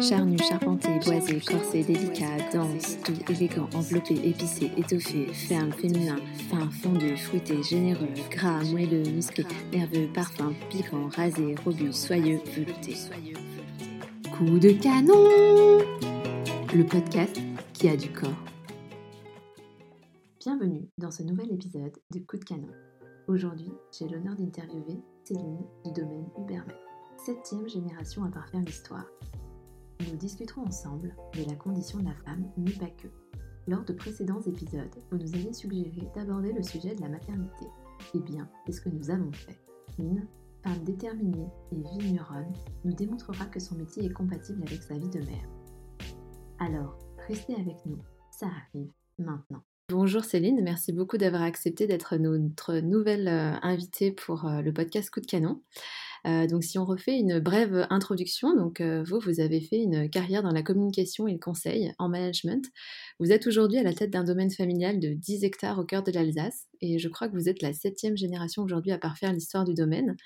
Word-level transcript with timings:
Charnu, 0.00 0.38
charpenté, 0.38 0.88
boisé, 1.04 1.40
corsé, 1.40 1.82
délicat, 1.82 2.36
dense, 2.52 2.98
doux, 3.02 3.32
élégant, 3.32 3.68
enveloppé, 3.74 4.14
épicé, 4.14 4.70
étoffé, 4.76 5.26
ferme, 5.26 5.72
féminin, 5.72 6.18
fin, 6.48 6.70
fondu, 6.70 7.16
fruité, 7.16 7.60
généreux, 7.64 8.06
gras, 8.30 8.62
moelleux, 8.64 9.02
musclé, 9.02 9.44
nerveux, 9.72 10.06
parfum, 10.14 10.52
piquant, 10.70 11.08
rasé, 11.08 11.56
robuste, 11.64 12.06
soyeux, 12.06 12.38
velouté. 12.54 12.94
Coup 14.36 14.58
de 14.60 14.70
canon 14.70 15.80
Le 16.72 16.84
podcast 16.84 17.36
qui 17.72 17.88
a 17.88 17.96
du 17.96 18.10
corps. 18.10 18.30
Bienvenue 20.38 20.88
dans 20.98 21.10
ce 21.10 21.24
nouvel 21.24 21.52
épisode 21.52 21.96
de 22.12 22.20
Coup 22.20 22.36
de 22.36 22.44
canon. 22.44 22.70
Aujourd'hui, 23.26 23.72
j'ai 23.98 24.06
l'honneur 24.06 24.36
d'interviewer 24.36 25.00
Céline 25.24 25.58
du 25.84 25.92
domaine 25.92 26.28
Ubermet, 26.38 26.76
septième 27.16 27.68
génération 27.68 28.22
à 28.24 28.28
parfaire 28.28 28.60
l'histoire 28.60 29.06
nous 30.00 30.16
discuterons 30.16 30.62
ensemble 30.62 31.14
de 31.34 31.48
la 31.48 31.56
condition 31.56 31.98
de 31.98 32.06
la 32.06 32.14
femme, 32.24 32.50
mais 32.56 32.72
pas 32.72 32.90
que. 32.90 33.08
Lors 33.66 33.84
de 33.84 33.92
précédents 33.92 34.40
épisodes, 34.42 34.94
vous 35.10 35.18
nous 35.18 35.34
avez 35.34 35.52
suggéré 35.52 36.08
d'aborder 36.14 36.52
le 36.52 36.62
sujet 36.62 36.94
de 36.94 37.00
la 37.00 37.08
maternité. 37.08 37.66
Eh 38.14 38.20
bien, 38.20 38.48
c'est 38.64 38.72
ce 38.72 38.80
que 38.80 38.88
nous 38.88 39.10
avons 39.10 39.32
fait. 39.32 39.58
Une 39.98 40.26
femme 40.62 40.84
déterminée 40.84 41.48
et 41.72 41.98
vigneronne, 41.98 42.52
nous 42.84 42.92
démontrera 42.92 43.46
que 43.46 43.60
son 43.60 43.76
métier 43.76 44.04
est 44.04 44.12
compatible 44.12 44.62
avec 44.66 44.82
sa 44.82 44.94
vie 44.94 45.08
de 45.08 45.20
mère. 45.20 45.48
Alors, 46.58 46.98
restez 47.26 47.54
avec 47.54 47.76
nous, 47.86 47.98
ça 48.30 48.46
arrive 48.46 48.90
maintenant. 49.18 49.62
Bonjour 49.90 50.24
Céline, 50.24 50.60
merci 50.62 50.92
beaucoup 50.92 51.16
d'avoir 51.16 51.42
accepté 51.42 51.86
d'être 51.86 52.16
notre 52.16 52.74
nouvelle 52.80 53.26
euh, 53.26 53.54
invitée 53.62 54.12
pour 54.12 54.44
euh, 54.44 54.60
le 54.60 54.72
podcast 54.72 55.08
Coup 55.10 55.20
de 55.20 55.26
canon. 55.26 55.62
Euh, 56.26 56.46
donc 56.46 56.64
si 56.64 56.78
on 56.78 56.84
refait 56.84 57.18
une 57.18 57.38
brève 57.38 57.86
introduction, 57.90 58.54
donc 58.56 58.80
euh, 58.80 59.02
vous, 59.06 59.20
vous 59.20 59.40
avez 59.40 59.60
fait 59.60 59.78
une 59.78 60.10
carrière 60.10 60.42
dans 60.42 60.50
la 60.50 60.62
communication 60.62 61.28
et 61.28 61.32
le 61.32 61.38
conseil 61.38 61.92
en 61.98 62.08
management. 62.08 62.66
Vous 63.20 63.32
êtes 63.32 63.46
aujourd'hui 63.46 63.78
à 63.78 63.82
la 63.82 63.92
tête 63.92 64.10
d'un 64.10 64.24
domaine 64.24 64.50
familial 64.50 65.00
de 65.00 65.12
10 65.12 65.44
hectares 65.44 65.78
au 65.78 65.84
cœur 65.84 66.02
de 66.02 66.12
l'Alsace 66.12 66.66
et 66.80 66.98
je 66.98 67.08
crois 67.08 67.28
que 67.28 67.34
vous 67.34 67.48
êtes 67.48 67.62
la 67.62 67.72
septième 67.72 68.16
génération 68.16 68.62
aujourd'hui 68.62 68.92
à 68.92 68.98
parfaire 68.98 69.32
l'histoire 69.32 69.64
du 69.64 69.74
domaine. 69.74 70.16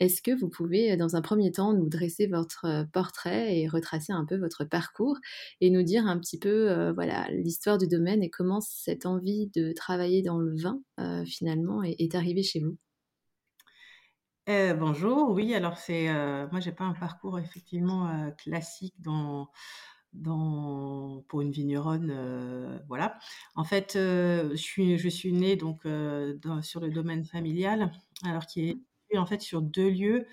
Est-ce 0.00 0.22
que 0.22 0.32
vous 0.32 0.48
pouvez, 0.48 0.96
dans 0.96 1.16
un 1.16 1.22
premier 1.22 1.52
temps, 1.52 1.72
nous 1.72 1.88
dresser 1.88 2.26
votre 2.26 2.86
portrait 2.92 3.58
et 3.58 3.68
retracer 3.68 4.12
un 4.12 4.24
peu 4.24 4.36
votre 4.36 4.64
parcours 4.64 5.18
et 5.60 5.70
nous 5.70 5.82
dire 5.82 6.06
un 6.06 6.18
petit 6.18 6.38
peu, 6.38 6.70
euh, 6.70 6.92
voilà, 6.92 7.28
l'histoire 7.30 7.78
du 7.78 7.86
domaine 7.86 8.22
et 8.22 8.30
comment 8.30 8.60
cette 8.60 9.06
envie 9.06 9.50
de 9.54 9.72
travailler 9.72 10.22
dans 10.22 10.38
le 10.38 10.56
vin, 10.56 10.80
finalement, 11.26 11.82
est 11.82 12.14
arrivée 12.14 12.42
chez 12.42 12.60
vous? 12.60 12.76
Euh, 14.50 14.74
bonjour, 14.74 15.30
oui, 15.30 15.54
alors 15.54 15.76
c'est, 15.78 16.08
euh, 16.08 16.46
moi 16.50 16.60
j'ai 16.60 16.72
pas 16.72 16.84
un 16.84 16.92
parcours 16.94 17.38
effectivement, 17.38 18.08
euh, 18.08 18.30
classique 18.32 18.94
dans 19.00 19.50
dans 20.12 21.24
pour 21.28 21.40
une 21.42 21.52
vigneronne, 21.52 22.80
voilà. 22.88 23.18
En 23.54 23.64
fait, 23.64 23.92
je 23.94 24.52
suis 24.56 24.98
je 24.98 25.08
suis 25.08 25.32
née 25.32 25.56
donc, 25.56 25.86
dans 25.86 26.62
sur 26.62 26.80
le 26.80 26.90
domaine 26.90 27.24
familial, 27.24 27.92
alors 28.24 28.46
qui 28.46 28.84
est 29.10 29.18
en 29.18 29.26
fait 29.26 29.40
sur 29.40 29.62
deux 29.62 29.88
lieux. 29.90 30.26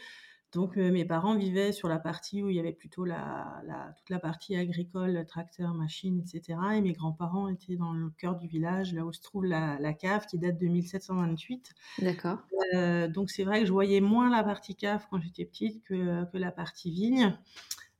Donc, 0.53 0.77
mes 0.77 1.03
parents 1.03 1.35
vivaient 1.35 1.71
sur 1.71 1.89
la 1.89 1.99
partie 1.99 2.41
où 2.41 2.49
il 2.49 2.55
y 2.55 2.59
avait 2.59 2.71
plutôt 2.71 3.03
la 3.03 3.61
la 3.65 3.93
toute 3.97 4.09
la 4.09 4.19
partie 4.19 4.55
agricole, 4.55 5.25
tracteurs, 5.27 5.73
machines 5.73 6.19
etc. 6.19 6.59
et 6.75 6.81
mes 6.81 6.93
grands-parents 6.93 7.49
étaient 7.49 7.75
dans 7.75 7.91
le 7.91 8.09
cœur 8.11 8.35
du 8.35 8.47
village, 8.47 8.93
là 8.93 9.05
où 9.05 9.11
se 9.11 9.21
trouve 9.21 9.45
la 9.45 9.77
la 9.79 9.93
cave 9.93 10.25
qui 10.25 10.37
date 10.37 10.57
de 10.57 10.67
1728. 10.67 11.73
D'accord. 11.99 12.39
donc 13.09 13.29
c'est 13.29 13.43
vrai 13.43 13.59
que 13.61 13.65
je 13.65 13.73
voyais 13.73 14.01
moins 14.01 14.29
la 14.29 14.43
partie 14.43 14.75
cave 14.75 15.05
quand 15.09 15.19
j'étais 15.19 15.45
petite 15.45 15.83
que 15.83 16.23
que 16.31 16.37
la 16.37 16.51
partie 16.51 16.91
vigne. 16.91 17.37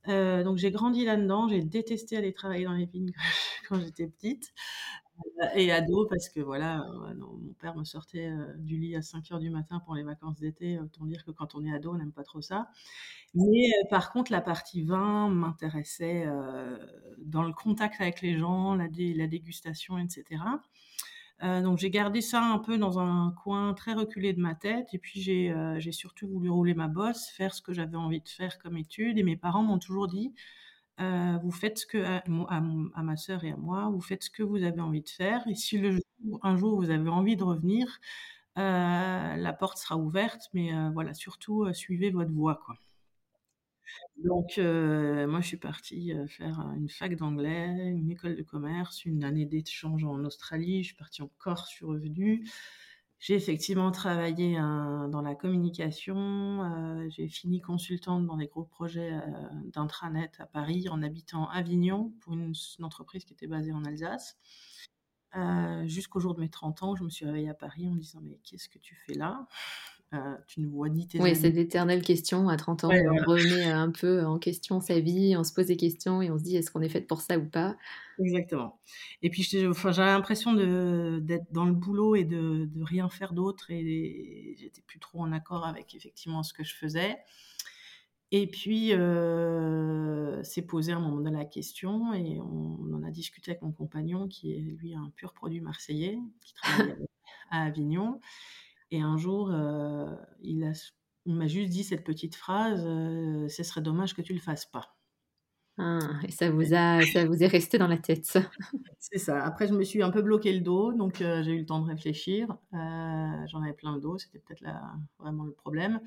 donc 0.07 0.57
j'ai 0.57 0.71
grandi 0.71 1.03
là-dedans, 1.03 1.49
j'ai 1.49 1.61
détesté 1.61 2.15
aller 2.15 2.33
travailler 2.33 2.65
dans 2.65 2.73
les 2.73 2.85
vignes 2.85 3.11
quand 3.67 3.79
j'étais 3.79 4.07
petite 4.07 4.53
et 5.55 5.71
ado 5.71 6.05
parce 6.07 6.29
que 6.29 6.39
voilà, 6.39 6.81
euh, 6.81 7.13
mon 7.15 7.53
père 7.59 7.75
me 7.75 7.83
sortait, 7.83 8.27
euh, 8.27 8.53
du 8.57 8.77
lit 8.77 8.95
à 8.95 9.01
5:00 9.01 9.39
du 9.39 9.49
matin 9.49 9.79
pour 9.85 9.95
les 9.95 10.03
vacances 10.03 10.39
d'été, 10.39 10.79
autant 10.79 11.05
dire 11.05 11.23
que 11.25 11.31
quand 11.31 11.55
on 11.55 11.63
est 11.65 11.73
ado, 11.73 11.91
on 11.91 11.95
n'aime 11.95 12.11
pas 12.11 12.23
trop 12.23 12.41
ça. 12.41 12.69
Mais 13.35 13.67
euh, 13.69 13.89
par 13.89 14.11
contre, 14.11 14.31
la 14.31 14.41
partie 14.41 14.83
vin 14.83 15.29
m'intéressait, 15.29 16.27
dans 17.19 17.43
le 17.43 17.53
contact 17.53 18.01
avec 18.01 18.21
les 18.21 18.37
gens, 18.37 18.75
la 18.75 18.87
dégustation 19.27 19.97
et 19.99 20.09
cetera. 20.09 20.61
donc 21.41 21.77
j'ai 21.79 21.89
gardé 21.91 22.21
ça 22.21 22.41
un 22.43 22.59
peu 22.59 22.77
dans 22.77 22.99
un 22.99 23.31
coin 23.43 23.73
très 23.73 23.93
reculé 23.93 24.33
de 24.33 24.41
ma 24.41 24.55
tête 24.55 24.87
et 24.93 24.99
puis 24.99 25.21
j'ai 25.21 25.91
surtout 25.91 26.27
voulu 26.27 26.49
rouler 26.49 26.73
ma 26.75 26.87
bosse, 26.87 27.27
faire 27.29 27.53
ce 27.53 27.61
que 27.61 27.73
j'avais 27.73 27.97
envie 27.97 28.21
de 28.21 28.29
faire 28.29 28.59
comme 28.59 28.77
étude 28.77 29.17
et 29.19 29.23
mes 29.23 29.37
parents 29.37 29.63
m'ont 29.63 29.79
toujours 29.79 30.07
dit: 30.07 30.33
euh, 30.99 31.37
vous 31.43 31.51
faites 31.51 31.79
ce 31.79 31.85
que 31.85 31.97
à, 32.03 32.23
ma 33.03 33.17
sœur 33.17 33.43
et 33.43 33.51
à 33.51 33.57
moi, 33.57 33.89
vous 33.89 34.01
faites 34.01 34.23
ce 34.23 34.29
que 34.29 34.43
vous 34.43 34.63
avez 34.63 34.81
envie 34.81 35.01
de 35.01 35.09
faire. 35.09 35.47
Et 35.47 35.55
si 35.55 35.79
un 36.43 36.57
jour 36.57 36.75
vous 36.77 36.89
avez 36.89 37.09
envie 37.09 37.35
de 37.35 37.43
revenir, 37.43 37.99
euh, 38.57 39.35
la 39.35 39.53
porte 39.53 39.77
sera 39.77 39.97
ouverte, 39.97 40.49
mais 40.53 40.73
euh, 40.73 40.89
voilà, 40.91 41.13
surtout 41.13 41.71
suivez 41.73 42.09
votre 42.11 42.31
voie, 42.31 42.59
quoi. 42.65 42.75
Donc, 44.23 44.57
moi, 44.57 45.41
je 45.41 45.47
suis 45.47 45.57
partie 45.57 46.11
faire 46.27 46.59
une 46.75 46.89
fac 46.89 47.15
d'anglais, 47.15 47.67
une 47.89 48.11
école 48.11 48.35
de 48.35 48.43
commerce, 48.43 49.05
une 49.05 49.23
année 49.23 49.45
d'échange 49.45 50.03
en 50.03 50.23
Australie. 50.25 50.83
Je 50.83 50.87
suis 50.87 50.95
partie 50.95 51.21
en 51.21 51.29
Corse, 51.37 51.69
je 51.71 51.75
suis 51.77 51.85
revenue. 51.85 52.43
J'ai 53.19 53.33
effectivement 53.33 53.91
travaillé 53.91 54.57
dans 54.57 55.21
la 55.23 55.33
communication. 55.33 56.15
Euh, 56.63 57.09
j'ai 57.09 57.27
fini 57.27 57.61
consultante 57.61 58.27
dans 58.27 58.37
des 58.37 58.45
gros 58.45 58.63
projets 58.63 59.11
euh, 59.13 59.21
d'intranet 59.73 60.31
à 60.39 60.45
Paris 60.45 60.87
en 60.89 61.01
habitant 61.01 61.49
Avignon 61.49 62.13
pour 62.21 62.33
une, 62.33 62.53
entreprise 62.81 63.25
qui 63.25 63.33
était 63.33 63.47
basée 63.47 63.71
en 63.71 63.83
Alsace. 63.85 64.37
Euh, 65.35 65.87
jusqu'au 65.87 66.19
jour 66.19 66.35
de 66.35 66.41
mes 66.41 66.49
30 66.49 66.83
ans, 66.83 66.95
je 66.95 67.03
me 67.03 67.09
suis 67.09 67.25
réveillée 67.25 67.49
à 67.49 67.55
Paris 67.55 67.87
en 67.87 67.91
me 67.91 67.99
disant 67.99 68.19
Mais 68.21 68.39
qu'est-ce 68.43 68.69
que 68.69 68.77
tu 68.77 68.95
fais 68.95 69.15
là? 69.15 69.47
Tu 70.47 70.61
ne 70.61 70.67
vois 70.67 70.89
ni 70.89 71.07
tes 71.07 71.19
Oui, 71.19 71.35
c'est 71.35 71.49
l'éternelle 71.49 72.01
question. 72.01 72.49
À 72.49 72.57
30 72.57 72.85
ans, 72.85 72.89
on 72.91 73.29
remet 73.29 73.65
un 73.65 73.91
peu 73.91 74.25
en 74.25 74.39
question 74.39 74.79
sa 74.79 74.99
vie, 74.99 75.35
on 75.37 75.43
se 75.43 75.53
pose 75.53 75.65
des 75.67 75.77
questions 75.77 76.21
et 76.21 76.31
on 76.31 76.37
se 76.37 76.43
dit 76.43 76.55
est-ce 76.55 76.71
qu'on 76.71 76.81
est 76.81 76.89
fait 76.89 77.01
pour 77.01 77.21
ça 77.21 77.37
ou 77.37 77.45
pas? 77.45 77.75
Exactement. 78.19 78.79
Et 79.21 79.29
puis, 79.29 79.47
enfin, 79.67 79.91
j'avais 79.91 80.11
l'impression 80.11 80.53
d'être 80.53 81.51
dans 81.51 81.65
le 81.65 81.73
boulot 81.73 82.15
et 82.15 82.23
de, 82.23 82.65
de 82.65 82.83
rien 82.83 83.09
faire 83.09 83.33
d'autre 83.33 83.69
et 83.69 84.55
j'étais 84.57 84.81
plus 84.81 84.99
trop 84.99 85.19
en 85.19 85.31
accord 85.31 85.65
avec 85.65 85.93
effectivement 85.95 86.43
ce 86.43 86.53
que 86.53 86.63
je 86.63 86.73
faisais. 86.73 87.17
Et 88.31 88.47
puis, 88.47 88.93
euh, 88.93 90.43
s'est 90.43 90.63
posé 90.63 90.91
un 90.91 90.99
moment 90.99 91.21
de 91.21 91.29
la 91.29 91.45
question 91.45 92.13
et 92.13 92.39
on, 92.41 92.93
en 92.93 93.03
a 93.03 93.11
discuté 93.11 93.51
avec 93.51 93.61
mon 93.61 93.71
compagnon 93.71 94.27
qui 94.27 94.53
est 94.53 94.59
lui 94.59 94.95
un 94.95 95.11
pur 95.15 95.33
produit 95.33 95.61
marseillais, 95.61 96.19
qui 96.41 96.53
travaille 96.53 96.95
à 97.51 97.63
Avignon. 97.63 98.19
Et 98.91 99.01
un 99.01 99.17
jour, 99.17 99.51
euh, 99.51 100.15
il, 100.41 100.59
m'a 101.25 101.47
juste 101.47 101.69
dit 101.69 101.83
cette 101.83 102.03
petite 102.03 102.35
phrase, 102.35 102.83
euh, 102.85 103.47
ce 103.49 103.63
serait 103.63 103.81
dommage 103.81 104.13
que 104.13 104.21
tu 104.21 104.33
le 104.33 104.39
fasses 104.39 104.65
pas. 104.65 104.95
Ah, 105.79 105.99
et 106.27 106.31
ça 106.31 106.49
vous, 106.49 106.73
a, 106.73 107.01
ça 107.03 107.25
vous 107.25 107.43
est 107.43 107.47
resté 107.47 107.77
dans 107.77 107.87
la 107.87 107.97
tête, 107.97 108.25
ça? 108.25 108.41
C'est 108.99 109.19
ça. 109.19 109.43
Après, 109.43 109.67
je 109.67 109.73
me 109.73 109.83
suis 109.83 110.01
un 110.01 110.09
peu 110.09 110.23
bloqué 110.23 110.51
le 110.51 110.61
dos, 110.61 110.91
donc 110.91 111.21
euh, 111.21 111.43
j'ai 111.43 111.51
eu 111.51 111.59
le 111.59 111.65
temps 111.65 111.79
de 111.79 111.87
réfléchir. 111.87 112.57
J'en 112.71 113.61
avais 113.61 113.73
plein 113.73 113.93
le 113.93 114.01
dos, 114.01 114.17
c'était 114.17 114.39
peut-être 114.39 114.61
là, 114.61 114.81
vraiment 115.19 115.43
le 115.43 115.51
problème. 115.51 115.99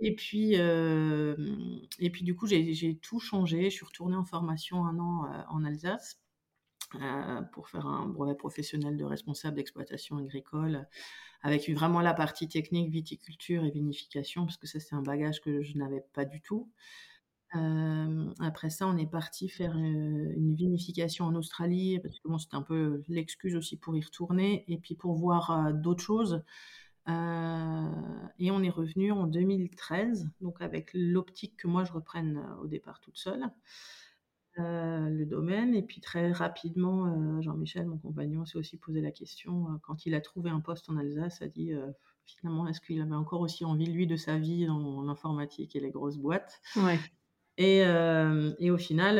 Et 0.00 0.14
puis, 0.14 0.54
et 0.54 2.10
puis 2.10 2.24
du 2.24 2.36
coup, 2.36 2.46
j'ai 2.46 2.98
tout 3.02 3.18
changé. 3.18 3.64
Je 3.64 3.76
suis 3.76 3.84
retournée 3.84 4.16
en 4.16 4.24
formation 4.24 4.84
un 4.84 4.98
an 4.98 5.28
en 5.48 5.64
Alsace 5.64 6.22
pour 7.52 7.68
faire 7.68 7.86
un 7.86 8.06
brevet 8.06 8.34
professionnel 8.34 8.96
de 8.96 9.04
responsable 9.04 9.56
d'exploitation 9.56 10.18
agricole 10.18 10.86
avec 11.42 11.68
vraiment 11.68 12.00
la 12.00 12.14
partie 12.14 12.48
technique, 12.48 12.90
viticulture 12.90 13.64
et 13.64 13.70
vinification, 13.70 14.46
parce 14.46 14.56
que 14.56 14.66
ça, 14.66 14.78
c'est 14.78 14.94
un 14.94 15.02
bagage 15.02 15.40
que 15.40 15.62
je 15.62 15.76
n'avais 15.76 16.04
pas 16.12 16.24
du 16.24 16.40
tout. 16.40 16.70
Euh, 17.54 18.30
après 18.40 18.70
ça, 18.70 18.86
on 18.86 18.96
est 18.96 19.10
parti 19.10 19.48
faire 19.48 19.76
euh, 19.76 20.32
une 20.36 20.54
vinification 20.54 21.26
en 21.26 21.34
Australie, 21.34 21.98
parce 22.00 22.18
que 22.20 22.28
bon, 22.28 22.38
c'était 22.38 22.54
un 22.54 22.62
peu 22.62 23.02
l'excuse 23.08 23.56
aussi 23.56 23.76
pour 23.76 23.96
y 23.96 24.00
retourner, 24.00 24.64
et 24.68 24.78
puis 24.78 24.94
pour 24.94 25.14
voir 25.14 25.50
euh, 25.50 25.72
d'autres 25.72 26.02
choses. 26.02 26.42
et 27.08 28.50
on 28.50 28.62
est 28.62 28.70
revenu 28.70 29.12
en 29.12 29.26
2013, 29.26 30.30
donc 30.40 30.62
avec 30.62 30.90
l'optique 30.94 31.56
que 31.56 31.66
moi 31.66 31.84
je 31.84 31.92
reprenne 31.92 32.40
au 32.62 32.66
départ 32.68 33.00
toute 33.00 33.18
seule. 33.18 33.50
Euh, 34.58 35.08
le 35.08 35.24
domaine. 35.24 35.74
Et 35.74 35.82
puis 35.82 36.02
très 36.02 36.30
rapidement, 36.30 37.06
euh, 37.06 37.40
Jean-Michel, 37.40 37.86
mon 37.86 37.96
compagnon, 37.96 38.44
s'est 38.44 38.58
aussi 38.58 38.76
posé 38.76 39.00
la 39.00 39.10
question, 39.10 39.68
euh, 39.68 39.78
quand 39.82 40.04
il 40.04 40.14
a 40.14 40.20
trouvé 40.20 40.50
un 40.50 40.60
poste 40.60 40.90
en 40.90 40.98
Alsace, 40.98 41.40
a 41.40 41.48
dit 41.48 41.72
finalement, 42.26 42.68
est-ce 42.68 42.82
qu'il 42.82 43.00
avait 43.00 43.14
encore 43.14 43.40
aussi 43.40 43.64
envie, 43.64 43.86
lui, 43.86 44.06
de 44.06 44.16
sa 44.16 44.36
vie 44.36 44.66
dans 44.66 45.02
l'informatique 45.02 45.74
et 45.74 45.80
les 45.80 45.90
grosses 45.90 46.18
boîtes? 46.18 46.60
Ouais. 46.76 46.98
et, 47.56 47.78
et, 47.78 48.70
au 48.70 48.78
final, 48.78 49.16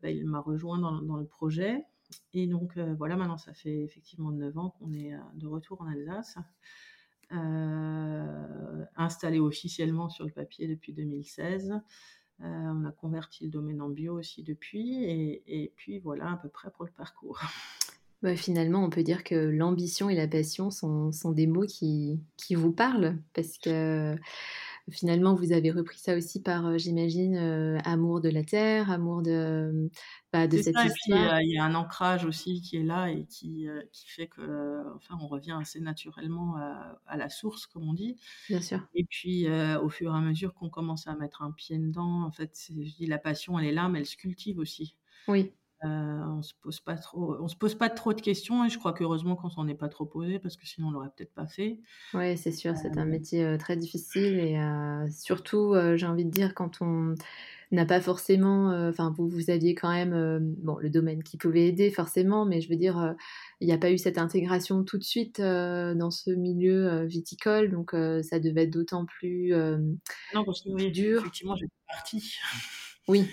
bah, 0.00 0.10
il 0.10 0.26
m'a 0.26 0.40
rejoint 0.40 0.78
dans, 0.78 1.02
dans, 1.02 1.16
le 1.16 1.26
projet. 1.26 1.82
Et 2.34 2.46
donc 2.46 2.78
voilà, 2.78 3.16
maintenant, 3.16 3.38
ça 3.38 3.52
fait 3.52 3.82
effectivement 3.82 4.30
9 4.30 4.56
ans 4.58 4.70
qu'on 4.78 4.92
est 4.92 5.12
de 5.34 5.46
retour 5.48 5.82
en 5.82 5.86
Alsace. 5.88 6.38
installé 8.96 9.40
officiellement 9.40 10.08
sur 10.08 10.24
le 10.24 10.30
papier 10.30 10.68
depuis 10.68 10.92
2016. 10.92 11.80
Heu, 12.42 12.46
on 12.46 12.84
a 12.84 12.92
converti 12.92 13.44
le 13.44 13.50
domaine 13.50 13.80
en 13.80 13.88
bio 13.88 14.18
aussi 14.18 14.42
depuis 14.42 15.04
et 15.04 15.72
puis 15.76 15.98
voilà 16.00 16.32
à 16.32 16.36
peu 16.36 16.48
près 16.48 16.70
pour 16.70 16.84
le 16.84 16.90
parcours. 16.90 17.40
Ouais, 18.22 18.36
finalement, 18.36 18.84
on 18.84 18.90
peut 18.90 19.02
dire 19.02 19.24
que 19.24 19.34
l'ambition 19.34 20.10
et 20.10 20.14
la 20.14 20.28
passion 20.28 20.70
sont 20.70 21.12
sont 21.12 21.32
des 21.32 21.46
mots 21.46 21.66
qui 21.66 22.20
qui 22.36 22.54
vous 22.54 22.72
parlent 22.72 23.16
parce 23.34 23.58
que 23.58 24.16
finalement, 24.90 25.34
vous 25.34 25.52
avez 25.52 25.70
repris 25.70 25.98
ça 25.98 26.16
aussi 26.16 26.42
par, 26.42 26.66
heu, 26.68 26.78
j'imagine, 26.78 27.36
heu, 27.36 27.78
amour 27.84 28.20
de 28.20 28.28
la 28.30 28.44
terre, 28.44 28.90
amour 28.90 29.22
de, 29.22 29.90
bah, 30.32 30.46
de 30.48 30.56
cette 30.56 30.82
ça 30.84 30.84
histoire. 30.84 31.32
a 31.36 31.42
il 31.42 31.50
y 31.52 31.58
a 31.58 31.64
un 31.64 31.74
ancrage 31.74 32.24
aussi 32.24 32.60
qui 32.62 32.76
est 32.76 32.82
là 32.82 33.10
et 33.10 33.26
qui, 33.26 33.66
qui 33.92 34.08
fait 34.08 34.28
que, 34.28 34.94
enfin, 34.94 35.16
on 35.20 35.26
revient 35.26 35.56
assez 35.60 35.80
naturellement 35.80 36.56
à 36.56 37.00
à 37.06 37.16
la 37.16 37.28
source 37.28 37.66
comme 37.66 37.88
on 37.88 37.94
dit 37.94 38.16
Bien 38.48 38.60
sûr. 38.60 38.86
et 38.94 39.04
puis, 39.10 39.46
au 39.82 39.88
fur 39.90 40.12
et 40.14 40.18
à 40.18 40.20
mesure 40.20 40.54
qu'on 40.54 40.70
commence 40.70 41.06
à 41.08 41.16
mettre 41.16 41.42
un 41.42 41.52
pied 41.52 41.78
dedans, 41.78 42.22
en 42.24 42.32
fait, 42.32 42.56
je 42.70 42.74
dis 42.96 43.06
la 43.06 43.18
passion 43.18 43.58
elle 43.58 43.66
est 43.66 43.72
là, 43.72 43.88
mais 43.88 44.00
elle 44.00 44.06
se 44.06 44.16
cultive 44.16 44.58
aussi. 44.58 44.96
Oui. 45.28 45.56
Heu, 45.86 46.22
on 46.38 46.42
se 46.42 46.52
pose 46.60 46.80
pas 46.80 46.96
trop 46.96 47.36
on 47.40 47.48
se 47.48 47.56
pose 47.56 47.74
pas 47.74 47.88
trop 47.88 48.12
de 48.12 48.20
questions 48.20 48.64
et 48.64 48.68
je 48.68 48.78
crois 48.78 48.92
qu'heureusement 48.92 49.36
qu'on 49.36 49.50
s'en 49.50 49.66
est 49.68 49.74
pas 49.74 49.88
trop 49.88 50.04
posé 50.06 50.38
parce 50.38 50.56
que 50.56 50.66
sinon 50.66 50.88
on 50.88 50.90
l'aurait 50.90 51.10
peut-être 51.16 51.34
pas 51.34 51.46
fait. 51.46 51.80
Ouais, 52.14 52.36
c'est 52.36 52.52
sûr, 52.52 52.76
c'est 52.76 52.98
un 52.98 53.04
Hem 53.04 53.10
métier, 53.10 53.56
très 53.58 53.76
difficile 53.76 54.38
et 54.38 54.58
surtout, 55.10 55.74
j'ai 55.96 56.06
envie 56.06 56.24
de 56.24 56.30
dire 56.30 56.54
quand 56.54 56.80
on 56.80 57.14
n'a 57.72 57.84
pas 57.84 58.00
forcément, 58.00 58.68
enfin 58.88 59.12
vous, 59.16 59.28
vous 59.28 59.50
aviez 59.50 59.74
quand 59.74 59.90
même, 59.92 60.54
bon 60.58 60.76
le 60.78 60.88
domaine 60.88 61.22
qui 61.22 61.36
pouvait 61.36 61.66
aider 61.66 61.90
forcément, 61.90 62.46
mais 62.46 62.60
je 62.60 62.68
veux 62.68 62.76
dire, 62.76 63.14
il 63.60 63.68
y 63.68 63.72
a 63.72 63.78
pas 63.78 63.90
eu 63.90 63.98
cette 63.98 64.18
intégration 64.18 64.84
tout 64.84 64.98
de 64.98 65.04
suite, 65.04 65.40
dans 65.40 66.10
ce 66.10 66.30
milieu, 66.30 67.04
viticole 67.06 67.70
donc 67.70 67.90
ça 68.22 68.38
devait 68.38 68.62
être 68.64 68.70
d'autant 68.70 69.04
plus, 69.04 69.52
Non 70.32 70.44
parce 70.44 70.62
que 70.62 70.68
oui, 70.70 70.90
dur. 70.92 71.20
effectivement 71.20 71.56
j'étais 71.56 71.72
partie. 71.88 72.38
Oui. 73.08 73.24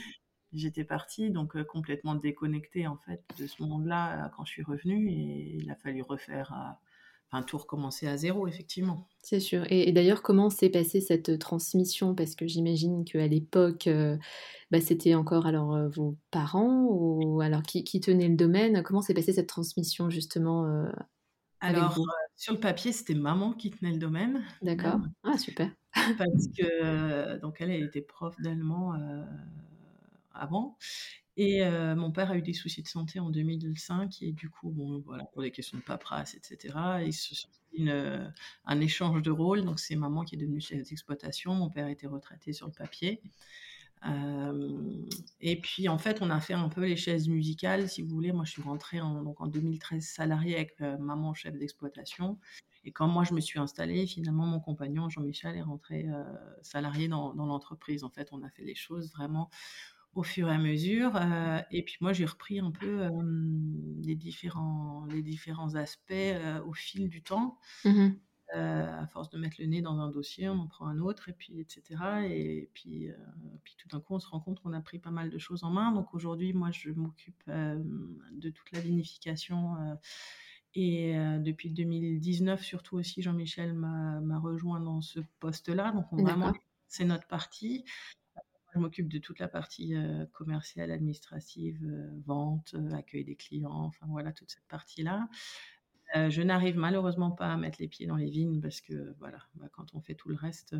J'étais 0.53 0.83
partie 0.85 1.31
donc 1.31 1.55
heu, 1.55 1.63
complètement 1.63 2.15
déconnectée 2.15 2.87
en 2.87 2.97
fait 2.97 3.23
de 3.39 3.47
ce 3.47 3.63
monde-là, 3.63 4.27
heu, 4.27 4.29
quand 4.35 4.45
je 4.45 4.51
suis 4.51 4.63
revenue 4.63 5.09
et 5.09 5.55
il 5.57 5.69
a 5.71 5.75
fallu 5.75 6.01
refaire, 6.01 6.53
heu, 6.53 6.75
enfin 7.31 7.43
tout 7.43 7.57
recommencer 7.57 8.07
à 8.07 8.17
0 8.17 8.47
effectivement. 8.47 9.07
C'est 9.25 9.39
sûr 9.39 9.63
et 9.71 9.87
et 9.87 9.91
d'ailleurs 9.93 10.21
comment 10.21 10.49
s'est 10.49 10.69
passée 10.69 10.99
cette 11.01 11.39
transmission? 11.39 12.13
Parce 12.13 12.35
que 12.35 12.45
j'imagine 12.45 13.05
qu'à 13.05 13.25
l'époque, 13.27 13.87
bah, 14.71 14.81
c'était 14.81 15.15
encore 15.15 15.45
alors, 15.45 15.89
vos 15.89 16.17
parents 16.31 16.83
ou 16.89 17.39
alors 17.41 17.63
qui 17.63 17.83
qui 17.85 18.01
tenait 18.01 18.27
le 18.27 18.35
domaine? 18.35 18.83
Comment 18.83 19.01
s'est 19.01 19.13
passée 19.13 19.33
cette 19.33 19.47
transmission 19.47 20.09
justement, 20.09 20.85
Alors, 21.61 21.97
sur 22.35 22.53
le 22.53 22.59
papier, 22.59 22.91
c'était 22.91 23.15
maman 23.15 23.53
qui 23.53 23.71
tenait 23.71 23.93
le 23.93 23.97
domaine 23.97 24.43
D'accord. 24.61 25.01
Ah 25.23 25.37
super. 25.37 25.71
Parce 26.17 26.47
que 26.57 27.37
donc 27.39 27.57
elle, 27.61 27.71
elle 27.71 27.83
était 27.83 28.01
prof 28.01 28.35
d'allemand, 28.41 28.93
avant 30.33 30.77
et 31.37 31.63
heu, 31.63 31.95
mon 31.95 32.11
père 32.11 32.31
a 32.31 32.37
eu 32.37 32.41
des 32.43 32.53
soucis 32.53 32.83
de 32.83 32.87
santé 32.87 33.19
en 33.19 33.29
2005 33.31 34.21
et 34.21 34.31
du 34.33 34.49
coup, 34.49 34.69
bon 34.71 34.99
voilà, 35.05 35.25
pour 35.33 35.41
des 35.41 35.51
questions 35.51 35.77
de 35.79 35.83
paperasse 35.83 36.35
et 36.35 36.39
cetera, 36.43 37.03
ils 37.03 37.13
se 37.13 37.35
sont 37.35 37.49
une, 37.73 37.89
heu, 37.89 38.19
un 38.65 38.81
échange 38.81 39.21
de 39.23 39.31
rôles 39.31 39.63
donc 39.65 39.79
c'est 39.79 39.95
maman 39.95 40.23
qui 40.23 40.35
est 40.35 40.37
devenue 40.37 40.61
chef 40.61 40.83
d'exploitation, 40.87 41.55
mon 41.55 41.69
père 41.69 41.87
était 41.87 42.07
retraité 42.07 42.53
sur 42.53 42.67
le 42.67 42.73
papier. 42.73 43.21
Hem 44.05 45.05
et 45.41 45.59
puis 45.61 45.87
en 45.89 45.97
fait, 45.97 46.21
on 46.21 46.29
a 46.29 46.39
fait 46.41 46.53
un 46.53 46.69
peu 46.69 46.85
les 46.85 46.97
chaises 46.97 47.27
musicales 47.29 47.89
si 47.89 48.01
vous 48.01 48.09
voulez. 48.09 48.31
Moi, 48.33 48.45
je 48.45 48.51
suis 48.51 48.61
rentrée 48.61 49.01
en 49.01 49.23
donc 49.23 49.39
en 49.41 49.47
2013 49.47 50.03
salariée 50.05 50.55
avec, 50.55 50.79
maman 50.99 51.33
chef 51.33 51.57
d'exploitation 51.57 52.37
et 52.85 52.91
quand 52.91 53.07
moi 53.07 53.23
je 53.23 53.33
me 53.33 53.39
suis 53.39 53.59
installée, 53.59 54.05
finalement 54.07 54.45
mon 54.45 54.59
compagnon 54.59 55.09
Jean-Michel 55.09 55.55
est 55.55 55.61
rentré, 55.61 56.05
salarié 56.61 57.07
dans 57.07 57.33
l'entreprise. 57.33 58.03
En 58.03 58.09
fait, 58.09 58.29
on 58.33 58.43
a 58.43 58.49
fait 58.49 58.63
les 58.63 58.75
choses 58.75 59.11
vraiment 59.13 59.49
au 60.15 60.23
fur 60.23 60.49
et 60.49 60.53
à 60.53 60.57
mesure, 60.59 61.15
heu 61.17 61.61
et 61.71 61.83
puis 61.83 61.97
moi 62.01 62.13
j'ai 62.13 62.25
repris 62.25 62.59
un 62.59 62.71
peu, 62.71 63.07
les 64.03 64.15
différents 64.15 65.05
les 65.07 65.23
différents 65.23 65.75
aspects, 65.75 66.11
heu, 66.13 66.61
au 66.65 66.73
fil 66.73 67.09
du 67.09 67.23
temps. 67.23 67.59
Mmh 67.85 67.97
mh. 67.99 68.23
Heu, 68.55 68.59
à 68.59 69.07
force 69.07 69.29
de 69.31 69.39
mettre 69.39 69.57
le 69.59 69.67
nez 69.67 69.81
dans 69.81 69.99
un 69.99 70.09
dossier, 70.11 70.49
on 70.49 70.59
en 70.59 70.67
prend 70.67 70.87
un 70.87 70.99
autre 70.99 71.29
et 71.29 71.33
puis 71.33 71.59
et 71.61 71.65
cetera 71.69 72.27
et 72.27 72.69
puis, 72.73 73.09
puis 73.63 73.75
tout 73.77 73.87
d'un 73.89 74.01
coup, 74.01 74.15
on 74.15 74.19
se 74.19 74.27
rend 74.29 74.39
compte 74.41 74.61
qu'on 74.61 74.73
a 74.73 74.81
pris 74.81 74.99
pas 74.99 75.11
mal 75.11 75.29
de 75.31 75.37
choses 75.39 75.63
en 75.65 75.71
main. 75.71 75.91
Donc 75.93 76.13
aujourd'hui, 76.15 76.53
moi, 76.53 76.71
je 76.71 76.91
m'occupe, 76.91 77.43
de 77.47 78.49
toute 78.51 78.71
la 78.73 78.81
vinification, 78.81 79.75
et 80.75 81.13
depuis 81.41 81.71
2019 81.71 82.63
surtout 82.63 82.97
aussi 82.97 83.21
Jean-Michel 83.23 83.73
m'a 83.75 84.21
m'a 84.21 84.39
rejoint 84.39 84.79
dans 84.81 85.01
ce 85.01 85.19
poste-là. 85.41 85.91
Donc 85.93 86.07
on 86.13 86.19
vraiment 86.19 86.53
c'est 86.89 87.05
notre 87.05 87.27
partie. 87.27 87.85
Je 88.73 88.79
m'occupe 88.79 89.09
de 89.09 89.19
toute 89.19 89.39
la 89.39 89.47
partie, 89.47 89.95
heu, 89.95 90.27
commerciale, 90.33 90.91
administrative, 90.91 91.83
heu, 91.85 92.21
vente, 92.25 92.73
heu, 92.75 92.93
accueil 92.93 93.23
des 93.25 93.35
clients, 93.35 93.71
enfin 93.85 94.07
voilà 94.09 94.33
toute 94.33 94.51
cette 94.51 94.67
partie-là. 94.67 95.27
Je 96.15 96.41
n'arrive 96.43 96.77
malheureusement 96.77 97.31
pas 97.31 97.51
à 97.53 97.57
mettre 97.57 97.77
les 97.81 97.87
pieds 97.87 98.05
dans 98.07 98.15
les 98.17 98.29
vignes 98.29 98.61
parce 98.61 98.81
que 98.81 99.15
voilà, 99.19 99.39
bah, 99.55 99.67
quand 99.71 99.95
on 99.95 100.01
fait 100.01 100.13
tout 100.15 100.29
le 100.29 100.35
reste, 100.35 100.75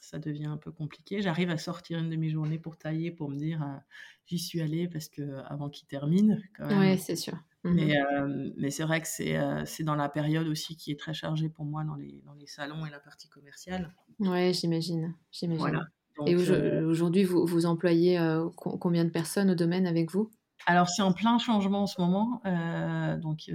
ça 0.00 0.18
devient 0.18 0.46
un 0.46 0.56
peu 0.56 0.72
compliqué. 0.72 1.20
J'arrive 1.22 1.50
à 1.50 1.58
sortir 1.58 1.98
une 1.98 2.08
demi-journée 2.10 2.58
pour 2.58 2.78
tailler, 2.78 3.10
pour 3.10 3.28
me 3.30 3.36
dire, 3.36 3.62
heu: 3.62 3.78
«J'y 4.26 4.38
suis 4.38 4.62
allée» 4.62 4.88
parce 4.88 5.08
qu'avant 5.10 5.68
qu'il 5.70 5.88
termine 5.88 6.42
quand 6.56 6.66
Ouais, 6.70 6.96
même. 6.96 6.98
c'est 6.98 7.16
sûr. 7.16 7.36
Mmh 7.64 7.90
Mais 8.56 8.70
c'est 8.70 8.82
vrai 8.84 9.00
que 9.00 9.08
c'est, 9.08 9.84
dans 9.84 9.94
la 9.96 10.08
période 10.08 10.46
aussi 10.48 10.76
qui 10.76 10.90
est 10.92 10.98
très 11.00 11.14
chargée 11.14 11.48
pour 11.48 11.64
moi 11.64 11.84
dans 11.84 11.94
les 11.96 12.20
dans 12.22 12.34
les 12.34 12.46
salons 12.46 12.86
et 12.86 12.90
la 12.90 13.00
partie 13.00 13.28
commerciale. 13.28 13.94
Ouais, 14.20 14.52
j'imagine, 14.52 15.16
Voilà, 15.56 15.78
j'imagine 15.78 15.80
et 15.80 15.86
donc 16.18 16.36
aujo 16.36 16.54
heu 16.54 16.84
aujourd'hui, 16.86 17.24
vous 17.24 17.46
vous 17.46 17.66
employez, 17.66 18.18
com 18.56 18.78
combien 18.78 19.04
de 19.04 19.10
personnes 19.10 19.50
au 19.50 19.54
domaine 19.54 19.86
avec 19.86 20.10
vous? 20.12 20.30
Alors 20.66 20.88
c'est 20.88 21.02
en 21.02 21.12
plein 21.12 21.38
changement 21.38 21.82
en 21.82 21.86
ce 21.86 22.00
moment, 22.00 22.40
heu, 22.46 23.16
donc 23.20 23.48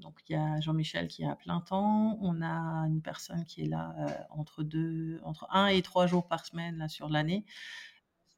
donc 0.00 0.20
il 0.28 0.32
y 0.32 0.36
a 0.36 0.60
Jean-Michel 0.60 1.08
qui 1.08 1.22
est 1.22 1.26
à 1.26 1.36
plein 1.36 1.60
temps. 1.60 2.18
On 2.20 2.42
a 2.42 2.86
une 2.88 3.00
personne 3.02 3.44
qui 3.44 3.62
est 3.62 3.68
là, 3.68 4.26
entre 4.30 4.62
2 4.62 5.20
entre 5.24 5.46
1 5.50 5.66
et 5.68 5.82
3 5.82 6.06
jours 6.06 6.26
par 6.28 6.44
semaine 6.46 6.76
là 6.78 6.88
sur 6.88 7.08
l'année, 7.08 7.44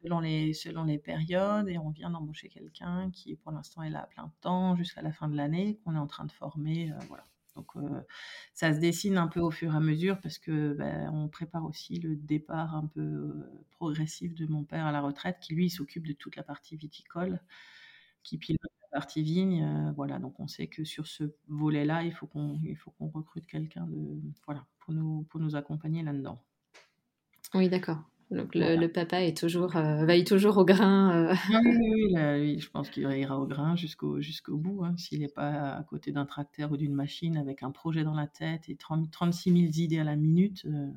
selon 0.02 0.20
les 0.20 0.54
selon 0.54 0.84
les 0.84 0.98
périodes 0.98 1.68
et 1.68 1.78
on 1.78 1.90
vient 1.90 2.10
d'embaucher 2.10 2.48
quelqu'un 2.50 3.10
qui 3.12 3.36
pour 3.36 3.52
l'instant 3.52 3.82
est 3.82 3.90
là 3.90 4.02
à 4.02 4.06
plein 4.06 4.32
temps 4.42 4.76
jusqu'à 4.76 5.02
la 5.02 5.12
fin 5.12 5.28
de 5.28 5.36
l'année, 5.36 5.78
qu'on 5.84 5.94
est 5.96 5.98
en 5.98 6.06
train 6.08 6.24
de 6.26 6.32
former, 6.32 6.92
voilà. 7.08 7.26
Donc 7.56 7.76
heu, 7.76 8.04
ça 8.54 8.74
se 8.74 8.80
dessine 8.80 9.18
un 9.18 9.28
peu 9.28 9.40
au 9.40 9.50
fur 9.50 9.72
et 9.74 9.76
à 9.76 9.80
mesure 9.80 10.20
parce 10.20 10.38
que, 10.38 10.74
bah, 10.74 11.10
on 11.12 11.28
prépare 11.28 11.64
aussi 11.66 11.98
le 12.00 12.16
départ 12.16 12.74
un 12.76 12.86
peu, 12.86 13.00
heu, 13.02 13.50
progressif 13.72 14.34
de 14.34 14.46
mon 14.46 14.64
père 14.64 14.86
à 14.86 14.92
la 14.92 15.00
retraite 15.02 15.38
qui 15.40 15.54
lui 15.54 15.70
s'occupe 15.70 16.06
de 16.06 16.12
toute 16.14 16.36
la 16.36 16.42
partie 16.44 16.76
viticole, 16.76 17.40
qui 18.22 18.38
pilote 18.38 18.60
la 18.92 19.00
partie 19.00 19.22
vigne, 19.22 19.62
heu, 19.64 19.92
voilà. 19.96 20.18
Donc 20.18 20.40
on 20.40 20.48
sait 20.48 20.68
que 20.68 20.84
sur 20.84 21.06
ce 21.08 21.24
volet-là, 21.48 22.04
il 22.04 22.12
faut 22.14 22.26
qu'on 22.26 22.60
il 22.64 22.76
faut 22.76 22.90
qu'on 22.92 23.08
recrute 23.08 23.46
quelqu'un 23.46 23.86
de 23.86 24.20
voilà, 24.46 24.66
pour 24.80 24.94
nous 24.94 25.24
pour 25.24 25.40
nous 25.40 25.56
accompagner 25.56 26.02
là-dedans. 26.02 26.42
Oui, 27.54 27.68
d'accord. 27.68 28.04
Donc 28.30 28.54
le 28.56 28.74
Voilà. 28.74 28.76
le 28.76 28.90
papa 28.90 29.22
est 29.22 29.36
toujours, 29.36 29.76
heu, 29.76 30.04
veille 30.04 30.24
toujours 30.24 30.56
au 30.58 30.64
grain, 30.64 31.30
heu 31.32 31.34
Oui, 31.48 32.58
je 32.58 32.68
pense 32.70 32.90
qu'il 32.90 33.04
ira 33.04 33.38
au 33.38 33.46
grain 33.46 33.76
jusqu'au 33.76 34.20
jusqu'au 34.20 34.56
bout, 34.56 34.84
hein. 34.84 34.96
S'il 34.96 35.22
est 35.22 35.28
pas 35.32 35.74
à 35.76 35.82
côté 35.84 36.10
d'un 36.10 36.26
tracteur 36.26 36.72
ou 36.72 36.76
d'une 36.76 36.94
machine 36.94 37.36
avec 37.36 37.62
un 37.62 37.70
projet 37.70 38.02
dans 38.02 38.14
la 38.14 38.26
tête 38.26 38.68
et 38.68 38.76
tren 38.76 39.08
trente-six 39.10 39.52
mille 39.52 39.76
idées 39.78 39.98
à 40.00 40.04
la 40.04 40.16
minute, 40.16 40.64
heu, 40.66 40.88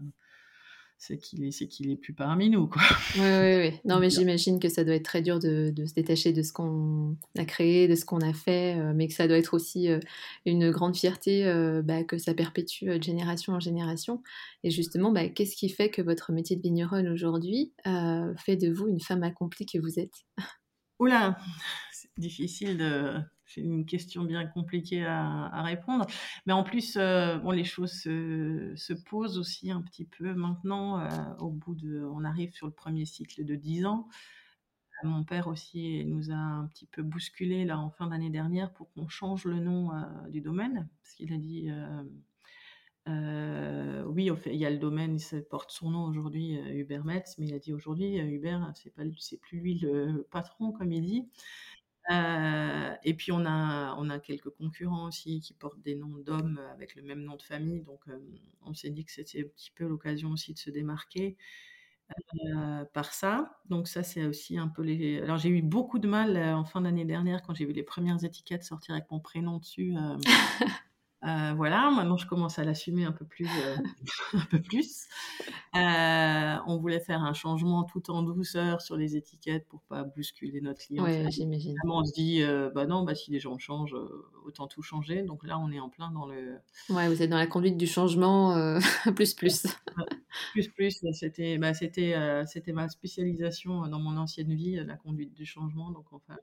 c'est 0.99 1.17
qu'il 1.17 1.43
est 1.45 1.51
c'est 1.51 1.67
qu'il 1.67 1.89
est 1.89 1.95
plus 1.95 2.13
parmi 2.13 2.49
nous, 2.49 2.67
quoi. 2.67 2.81
Oui, 3.15 3.21
oui, 3.25 3.55
oui. 3.71 3.79
Non, 3.85 3.99
mais 3.99 4.11
j'imagine 4.11 4.59
que 4.59 4.69
ça 4.69 4.83
doit 4.83 4.93
être 4.93 5.03
très 5.05 5.23
dur 5.23 5.39
de 5.39 5.71
de 5.71 5.85
se 5.87 5.93
détacher 5.95 6.31
de 6.31 6.43
ce 6.43 6.53
qu'on 6.53 7.17
a 7.37 7.45
créé, 7.45 7.87
de 7.87 7.95
ce 7.95 8.05
qu'on 8.05 8.21
a 8.21 8.33
fait, 8.33 8.75
heu, 8.77 8.93
mais 8.93 9.07
que 9.07 9.15
ça 9.15 9.27
doit 9.27 9.37
être 9.37 9.55
aussi, 9.55 9.87
heu, 9.89 9.99
une 10.45 10.69
grande 10.69 10.95
fierté, 10.95 11.43
heu, 11.47 11.81
bah, 11.81 12.03
que 12.03 12.19
ça 12.19 12.35
perpétue, 12.35 12.85
de 12.85 13.01
génération 13.01 13.53
en 13.53 13.59
génération 13.59 14.21
et 14.63 14.69
justement, 14.69 15.11
bah, 15.11 15.27
qu'est-ce 15.29 15.55
qui 15.55 15.69
fait 15.69 15.89
que 15.89 16.03
votre 16.03 16.31
métier 16.31 16.55
de 16.55 16.61
vigneronne 16.61 17.07
aujourd'hui, 17.07 17.73
fait 18.37 18.57
de 18.57 18.71
vous 18.71 18.87
une 18.87 18.99
femme 19.01 19.23
accomplie 19.23 19.65
que 19.65 19.79
vous 19.79 19.97
êtes? 19.99 20.13
Ouh 20.99 21.05
là! 21.05 21.37
C'est 21.93 22.09
difficile 22.17 22.77
de 22.77 23.19
c'est 23.49 23.61
une 23.61 23.85
question 23.85 24.23
bien 24.25 24.45
compliquée 24.47 25.05
à 25.05 25.61
répondre. 25.63 26.05
Mais 26.47 26.53
en 26.53 26.63
plus, 26.63 26.97
heu, 26.97 27.39
bon 27.43 27.51
les 27.51 27.65
choses 27.65 27.93
se 27.93 28.73
se 28.77 28.93
posent 28.93 29.37
aussi 29.39 29.71
un 29.71 29.81
petit 29.83 30.05
peu 30.05 30.33
maintenant, 30.35 30.99
heu, 31.01 31.07
au 31.39 31.49
bout 31.51 31.75
de 31.75 32.03
on 32.13 32.23
arrive 32.25 32.53
sur 32.53 32.67
le 32.67 32.73
1er 32.73 33.05
cycle 33.05 33.45
de 33.45 33.55
10 33.55 33.85
ans. 33.85 34.07
Mon 35.03 35.23
père 35.25 35.47
aussi 35.47 36.05
nous 36.05 36.31
a 36.31 36.35
un 36.35 36.67
petit 36.67 36.87
peu 36.87 37.03
bousculés 37.03 37.65
là 37.65 37.79
en 37.79 37.89
fin 37.91 38.07
d'année 38.07 38.31
dernière 38.31 38.73
pour 38.73 38.91
qu'on 38.93 39.07
change 39.09 39.45
le 39.45 39.59
nom, 39.59 39.91
du 40.29 40.41
domaine. 40.41 40.89
Parce 41.03 41.15
qu'il 41.15 41.33
a 41.33 41.37
dit, 41.37 41.69
oui, 44.07 44.31
il 44.47 44.55
y 44.55 44.65
a 44.65 44.69
le 44.71 44.77
domaine, 44.77 45.19
ça 45.19 45.37
porte 45.49 45.71
son 45.71 45.91
nom 45.91 46.05
aujourd'hui, 46.05 46.55
Hubert 46.73 47.05
Metz, 47.05 47.35
mais 47.39 47.47
il 47.47 47.53
a 47.55 47.59
dit: 47.59 47.73
«Aujourd'hui, 47.73 48.17
Hubert, 48.17 48.71
c'est 48.75 48.93
pas 48.93 49.03
c'est 49.19 49.39
plus 49.39 49.59
lui 49.59 49.75
le 49.79 50.27
patron», 50.31 50.71
comme 50.73 50.91
il 50.93 51.05
dit. 51.05 51.29
Heu 52.11 52.95
et 53.03 53.13
puis 53.13 53.31
on 53.31 53.45
a 53.45 53.95
on 53.97 54.09
a 54.09 54.19
quelques 54.19 54.49
concurrents 54.49 55.07
aussi 55.07 55.41
qui 55.41 55.53
portent 55.53 55.81
des 55.81 55.95
noms 55.95 56.17
d'hommes 56.17 56.59
avec 56.73 56.95
le 56.95 57.03
même 57.03 57.21
nom 57.23 57.35
de 57.35 57.41
famille 57.43 57.81
donc 57.81 58.01
hem, 58.07 58.21
on 58.65 58.73
s'est 58.73 58.89
dit 58.89 59.05
que 59.05 59.11
c'était 59.11 59.41
un 59.41 59.47
petit 59.47 59.71
peu 59.75 59.85
l'occasion 59.87 60.31
aussi 60.31 60.53
de 60.53 60.59
se 60.59 60.69
démarquer. 60.71 61.37
par 62.93 63.13
ça. 63.13 63.59
Donc 63.69 63.87
ça, 63.87 64.03
c'est 64.03 64.25
aussi 64.25 64.57
un 64.57 64.67
peu 64.67 64.81
les 64.83 65.19
alors 65.21 65.37
j'ai 65.37 65.49
eu 65.49 65.61
beaucoup 65.61 65.99
de 65.99 66.07
mal, 66.07 66.37
en 66.37 66.65
fin 66.65 66.81
d'année 66.81 67.05
dernière 67.05 67.41
quand 67.43 67.53
j'ai 67.55 67.65
vu 67.65 67.73
les 67.73 67.83
premières 67.83 68.23
étiquettes 68.23 68.63
sortir 68.63 68.95
avec 68.95 69.09
mon 69.11 69.19
prénom 69.19 69.57
dessus, 69.57 69.93
heu, 71.25 71.53
voilà, 71.55 71.91
maintenant 71.91 72.17
je 72.17 72.27
commence 72.27 72.59
à 72.59 72.63
l'assumer 72.63 73.05
un 73.05 73.11
peu 73.11 73.25
plus, 73.25 73.59
heu, 73.59 73.77
un 74.33 74.45
peu 74.45 74.61
plus. 74.61 75.07
Heu, 75.75 76.59
on 76.67 76.77
voulait 76.77 76.99
faire 77.01 77.23
un 77.23 77.33
changement 77.33 77.83
tout 77.83 78.11
en 78.11 78.23
douceur 78.23 78.81
sur 78.81 78.97
les 78.97 79.15
étiquettes 79.17 79.67
pour 79.69 79.83
pas 79.83 80.03
bousculer 80.03 80.61
notre 80.61 80.81
Ouais, 80.97 81.27
clientèle. 81.27 81.31
j'imagine. 81.31 81.83
On 81.83 82.03
se 82.05 82.13
dit, 82.13 82.41
«Bah 82.75 82.85
non, 82.87 83.03
bah 83.03 83.15
si 83.15 83.31
les 83.31 83.39
gens 83.39 83.57
changent, 83.57 83.95
autant 84.45 84.67
tout 84.67 84.81
changer». 84.81 85.23
Donc 85.23 85.45
là, 85.45 85.59
on 85.59 85.71
est 85.71 85.79
en 85.79 85.89
plein 85.89 86.11
dans 86.11 86.25
le 86.27 86.59
Ouais, 86.89 87.07
vous 87.07 87.21
êtes 87.21 87.29
dans 87.29 87.37
la 87.37 87.45
conduite 87.47 87.77
du 87.77 87.85
changement, 87.87 88.79
plus, 89.15 89.33
Ouais, 89.45 89.51
plus. 89.53 89.65
ouais. 89.97 90.05
Plus, 90.53 90.67
plus, 90.69 90.99
c'était, 91.13 91.57
bah, 91.57 91.73
c'était, 91.73 92.15
c'était 92.47 92.73
ma 92.73 92.89
spécialisation, 92.89 93.87
dans 93.87 93.99
mon 93.99 94.17
ancienne 94.17 94.53
vie, 94.55 94.75
la 94.77 94.97
conduite 94.97 95.33
du 95.33 95.45
changement, 95.45 95.91
donc 95.91 96.11
enfin, 96.13 96.37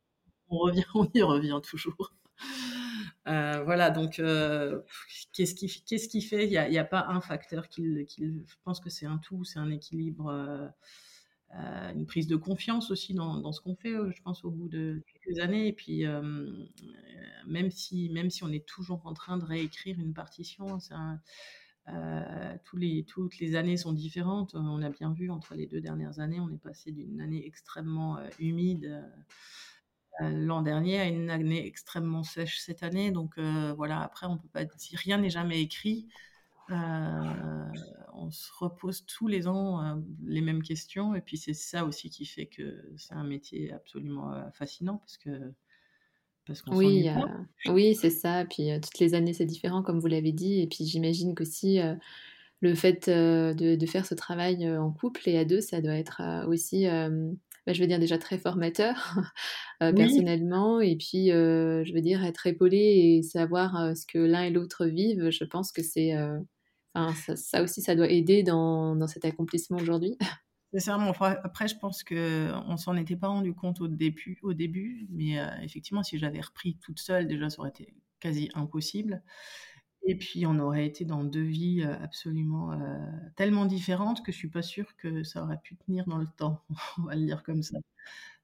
on 0.48 0.58
revient 0.58 0.84
on 0.94 1.08
y 1.14 1.22
revient 1.22 1.60
toujours. 1.64 2.12
Heu, 3.26 3.62
voilà 3.64 3.90
donc 3.90 4.18
heu, 4.20 4.84
qu'est-ce 5.32 5.54
qui 5.54 5.68
qui 6.08 6.22
fait? 6.22 6.44
Il 6.46 6.52
y 6.52 6.58
a 6.58 6.68
y 6.68 6.78
a 6.78 6.84
pas 6.84 7.06
un 7.08 7.20
facteur 7.20 7.68
qui 7.68 7.84
je 8.46 8.54
pense 8.64 8.80
que 8.80 8.90
c'est 8.90 9.06
un 9.06 9.18
tout, 9.18 9.44
c'est 9.44 9.58
un 9.58 9.70
équilibre, 9.70 10.30
heu, 10.30 10.68
une 11.94 12.06
prise 12.06 12.26
de 12.28 12.36
confiance 12.36 12.90
aussi 12.90 13.14
dans 13.14 13.52
ce 13.52 13.60
qu'on 13.60 13.76
fait, 13.76 13.92
je 13.94 14.22
pense 14.22 14.44
au 14.44 14.50
bout 14.50 14.68
de 14.68 15.02
quelques 15.24 15.40
années 15.40 15.68
et 15.68 15.72
puis, 15.72 16.04
même 17.46 17.70
si 17.70 18.10
même 18.10 18.30
si 18.30 18.44
on 18.44 18.48
est 18.52 18.66
toujours 18.66 19.06
en 19.06 19.14
train 19.14 19.38
de 19.38 19.44
réécrire 19.44 19.98
une 20.00 20.14
partition, 20.14 20.78
les 22.76 23.04
toutes 23.04 23.38
les 23.38 23.56
années 23.56 23.76
sont 23.76 23.92
différentes. 23.92 24.54
On 24.54 24.82
a 24.82 24.90
bien 24.90 25.12
vu 25.12 25.30
entre 25.30 25.54
les 25.54 25.66
2 25.66 25.80
dernières 25.80 26.20
années, 26.20 26.40
on 26.40 26.50
est 26.50 26.58
passé 26.62 26.92
d'une 26.92 27.20
année 27.20 27.46
extrêmement, 27.46 28.18
humide, 28.40 29.04
l'an 30.20 30.62
dernier 30.62 31.00
à 31.00 31.06
une 31.06 31.30
année 31.30 31.66
extrêmement 31.66 32.22
sèche 32.22 32.58
cette 32.60 32.82
année. 32.82 33.10
Donc 33.10 33.38
heu, 33.38 33.72
voilà, 33.76 34.00
après 34.02 34.26
on 34.26 34.38
peut 34.38 34.48
pas 34.48 34.64
dire 34.64 34.98
rien 34.98 35.18
n'est 35.18 35.30
jamais 35.30 35.60
écrit. 35.60 36.08
Heu, 36.70 36.74
on 38.14 38.30
se 38.30 38.50
repose 38.58 39.04
tous 39.06 39.28
les 39.28 39.46
ans, 39.48 40.02
les 40.24 40.40
mêmes 40.40 40.62
questions 40.62 41.14
et 41.14 41.20
puis 41.20 41.36
c'est 41.36 41.54
ça 41.54 41.84
aussi 41.84 42.10
qui 42.10 42.26
fait 42.26 42.46
que 42.46 42.84
c'est 42.96 43.14
un 43.14 43.24
métier 43.24 43.72
absolument, 43.72 44.50
fascinant 44.52 44.98
parce 44.98 45.18
que 45.18 45.52
parce 46.46 46.62
Oui, 46.70 47.08
oui, 47.68 47.94
c'est 47.94 48.10
ça, 48.10 48.44
puis, 48.44 48.68
toutes 48.80 48.98
les 48.98 49.14
années, 49.14 49.32
c'est 49.32 49.46
différent 49.46 49.82
comme 49.82 50.00
vous 50.00 50.06
l'avez 50.06 50.32
dit 50.32 50.60
et 50.60 50.66
puis 50.66 50.84
j'imagine 50.84 51.34
qu'aussi, 51.34 51.78
le 52.60 52.74
fait, 52.74 53.08
de 53.08 53.74
de 53.76 53.86
faire 53.86 54.06
ce 54.06 54.14
travail, 54.14 54.68
en 54.68 54.90
couple 54.92 55.28
et 55.28 55.38
à 55.38 55.44
2, 55.44 55.60
ça 55.60 55.80
doit 55.80 55.94
être, 55.96 56.22
aussi, 56.48 56.86
bah, 57.66 57.72
je 57.72 57.80
veux 57.80 57.86
dire 57.88 57.98
déjà 57.98 58.18
très 58.18 58.38
formateur, 58.38 59.16
Oui. 59.90 60.30
personnellement 60.30 60.80
et 60.80 60.96
puis, 60.96 61.30
heu, 61.32 61.84
je 61.84 61.92
veux 61.94 62.00
dire 62.02 62.24
être 62.24 62.46
épaulé 62.46 62.78
et 63.18 63.22
savoir, 63.22 63.76
heu, 63.92 63.94
ce 63.94 64.06
que 64.06 64.18
l'un 64.18 64.44
et 64.44 64.50
l'autre 64.50 64.86
vivent, 64.86 65.30
je 65.30 65.44
pense 65.44 65.72
que 65.72 65.82
c'est, 65.82 66.14
enfin 66.94 67.14
ça 67.14 67.36
ça 67.36 67.62
aussi, 67.62 67.82
ça 67.82 67.94
doit 67.96 68.10
aider 68.10 68.42
dans 68.44 68.96
dans 68.96 69.08
cet 69.08 69.24
accomplissement 69.24 69.78
aujourd'hui. 69.80 70.18
Enfin, 70.74 71.36
après 71.42 71.68
je 71.68 71.76
pense 71.78 72.04
qu'on 72.04 72.76
s'en 72.76 72.96
était 72.96 73.16
pas 73.16 73.28
rendu 73.28 73.54
compte 73.54 73.80
au 73.80 73.88
début 73.88 74.38
au 74.42 74.52
début, 74.52 75.06
mais 75.10 75.36
effectivement, 75.62 76.02
si 76.02 76.18
j'avais 76.18 76.40
repris 76.40 76.76
toute 76.78 76.98
seule, 76.98 77.26
déjà, 77.26 77.48
ça 77.50 77.60
aurait 77.60 77.70
été 77.70 77.94
quasi 78.20 78.50
impossible 78.54 79.22
et 80.06 80.16
puis 80.16 80.46
on 80.46 80.58
aurait 80.60 80.86
été 80.86 81.04
dans 81.04 81.24
2 81.24 81.42
vies, 81.42 81.82
heu, 81.82 81.92
absolument, 82.02 82.72
heu, 82.74 82.98
tellement 83.36 83.66
différentes 83.66 84.24
que 84.24 84.32
je 84.32 84.36
suis 84.38 84.48
pas 84.50 84.62
sûre 84.62 84.96
que 84.96 85.24
ça 85.24 85.42
aurait 85.44 85.60
pu 85.62 85.76
tenir 85.76 86.06
dans 86.06 86.18
le 86.18 86.26
temps. 86.38 86.62
On 86.98 87.02
va 87.04 87.16
le 87.16 87.24
dire 87.26 87.42
comme 87.42 87.62
ça. 87.62 87.78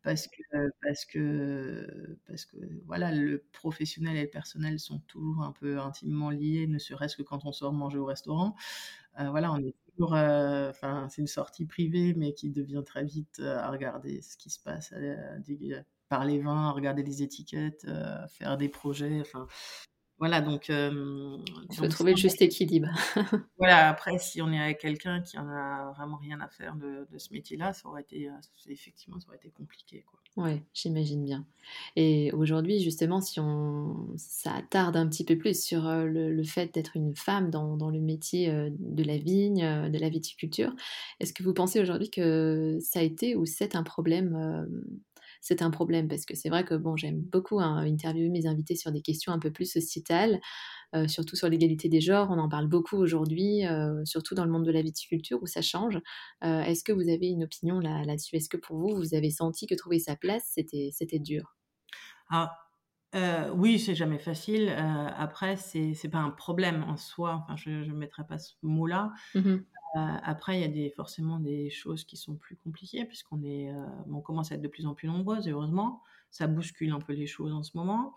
Parce 0.03 0.29
que 0.29 0.43
parce 0.83 1.05
que 1.07 2.19
parce 2.29 2.45
que 2.47 2.57
voilà, 2.87 3.13
le 3.13 3.45
professionnel 3.53 4.17
et 4.17 4.23
le 4.25 4.31
personnel 4.31 4.79
sont 4.81 5.01
toujours 5.09 5.43
un 5.45 5.53
peu 5.53 5.79
intimement 5.81 6.31
liés, 6.31 6.67
ne 6.69 6.79
serait-ce 6.79 7.17
que 7.17 7.23
quand 7.23 7.45
on 7.47 7.53
sort 7.53 7.73
manger 7.73 7.99
au 7.99 8.07
restaurant. 8.07 8.57
Voilà, 9.19 9.53
on 9.53 9.59
est 9.59 9.75
toujours, 9.97 10.13
enfin, 10.15 11.09
c'est 11.11 11.21
une 11.23 11.27
sortie 11.29 11.67
privée, 11.67 12.15
mais 12.15 12.35
qui 12.35 12.51
devient 12.51 12.83
très 12.87 13.05
vite, 13.05 13.41
à 13.41 13.71
regarder 13.71 14.23
ce 14.23 14.37
qui 14.37 14.51
se 14.51 14.61
passe, 14.61 14.93
par 16.09 16.25
les 16.25 16.41
vins, 16.41 16.69
à 16.69 16.73
regarder 16.73 17.03
les 17.03 17.23
étiquettes, 17.23 17.87
faire 18.29 18.57
des 18.59 18.69
projets, 18.69 19.23
voilà 20.23 20.41
donc 20.41 20.67
ça 20.67 21.89
trouver 21.89 22.13
le 22.13 22.17
juste 22.17 22.41
équilibre. 22.43 22.89
voilà, 23.59 23.89
après 23.89 24.19
si 24.19 24.41
on 24.41 24.53
est 24.53 24.61
avec 24.61 24.79
quelqu'un 24.79 25.21
qui 25.21 25.37
en 25.37 25.49
a 25.49 25.93
vraiment 25.97 26.17
rien 26.17 26.41
à 26.41 26.47
faire 26.47 26.77
de 26.77 27.09
de 27.11 27.19
ce 27.19 27.33
métier-là, 27.33 27.73
ça 27.73 27.89
aurait 27.89 28.03
été, 28.03 28.31
c'est 28.57 28.71
effectivement, 28.71 29.19
ça 29.19 29.27
aurait 29.27 29.39
été 29.39 29.51
compliqué. 29.51 30.05
Ouais, 30.37 30.63
j'imagine 30.73 31.25
bien 31.25 31.45
et 31.97 32.31
aujourd'hui, 32.33 32.79
justement, 32.79 33.21
si 33.21 33.41
on 33.41 34.15
ça 34.17 34.53
tarde 34.71 34.97
un 34.97 35.09
petit 35.09 35.25
peu 35.25 35.37
plus 35.37 35.61
sur, 35.61 35.83
le 35.83 36.33
le 36.33 36.45
fait 36.45 36.73
d'être 36.73 36.97
une 36.97 37.17
femme 37.17 37.51
dans 37.51 37.77
dans 37.77 37.91
le 37.91 38.01
métier, 38.01 38.49
de 38.79 39.03
la 39.03 39.19
vigne, 39.19 39.91
de 39.91 39.99
la 39.99 40.09
viticulture. 40.09 40.73
Est-ce 41.19 41.33
que 41.33 41.43
vous 41.43 41.53
pensez 41.53 41.81
aujourd'hui 41.81 42.11
que 42.11 42.79
ça 42.81 43.01
a 43.01 43.03
été 43.03 43.35
ou 43.35 43.45
c'est 43.45 43.75
un 43.75 43.83
problème, 43.83 44.69
c'est 45.43 45.63
un 45.63 45.71
problème? 45.71 46.09
Parce 46.09 46.25
que 46.27 46.37
c'est 46.37 46.49
vrai 46.51 46.65
que 46.65 46.75
bon, 46.77 46.97
j'aime 46.97 47.21
beaucoup, 47.23 47.61
hein, 47.61 47.79
interviewer 47.87 48.31
mes 48.31 48.47
invités 48.47 48.77
sur 48.77 48.93
des 48.93 49.03
questions 49.03 49.33
un 49.33 49.41
peu 49.41 49.53
plus 49.53 49.71
sociétales, 49.71 50.41
heu, 50.95 51.09
surtout 51.09 51.37
sur 51.37 51.49
l'égalité 51.49 51.89
des 51.89 52.01
genres. 52.01 52.29
On 52.31 52.39
en 52.39 52.49
parle 52.49 52.69
beaucoup 52.69 52.97
aujourd'hui, 52.97 53.67
heu, 53.67 54.03
surtout 54.05 54.35
dans 54.35 54.45
le 54.45 54.51
monde 54.53 54.67
de 54.67 54.73
la 54.73 54.83
viticulture 54.83 55.43
où 55.43 55.47
ça 55.47 55.63
change. 55.63 55.97
Heu, 56.45 56.61
est-ce 56.63 56.85
que 56.85 56.93
vous 56.93 57.09
avez 57.09 57.29
une 57.29 57.45
opinion 57.45 57.81
là 57.81 58.05
là-dessus? 58.05 58.37
Est-ce 58.37 58.49
que 58.51 58.57
pour 58.59 58.79
vous, 58.79 58.97
vous 58.97 59.15
avez 59.15 59.31
senti 59.31 59.67
que 59.67 59.75
trouver 59.75 59.99
sa 60.01 60.17
place, 60.17 60.45
c'était 60.55 60.91
c'était 60.93 61.19
dur? 61.21 61.57
Ah, 62.31 62.59
oui, 63.55 63.79
c'est 63.79 63.95
jamais 63.95 64.19
facile, 64.19 64.71
après 64.71 65.57
c'est 65.57 65.95
c'est 65.95 66.09
pas 66.09 66.19
un 66.19 66.31
problème 66.31 66.83
en 66.85 66.97
soi, 66.97 67.35
enfin 67.43 67.57
je 67.57 67.85
je 67.85 67.93
mettrais 67.93 68.27
pas 68.27 68.39
ce 68.39 68.55
mot-là. 68.63 69.13
Mmh 69.35 69.47
mh. 69.49 69.72
Heu, 69.95 70.01
après 70.23 70.61
il 70.61 70.77
y 70.79 70.87
a 70.87 70.91
forcément 70.91 71.39
des 71.41 71.71
choses 71.71 72.05
qui 72.05 72.17
sont 72.17 72.37
plus 72.37 72.57
compliquées 72.57 73.05
puisqu'on 73.07 73.43
est, 73.45 73.71
heu, 73.73 73.87
on 74.11 74.21
commence 74.23 74.53
à 74.53 74.57
être 74.57 74.63
de 74.63 74.69
plus 74.69 74.87
en 74.87 74.95
plus 74.95 75.09
nombreuses 75.09 75.49
et 75.49 75.53
heureusement. 75.53 76.03
Ça 76.31 76.47
bouscule 76.47 76.93
un 76.93 77.01
peu 77.01 77.13
les 77.15 77.27
choses 77.27 77.53
en 77.53 77.63
ce 77.63 77.77
moment. 77.77 78.15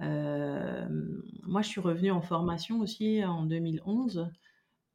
Moi 0.00 1.62
je 1.62 1.68
suis 1.68 1.80
revenue 1.80 2.10
en 2.12 2.22
formation 2.22 2.80
aussi 2.80 3.24
en 3.24 3.44
2011, 3.46 4.30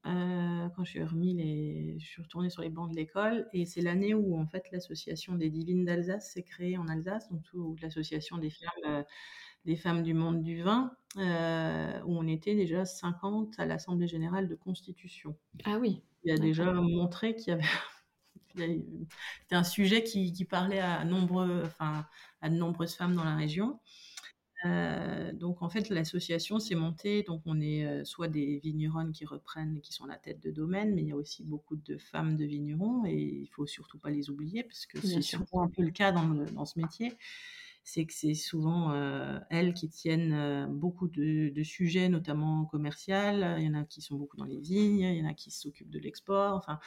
heu, 0.07 0.69
quand 0.75 0.83
remis 1.03 1.99
je 1.99 2.05
suis 2.07 2.21
retournée 2.23 2.49
sur 2.51 2.61
les 2.63 2.69
bancs 2.69 2.91
de 2.91 2.95
l'école 2.97 3.47
et 3.53 3.65
c'est 3.65 3.81
l'année 3.81 4.13
où 4.15 4.37
en 4.39 4.47
fait 4.47 4.71
l'association 4.71 5.35
des 5.35 5.49
divines 5.51 5.85
d'Alsace 5.85 6.33
s'est 6.33 6.43
créée 6.43 6.77
en 6.77 6.87
Alsace, 6.89 7.29
donc 7.31 7.43
l'association 7.81 8.37
des 8.39 8.51
femmes, 8.51 9.01
heu, 9.01 9.05
des 9.67 9.77
femmes 9.77 10.03
du 10.03 10.15
monde 10.15 10.43
du 10.43 10.63
vin, 10.63 10.93
heu, 11.17 12.01
où 12.05 12.17
on 12.17 12.27
était 12.27 12.55
déjà 12.55 12.85
50 12.85 13.55
à 13.59 13.67
l'assemblée 13.67 14.07
générale 14.09 14.49
de 14.49 14.55
constitution. 14.55 15.37
Ah 15.65 15.77
oui, 15.77 16.01
Il 16.23 16.31
a 16.31 16.37
déjà 16.37 16.71
montré 16.73 17.35
qu'il 17.35 17.49
y 17.49 17.51
avait 17.51 17.63
c'était 18.55 19.55
un 19.55 19.63
sujet 19.63 20.03
qui 20.03 20.33
qui 20.33 20.45
parlait 20.45 20.79
à 20.79 21.03
nombreux 21.05 21.63
enfin, 21.65 22.05
à 22.41 22.49
de 22.49 22.55
nombreuses 22.55 22.95
femmes 22.95 23.15
dans 23.15 23.23
la 23.23 23.35
région. 23.35 23.79
Heu, 24.65 25.33
donc 25.33 25.61
en 25.61 25.69
fait 25.69 25.89
l'association 25.89 26.59
s'est 26.59 26.75
montée, 26.75 27.23
donc 27.23 27.43
on 27.45 27.61
est, 27.61 27.85
heu, 28.01 28.05
soit 28.05 28.27
des 28.27 28.59
vigneronnes 28.63 29.11
qui 29.13 29.25
reprennent, 29.25 29.81
qui 29.81 29.93
sont 29.93 30.05
à 30.05 30.07
la 30.07 30.17
tête 30.17 30.41
de 30.41 30.51
domaine, 30.51 30.95
mais 30.95 31.03
il 31.03 31.09
y 31.09 31.11
a 31.11 31.15
aussi 31.17 31.43
beaucoup 31.43 31.75
de 31.77 31.97
femmes 31.99 32.37
de 32.37 32.45
vignerons 32.45 33.05
et 33.05 33.15
il 33.15 33.47
faut 33.47 33.67
surtout 33.67 33.99
pas 33.99 34.09
les 34.09 34.29
oublier 34.31 34.63
parce 34.63 34.85
que 34.87 35.01
c'est 35.01 35.21
souvent 35.21 35.63
un 35.63 35.69
peu 35.69 35.83
le 35.83 35.91
cas 35.91 36.11
dans 36.11 36.27
le 36.29 36.45
dans 36.47 36.65
ce 36.65 36.79
métier. 36.79 37.17
C'est 37.89 38.05
que 38.05 38.13
c'est 38.13 38.33
souvent, 38.33 38.91
heu, 38.93 39.39
elles 39.49 39.73
qui 39.73 39.87
tiennent, 39.89 40.33
heu, 40.33 40.67
beaucoup 40.67 41.07
de 41.07 41.49
de 41.49 41.63
sujets, 41.63 42.09
notamment 42.09 42.65
commercial. 42.65 43.55
Il 43.59 43.65
y 43.65 43.69
en 43.69 43.75
a 43.75 43.85
qui 43.85 44.01
sont 44.01 44.15
beaucoup 44.17 44.35
dans 44.37 44.43
les 44.45 44.59
vignes, 44.59 44.99
il 45.01 45.15
y 45.17 45.21
en 45.25 45.29
a 45.29 45.33
qui 45.33 45.51
s'occupent 45.51 45.89
de 45.89 45.99
l'export, 45.99 46.55
enfin, 46.55 46.79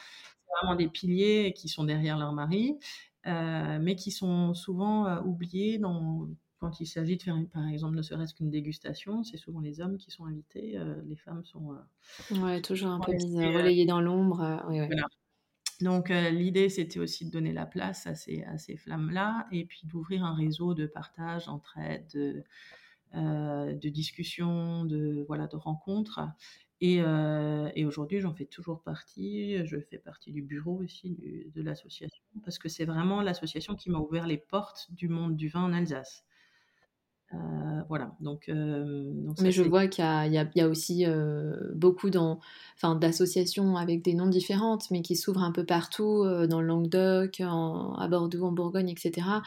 c'est 0.47 0.62
vraiment 0.62 0.76
des 0.76 0.88
piliers 0.88 1.52
qui 1.57 1.69
sont 1.69 1.85
derrière 1.85 2.19
leur 2.19 2.33
mari, 2.35 2.78
heu, 3.26 3.78
mais 3.80 3.97
qui 3.97 4.11
sont 4.12 4.54
souvent, 4.54 5.23
oubliés 5.25 5.78
dans 5.78 6.28
quand 6.59 6.80
il 6.80 6.87
s'agit 6.87 7.16
de 7.16 7.23
faire 7.23 7.37
une 7.37 7.49
par 7.49 7.66
exemple, 7.69 7.97
ne 7.97 8.02
serait-ce 8.02 8.35
qu'une 8.35 8.50
dégustation, 8.50 9.25
c'est 9.25 9.38
souvent 9.38 9.61
les 9.61 9.80
hommes 9.80 9.97
qui 9.99 10.11
sont 10.11 10.26
invités, 10.26 10.78
les 11.07 11.16
femmes 11.16 11.45
sont, 11.45 11.73
heu, 11.73 11.78
Ouais, 12.30 12.61
toujours 12.62 12.90
un 12.92 13.00
peu 13.00 13.12
mise, 13.12 13.37
heu, 13.37 13.49
laissées, 13.49 13.57
heu 13.59 13.71
relayée 13.71 13.85
dans 13.87 14.00
l'ombre, 14.00 14.40
heu, 14.42 14.61
oui, 14.69 14.80
ouais. 14.80 14.95
voilà. 14.97 15.07
Donc 15.80 16.10
heu, 16.10 16.28
l'idée, 16.30 16.68
c'était 16.68 16.99
aussi 17.00 17.25
de 17.26 17.30
donner 17.30 17.52
la 17.52 17.66
place 17.66 18.06
à 18.06 18.14
ces 18.14 18.42
à 18.44 18.58
ces 18.58 18.76
femmes-là 18.76 19.46
et 19.52 19.64
puis 19.64 19.82
d'ouvrir 19.84 20.25
un 20.25 20.34
réseau 20.34 20.75
de 20.75 20.87
partage, 20.87 21.46
d'entraide, 21.46 22.06
de, 22.14 22.44
heu, 23.16 23.75
de 23.75 23.88
discussion, 23.88 24.84
de 24.84 25.25
voilà, 25.28 25.46
de 25.49 25.56
rencontres 25.56 26.20
et 26.82 27.00
heu 27.02 27.70
et 27.76 27.84
aujourd'hui, 27.87 28.20
j'en 28.20 28.34
fais 28.34 28.46
toujours 28.46 28.82
partie. 28.82 29.64
Je 29.66 29.78
fais 29.80 29.99
partie 29.99 30.32
du 30.32 30.42
bureau 30.42 30.78
aussi 30.82 31.18
de 31.54 31.62
l'association 31.62 32.22
parce 32.44 32.58
que 32.58 32.68
c'est 32.68 32.84
vraiment 32.87 33.22
l'association 33.22 33.76
qui 33.76 33.90
m'a 33.90 33.99
ouvert 33.99 34.26
les 34.26 34.38
portes 34.38 34.88
du 34.92 35.08
monde 35.08 35.37
du 35.37 35.49
vin 35.49 35.62
en 35.64 35.72
Alsace. 35.75 36.25
Euh, 37.32 37.82
voilà, 37.88 38.16
donc, 38.20 38.49
euh, 38.49 39.12
donc 39.14 39.38
ça, 39.38 39.44
Mais 39.44 39.52
je 39.52 39.62
vois 39.62 39.87
qu'il 39.87 40.04
y 40.04 40.06
a, 40.06 40.26
y 40.26 40.58
y 40.58 40.62
aussi 40.64 41.06
euh, 41.06 41.56
beaucoup 41.75 42.10
dans, 42.10 42.40
enfin, 42.76 42.96
d'associations 42.96 43.76
avec 43.76 44.02
des 44.02 44.14
noms 44.14 44.26
différentes, 44.26 44.90
mais 44.90 45.00
qui 45.02 45.14
s'ouvrent 45.14 45.44
un 45.44 45.52
peu 45.52 45.64
partout, 45.64 46.25
euh, 46.25 46.49
dans 46.49 46.60
le 46.60 46.66
Languedoc, 46.66 47.40
en- 47.40 47.94
à 47.94 48.08
Bordeaux, 48.08 48.44
en 48.44 48.52
Bourgogne, 48.52 48.88
etc. 48.88 49.42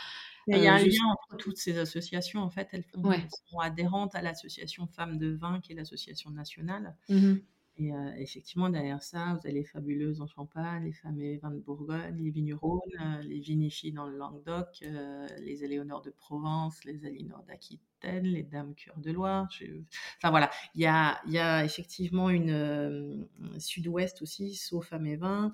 Mais 0.48 0.58
il 0.58 0.63
y 0.63 0.68
a 0.68 0.75
un 0.75 0.78
juste, 0.78 0.98
lien 0.98 1.08
entre 1.10 1.38
toutes 1.38 1.58
ces 1.58 1.78
associations. 1.78 2.42
En 2.42 2.50
fait, 2.50 2.70
elles, 2.72 2.84
font- 2.84 3.04
ouais. 3.04 3.20
elles 3.22 3.30
sont 3.50 3.60
adhérentes 3.60 4.16
à 4.16 4.22
l'association 4.22 4.88
Femmes 4.88 5.18
de 5.18 5.34
Vin, 5.34 5.60
qui 5.62 5.74
est 5.74 5.75
l'association 5.75 6.32
nationale. 6.32 6.96
Mhm. 7.10 7.42
Et 7.77 7.92
euh, 7.92 8.13
effectivement, 8.18 8.70
derrière 8.70 9.01
ça, 9.01 9.34
vous 9.34 9.48
avez 9.48 9.51
les 9.53 9.63
Fabuleuses 9.63 10.22
en 10.22 10.27
Champagne, 10.27 10.84
les 10.84 11.24
et 11.24 11.38
Vins 11.38 11.50
de 11.51 11.60
Bourgogne, 11.60 12.15
les 12.22 12.30
Vignerons, 12.30 12.82
euh, 13.01 13.22
les 13.24 13.39
Vinifies 13.39 13.92
dans 13.92 14.06
le 14.06 14.15
Languedoc, 14.15 14.68
euh, 14.84 15.27
les 15.39 15.63
Éléonores 15.63 16.03
de 16.03 16.12
Provence, 16.12 16.84
les 16.86 17.03
Alinors 17.06 17.44
d'Aquitaine, 17.48 18.25
les 18.25 18.44
Dames 18.44 18.75
Cœur 18.75 19.00
de 19.00 19.12
Loire. 19.12 19.48
Je- 19.51 19.82
Enfin 20.18 20.30
voilà, 20.30 20.51
il 20.75 20.82
y 20.82 20.86
a, 20.86 21.20
y 21.27 21.39
a 21.39 21.65
effectivement 21.65 22.30
une 22.30 22.51
euh, 22.51 23.25
Sud-Ouest 23.58 24.22
aussi, 24.22 24.53
sauf 24.53 24.89
Femmes 24.89 25.08
et 25.08 25.15
Vins. 25.18 25.51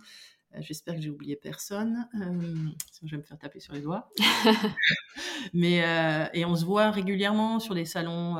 J'espère 0.59 0.95
que 0.95 1.01
j'ai 1.01 1.11
oublié 1.11 1.35
personne, 1.35 2.07
sinon 2.13 2.73
je 3.07 3.11
vais 3.11 3.17
me 3.17 3.23
faire 3.23 3.37
taper 3.37 3.59
sur 3.59 3.73
les 3.73 3.81
doigts. 3.81 4.09
Mais 5.53 5.83
et 6.33 6.45
on 6.45 6.55
se 6.55 6.65
voit 6.65 6.91
régulièrement 6.91 7.59
sur 7.59 7.73
les 7.73 7.85
salons, 7.85 8.35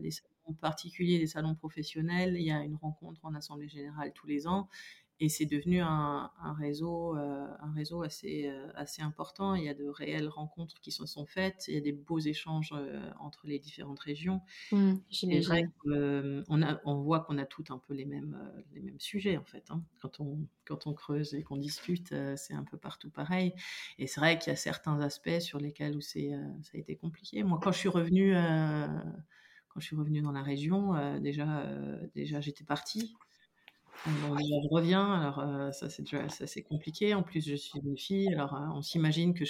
les 0.00 0.10
salons 0.10 0.33
particuliers, 0.52 1.18
les 1.18 1.26
salons 1.26 1.54
professionnels. 1.54 2.34
Il 2.36 2.42
y 2.44 2.50
a 2.52 2.62
une 2.62 2.74
rencontre 2.76 3.24
en 3.24 3.34
assemblée 3.34 3.68
générale 3.68 4.12
tous 4.12 4.26
les 4.26 4.46
ans, 4.46 4.68
et 5.20 5.28
c'est 5.28 5.46
devenu 5.46 5.80
un, 5.80 6.30
un 6.42 6.52
réseau, 6.54 7.16
euh, 7.16 7.46
un 7.60 7.72
réseau 7.72 8.02
assez, 8.02 8.48
euh, 8.48 8.68
assez 8.74 9.00
important. 9.00 9.54
Il 9.54 9.62
y 9.64 9.68
a 9.68 9.74
de 9.74 9.86
réelles 9.86 10.28
rencontres 10.28 10.80
qui 10.80 10.90
se 10.90 11.06
sont 11.06 11.24
faites. 11.24 11.64
Il 11.68 11.74
y 11.74 11.76
a 11.76 11.80
des 11.80 11.92
beaux 11.92 12.18
échanges 12.18 12.72
euh, 12.74 13.10
entre 13.20 13.46
les 13.46 13.60
différentes 13.60 14.00
régions. 14.00 14.42
C'est 15.10 15.40
vrai 15.40 15.62
qu'on 15.82 16.62
a, 16.62 16.80
on 16.84 16.96
voit 17.02 17.20
qu'on 17.20 17.38
a 17.38 17.46
tous 17.46 17.64
un 17.70 17.78
peu 17.78 17.94
les 17.94 18.04
mêmes, 18.04 18.38
les 18.72 18.80
mêmes 18.80 19.00
sujets 19.00 19.36
en 19.36 19.44
fait. 19.44 19.70
hein. 19.70 19.84
Quand, 20.00 20.20
on, 20.20 20.46
quand 20.64 20.86
on 20.86 20.92
creuse 20.94 21.34
et 21.34 21.42
qu'on 21.42 21.56
discute, 21.56 22.14
c'est 22.36 22.54
un 22.54 22.64
peu 22.64 22.76
partout 22.76 23.10
pareil. 23.10 23.54
Et 23.98 24.06
c'est 24.06 24.20
vrai 24.20 24.38
qu'il 24.38 24.50
y 24.50 24.52
a 24.52 24.56
certains 24.56 25.00
aspects 25.00 25.40
sur 25.40 25.58
lesquels 25.58 25.96
où 25.96 26.00
ça 26.00 26.18
a 26.20 26.76
été 26.76 26.96
compliqué. 26.96 27.42
Moi, 27.42 27.58
quand 27.62 27.72
je 27.72 27.78
suis 27.78 27.88
revenue, 27.88 28.34
quand 29.74 29.80
je 29.80 29.86
suis 29.86 29.96
revenue 29.96 30.22
dans 30.22 30.30
la 30.30 30.42
région, 30.42 30.94
euh, 30.94 31.18
déjà, 31.18 31.62
euh, 31.62 32.06
déjà 32.14 32.40
j'étais 32.40 32.64
partie. 32.64 33.12
Je 34.06 34.68
reviens, 34.70 35.12
alors 35.12 35.40
euh, 35.40 35.72
ça 35.72 35.90
c'est 35.90 36.02
déjà 36.02 36.28
ça, 36.28 36.46
compliqué. 36.62 37.14
En 37.14 37.22
plus, 37.24 37.44
je 37.44 37.56
suis 37.56 37.80
une 37.80 37.98
fille, 37.98 38.32
alors 38.32 38.54
on 38.74 38.82
s'imagine 38.82 39.34
que 39.34 39.44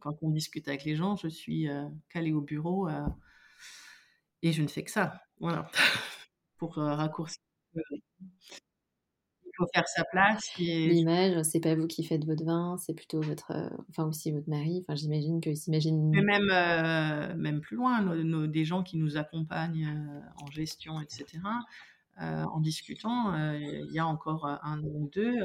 quand 0.00 0.16
on 0.22 0.30
discute 0.30 0.66
avec 0.68 0.84
les 0.84 0.96
gens, 0.96 1.16
je 1.16 1.28
suis 1.28 1.68
calée 2.08 2.32
au 2.32 2.40
bureau. 2.40 2.88
et 4.42 4.52
je 4.52 4.62
ne 4.62 4.68
fais 4.68 4.84
que 4.84 4.90
ça, 4.90 5.20
voilà, 5.40 5.70
pour 6.56 6.76
raccourcir. 6.76 7.42
Faut 9.58 9.66
faire 9.74 9.86
sa 9.88 10.04
place 10.04 10.50
et 10.58 10.88
L'image, 10.88 11.42
c'est 11.42 11.60
pas 11.60 11.74
vous 11.74 11.86
qui 11.86 12.04
faites 12.04 12.24
votre 12.24 12.44
vin, 12.44 12.76
c'est 12.78 12.94
plutôt 12.94 13.20
votre, 13.20 13.50
euh, 13.50 13.68
enfin 13.90 14.04
aussi 14.04 14.30
votre 14.30 14.48
mari. 14.48 14.84
Enfin, 14.86 14.94
j'imagine 14.94 15.40
que 15.40 15.50
mais 15.50 15.56
s'imagine. 15.56 16.10
même, 16.10 16.48
euh, 16.50 17.34
même 17.36 17.60
plus 17.60 17.76
loin, 17.76 18.00
nos- 18.00 18.22
nos- 18.22 18.46
des 18.46 18.64
gens 18.64 18.82
qui 18.82 18.96
nous 18.96 19.16
accompagnent 19.16 19.86
euh, 19.86 20.20
en 20.42 20.50
gestion, 20.50 21.00
etc. 21.00 21.26
en 22.20 22.60
discutant, 22.60 23.32
il 23.54 23.92
y 23.92 23.98
a 23.98 24.06
encore 24.06 24.44
un 24.46 24.82
ou 24.82 25.08
deux, 25.12 25.36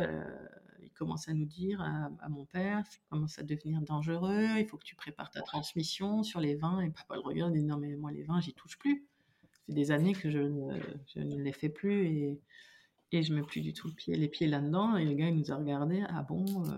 ils 0.81 0.89
commencent 0.91 1.27
à 1.29 1.33
nous 1.33 1.45
dire 1.45 1.81
à, 1.81 2.29
mon 2.29 2.45
père, 2.45 2.83
ça 2.87 2.97
commence 3.09 3.37
à 3.39 3.43
devenir 3.43 3.81
dangereux, 3.81 4.47
il 4.57 4.65
faut 4.67 4.77
que 4.77 4.85
tu 4.85 4.95
prépares 4.95 5.29
ta 5.29 5.41
transmission 5.41 6.23
sur 6.23 6.39
les 6.39 6.55
vins. 6.55 6.79
Et 6.81 6.89
papa 6.89 7.15
le 7.15 7.21
regarde 7.21 7.55
et 7.55 7.59
dit 7.59 7.65
non 7.65 7.77
mais 7.77 7.95
moi 7.95 8.11
les 8.11 8.23
vins 8.23 8.41
j'y 8.41 8.53
touche 8.53 8.77
plus. 8.79 9.05
Fait 9.67 9.73
des 9.73 9.91
années 9.91 10.13
que 10.13 10.29
je 10.29 10.39
ne, 10.39 10.79
je 11.13 11.19
ne 11.19 11.37
les 11.41 11.53
fais 11.53 11.69
plus 11.69 12.05
et, 12.07 12.41
et 13.13 13.23
je 13.23 13.33
mets 13.33 13.43
plus 13.43 13.61
du 13.61 13.73
tout 13.73 13.87
le 13.87 13.93
pied, 13.93 14.15
les 14.15 14.27
pieds 14.27 14.47
là-dedans. 14.47 14.97
Et 14.97 15.05
le 15.05 15.13
gars 15.13 15.27
il 15.27 15.35
nous 15.35 15.51
a 15.51 15.55
regardé, 15.55 16.03
ah 16.09 16.23
bon, 16.23 16.45
euh, 16.65 16.77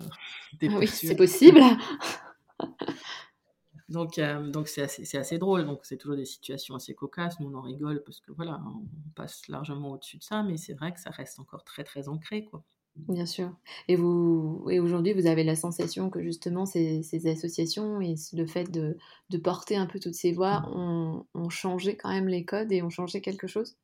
Ah 0.69 0.77
oui, 0.79 0.87
c'est 0.87 1.15
possible. 1.15 1.61
Donc, 3.89 4.17
euh, 4.17 4.49
donc 4.49 4.67
c'est 4.67 4.81
assez, 4.81 5.17
assez 5.17 5.37
drôle. 5.37 5.65
Donc, 5.65 5.81
c'est 5.83 5.97
toujours 5.97 6.17
des 6.17 6.25
situations 6.25 6.75
assez 6.75 6.95
cocasses. 6.95 7.39
Nous, 7.39 7.47
on 7.47 7.55
en 7.55 7.61
rigole 7.61 8.03
parce 8.03 8.19
que 8.19 8.31
voilà, 8.31 8.59
on 8.65 8.85
passe 9.13 9.47
largement 9.47 9.91
au-dessus 9.91 10.17
de 10.17 10.23
ça, 10.23 10.43
mais 10.43 10.57
c'est 10.57 10.73
vrai 10.73 10.93
que 10.93 10.99
ça 10.99 11.11
reste 11.11 11.39
encore 11.39 11.63
très, 11.63 11.83
très 11.83 12.07
ancré, 12.07 12.45
quoi. 12.45 12.63
Bien 12.95 13.25
sûr. 13.25 13.51
Et 13.89 13.97
vous, 13.97 14.65
et 14.71 14.79
aujourd'hui, 14.79 15.11
vous 15.11 15.27
avez 15.27 15.43
la 15.43 15.57
sensation 15.57 16.09
que 16.09 16.21
justement 16.23 16.65
ces, 16.65 17.03
ces 17.03 17.27
associations 17.27 17.99
et 17.99 18.15
le 18.31 18.47
fait 18.47 18.71
de, 18.71 18.97
de 19.29 19.37
porter 19.37 19.75
un 19.75 19.85
peu 19.85 19.99
toutes 19.99 20.13
ces 20.13 20.31
voix 20.31 20.63
ont, 20.73 21.25
ont 21.33 21.49
changé 21.49 21.97
quand 21.97 22.09
même 22.09 22.29
les 22.29 22.45
codes 22.45 22.71
et 22.71 22.81
ont 22.81 22.89
changé 22.89 23.19
quelque 23.19 23.47
chose? 23.47 23.75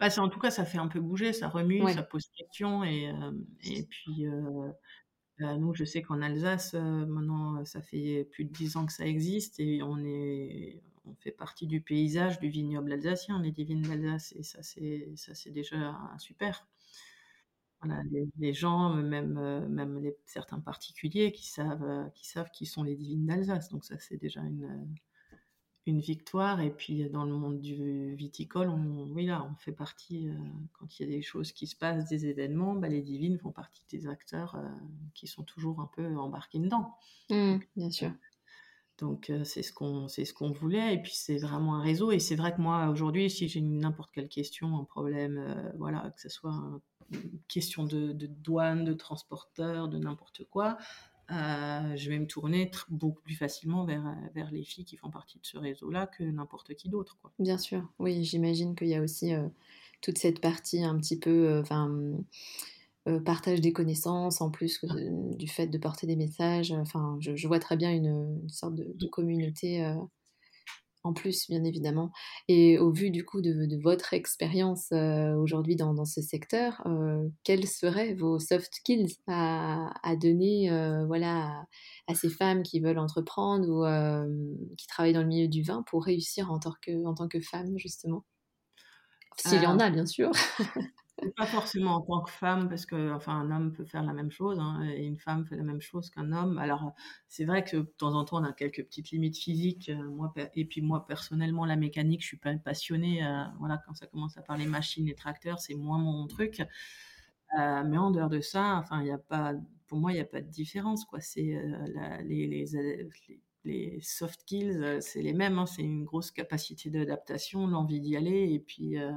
Bah, 0.00 0.08
en 0.18 0.28
tout 0.28 0.38
cas, 0.38 0.50
ça 0.50 0.64
fait 0.64 0.78
un 0.78 0.88
peu 0.88 1.00
bouger, 1.00 1.32
ça 1.32 1.48
remue, 1.48 1.82
Ouais, 1.82 1.92
ça 1.92 2.02
pose 2.02 2.28
question. 2.36 2.84
Et, 2.84 3.12
et 3.64 3.82
puis, 3.84 4.26
euh, 4.26 4.72
nous, 5.40 5.74
je 5.74 5.84
sais 5.84 6.02
qu'en 6.02 6.20
Alsace, 6.20 6.74
maintenant, 6.74 7.64
ça 7.64 7.80
fait 7.80 8.24
plus 8.32 8.44
de 8.44 8.52
dix 8.52 8.76
ans 8.76 8.86
que 8.86 8.92
ça 8.92 9.06
existe 9.06 9.60
et 9.60 9.82
on 9.82 9.98
est, 10.04 10.82
on 11.04 11.14
fait 11.14 11.30
partie 11.30 11.66
du 11.66 11.80
paysage 11.80 12.38
du 12.40 12.48
vignoble 12.48 12.92
alsacien, 12.92 13.40
les 13.40 13.52
divines 13.52 13.82
d'Alsace. 13.82 14.32
Et 14.36 14.42
ça, 14.42 14.62
c'est, 14.62 15.12
ça, 15.16 15.34
c'est 15.34 15.50
déjà 15.50 15.76
un 15.76 16.18
super. 16.18 16.66
Voilà, 17.80 18.02
les, 18.10 18.28
les 18.38 18.52
gens, 18.52 18.92
même, 18.94 19.66
même 19.68 19.98
les, 20.00 20.16
certains 20.26 20.58
particuliers 20.58 21.30
qui 21.30 21.46
savent, 21.48 22.10
qui 22.14 22.26
savent 22.26 22.50
qui 22.52 22.66
sont 22.66 22.82
les 22.82 22.96
divines 22.96 23.26
d'Alsace. 23.26 23.68
Donc 23.68 23.84
ça, 23.84 23.98
c'est 24.00 24.16
déjà 24.16 24.40
une, 24.40 24.88
une 25.88 26.00
victoire. 26.00 26.60
Et 26.60 26.70
puis 26.70 27.08
dans 27.10 27.24
le 27.24 27.32
monde 27.32 27.60
du 27.60 28.14
viticole, 28.14 28.68
on, 28.68 29.08
oui, 29.12 29.26
là, 29.26 29.46
on 29.50 29.56
fait 29.56 29.72
partie, 29.72 30.28
euh, 30.28 30.34
quand 30.72 30.98
il 30.98 31.06
y 31.06 31.08
a 31.08 31.16
des 31.16 31.22
choses 31.22 31.52
qui 31.52 31.66
se 31.66 31.76
passent, 31.76 32.08
des 32.08 32.26
événements, 32.26 32.74
bah, 32.74 32.88
les 32.88 33.02
divines 33.02 33.38
font 33.38 33.50
partie 33.52 33.82
des 33.90 34.06
acteurs 34.06 34.54
euh, 34.54 34.68
qui 35.14 35.26
sont 35.26 35.42
toujours 35.42 35.80
un 35.80 35.90
peu 35.94 36.16
embarqués 36.16 36.58
dedans. 36.58 36.94
Mmh, 37.30 37.56
bien 37.76 37.90
sûr. 37.90 38.12
Donc 38.98 39.30
euh, 39.30 39.44
c'est 39.44 39.62
ce 39.62 39.72
qu'on 39.72 40.08
c'est 40.08 40.24
ce 40.24 40.34
qu'on 40.34 40.50
voulait 40.50 40.94
et 40.94 41.00
puis 41.00 41.12
c'est 41.14 41.38
vraiment 41.38 41.76
un 41.76 41.82
réseau 41.82 42.10
et 42.10 42.18
c'est 42.18 42.34
vrai 42.34 42.52
que 42.52 42.60
moi 42.60 42.88
aujourd'hui 42.88 43.30
si 43.30 43.46
j'ai 43.46 43.60
n'importe 43.60 44.10
quelle 44.10 44.28
question, 44.28 44.76
un 44.76 44.82
problème, 44.82 45.72
voilà 45.78 46.10
que 46.10 46.20
ce 46.20 46.28
soit 46.28 46.50
un- 46.50 46.80
une 47.12 47.38
question 47.46 47.84
de, 47.84 48.12
de 48.12 48.26
douane, 48.26 48.84
de 48.84 48.92
transporteur, 48.92 49.88
de 49.88 49.98
n'importe 49.98 50.44
quoi, 50.50 50.78
euh, 51.30 51.96
je 51.96 52.08
vais 52.10 52.18
me 52.18 52.26
tourner 52.26 52.70
beaucoup 52.88 53.22
plus 53.22 53.34
facilement 53.34 53.84
vers 53.84 54.06
euh, 54.06 54.12
vers 54.34 54.50
les 54.50 54.64
filles 54.64 54.84
qui 54.84 54.96
font 54.96 55.10
partie 55.10 55.38
de 55.38 55.46
ce 55.46 55.58
réseau-là 55.58 56.06
que 56.06 56.24
n'importe 56.24 56.74
qui 56.74 56.88
d'autre 56.88 57.18
quoi. 57.20 57.32
Bien 57.38 57.58
sûr. 57.58 57.88
Oui, 57.98 58.24
j'imagine 58.24 58.74
qu'il 58.74 58.88
y 58.88 58.94
a 58.94 59.02
aussi 59.02 59.32
euh, 59.34 59.48
toute 60.02 60.18
cette 60.18 60.40
partie 60.40 60.82
un 60.84 60.96
petit 60.98 61.18
peu, 61.18 61.58
enfin, 61.60 61.88
euh, 63.08 63.20
partage 63.20 63.60
des 63.60 63.72
connaissances 63.72 64.40
en 64.40 64.50
plus 64.50 64.78
que- 64.78 65.34
du 65.36 65.48
fait 65.48 65.66
de 65.68 65.78
porter 65.78 66.06
des 66.06 66.16
messages. 66.16 66.72
Enfin, 66.72 67.16
je, 67.20 67.36
je 67.36 67.48
vois 67.48 67.58
très 67.60 67.76
bien 67.76 67.92
une, 67.92 68.40
une 68.42 68.48
sorte 68.48 68.74
de, 68.74 68.92
de 68.94 69.06
communauté 69.06 69.82
en 71.04 71.12
plus, 71.12 71.48
bien 71.48 71.64
évidemment. 71.64 72.10
Et 72.48 72.78
au 72.78 72.92
vu 72.92 73.10
du 73.10 73.24
coup 73.24 73.40
de, 73.40 73.66
de 73.66 73.80
votre 73.82 74.14
expérience 74.14 74.88
euh, 74.92 75.34
aujourd'hui 75.34 75.76
dans, 75.76 75.94
dans 75.94 76.04
ce 76.04 76.20
secteur, 76.20 76.82
euh, 76.86 77.28
quels 77.44 77.66
seraient 77.66 78.14
vos 78.14 78.38
soft 78.38 78.74
skills 78.74 79.16
à, 79.26 79.90
à 80.02 80.16
donner 80.16 80.70
euh, 80.70 81.06
voilà, 81.06 81.46
à, 81.46 81.64
à 82.08 82.14
ces 82.14 82.28
femmes 82.28 82.62
qui 82.62 82.80
veulent 82.80 82.98
entreprendre 82.98 83.68
ou 83.68 84.76
qui 84.76 84.86
travaillent 84.86 85.12
dans 85.12 85.22
le 85.22 85.28
milieu 85.28 85.48
du 85.48 85.62
vin 85.62 85.82
pour 85.88 86.04
réussir 86.04 86.50
en 86.50 86.58
tant 86.58 86.74
que, 86.82 87.04
en 87.06 87.14
tant 87.14 87.28
que 87.28 87.40
femme, 87.40 87.78
justement? 87.78 88.24
S'il 89.38 89.62
y 89.62 89.66
en 89.66 89.78
a, 89.78 89.90
bien 89.90 90.06
sûr. 90.06 90.30
Pas 91.36 91.46
forcément 91.46 91.96
en 91.96 92.00
tant 92.02 92.20
que 92.22 92.30
femme, 92.30 92.68
parce 92.68 92.86
que 92.86 93.12
enfin, 93.12 93.32
un 93.40 93.50
homme 93.50 93.72
peut 93.72 93.84
faire 93.84 94.04
la 94.04 94.12
même 94.12 94.30
chose, 94.30 94.58
hein, 94.60 94.84
et 94.88 95.04
une 95.04 95.18
femme 95.18 95.44
fait 95.46 95.56
la 95.56 95.64
même 95.64 95.80
chose 95.80 96.10
qu'un 96.10 96.32
homme. 96.32 96.58
Alors, 96.58 96.92
c'est 97.26 97.44
vrai 97.44 97.64
que 97.64 97.76
de 97.78 97.82
temps 97.82 98.14
en 98.14 98.24
temps, 98.24 98.40
on 98.40 98.44
a 98.44 98.52
quelques 98.52 98.84
petites 98.84 99.10
limites 99.10 99.36
physiques. 99.36 99.88
euh, 99.88 99.96
moi, 100.10 100.32
et 100.54 100.64
puis 100.64 100.80
moi, 100.80 101.06
personnellement, 101.06 101.64
la 101.64 101.74
mécanique, 101.76 102.22
je 102.22 102.26
suis 102.28 102.36
pas 102.36 102.54
passionnée. 102.56 103.24
euh, 103.26 103.42
voilà, 103.58 103.80
quand 103.84 103.94
ça 103.94 104.06
commence 104.06 104.36
à 104.38 104.42
parler 104.42 104.66
machines 104.66 105.08
et 105.08 105.14
tracteurs, 105.16 105.58
c'est 105.58 105.74
moins 105.74 105.98
mon 105.98 106.26
truc. 106.28 106.62
Euh, 107.58 107.84
mais 107.84 107.98
en 107.98 108.10
dehors 108.10 108.28
de 108.30 108.40
ça, 108.40 108.76
enfin, 108.76 109.02
il 109.02 109.10
a 109.10 109.18
pas, 109.18 109.54
pour 109.86 109.98
moi, 110.00 110.12
il 110.12 110.16
n'y 110.16 110.20
a 110.20 110.24
pas 110.24 110.40
de 110.42 110.48
différence, 110.50 111.04
quoi. 111.04 111.20
C'est 111.20 111.56
euh, 111.56 112.22
les, 113.64 114.00
soft 114.02 114.40
skills, 114.42 114.70
euh, 114.82 115.00
c'est 115.00 115.22
les 115.22 115.32
mêmes. 115.32 115.58
hein, 115.58 115.66
c'est 115.66 115.82
une 115.82 116.04
grosse 116.04 116.30
capacité 116.30 116.90
d'adaptation, 116.90 117.66
l'envie 117.66 118.00
d'y 118.00 118.16
aller, 118.16 118.52
et 118.52 118.60
puis. 118.60 118.98
euh, 118.98 119.12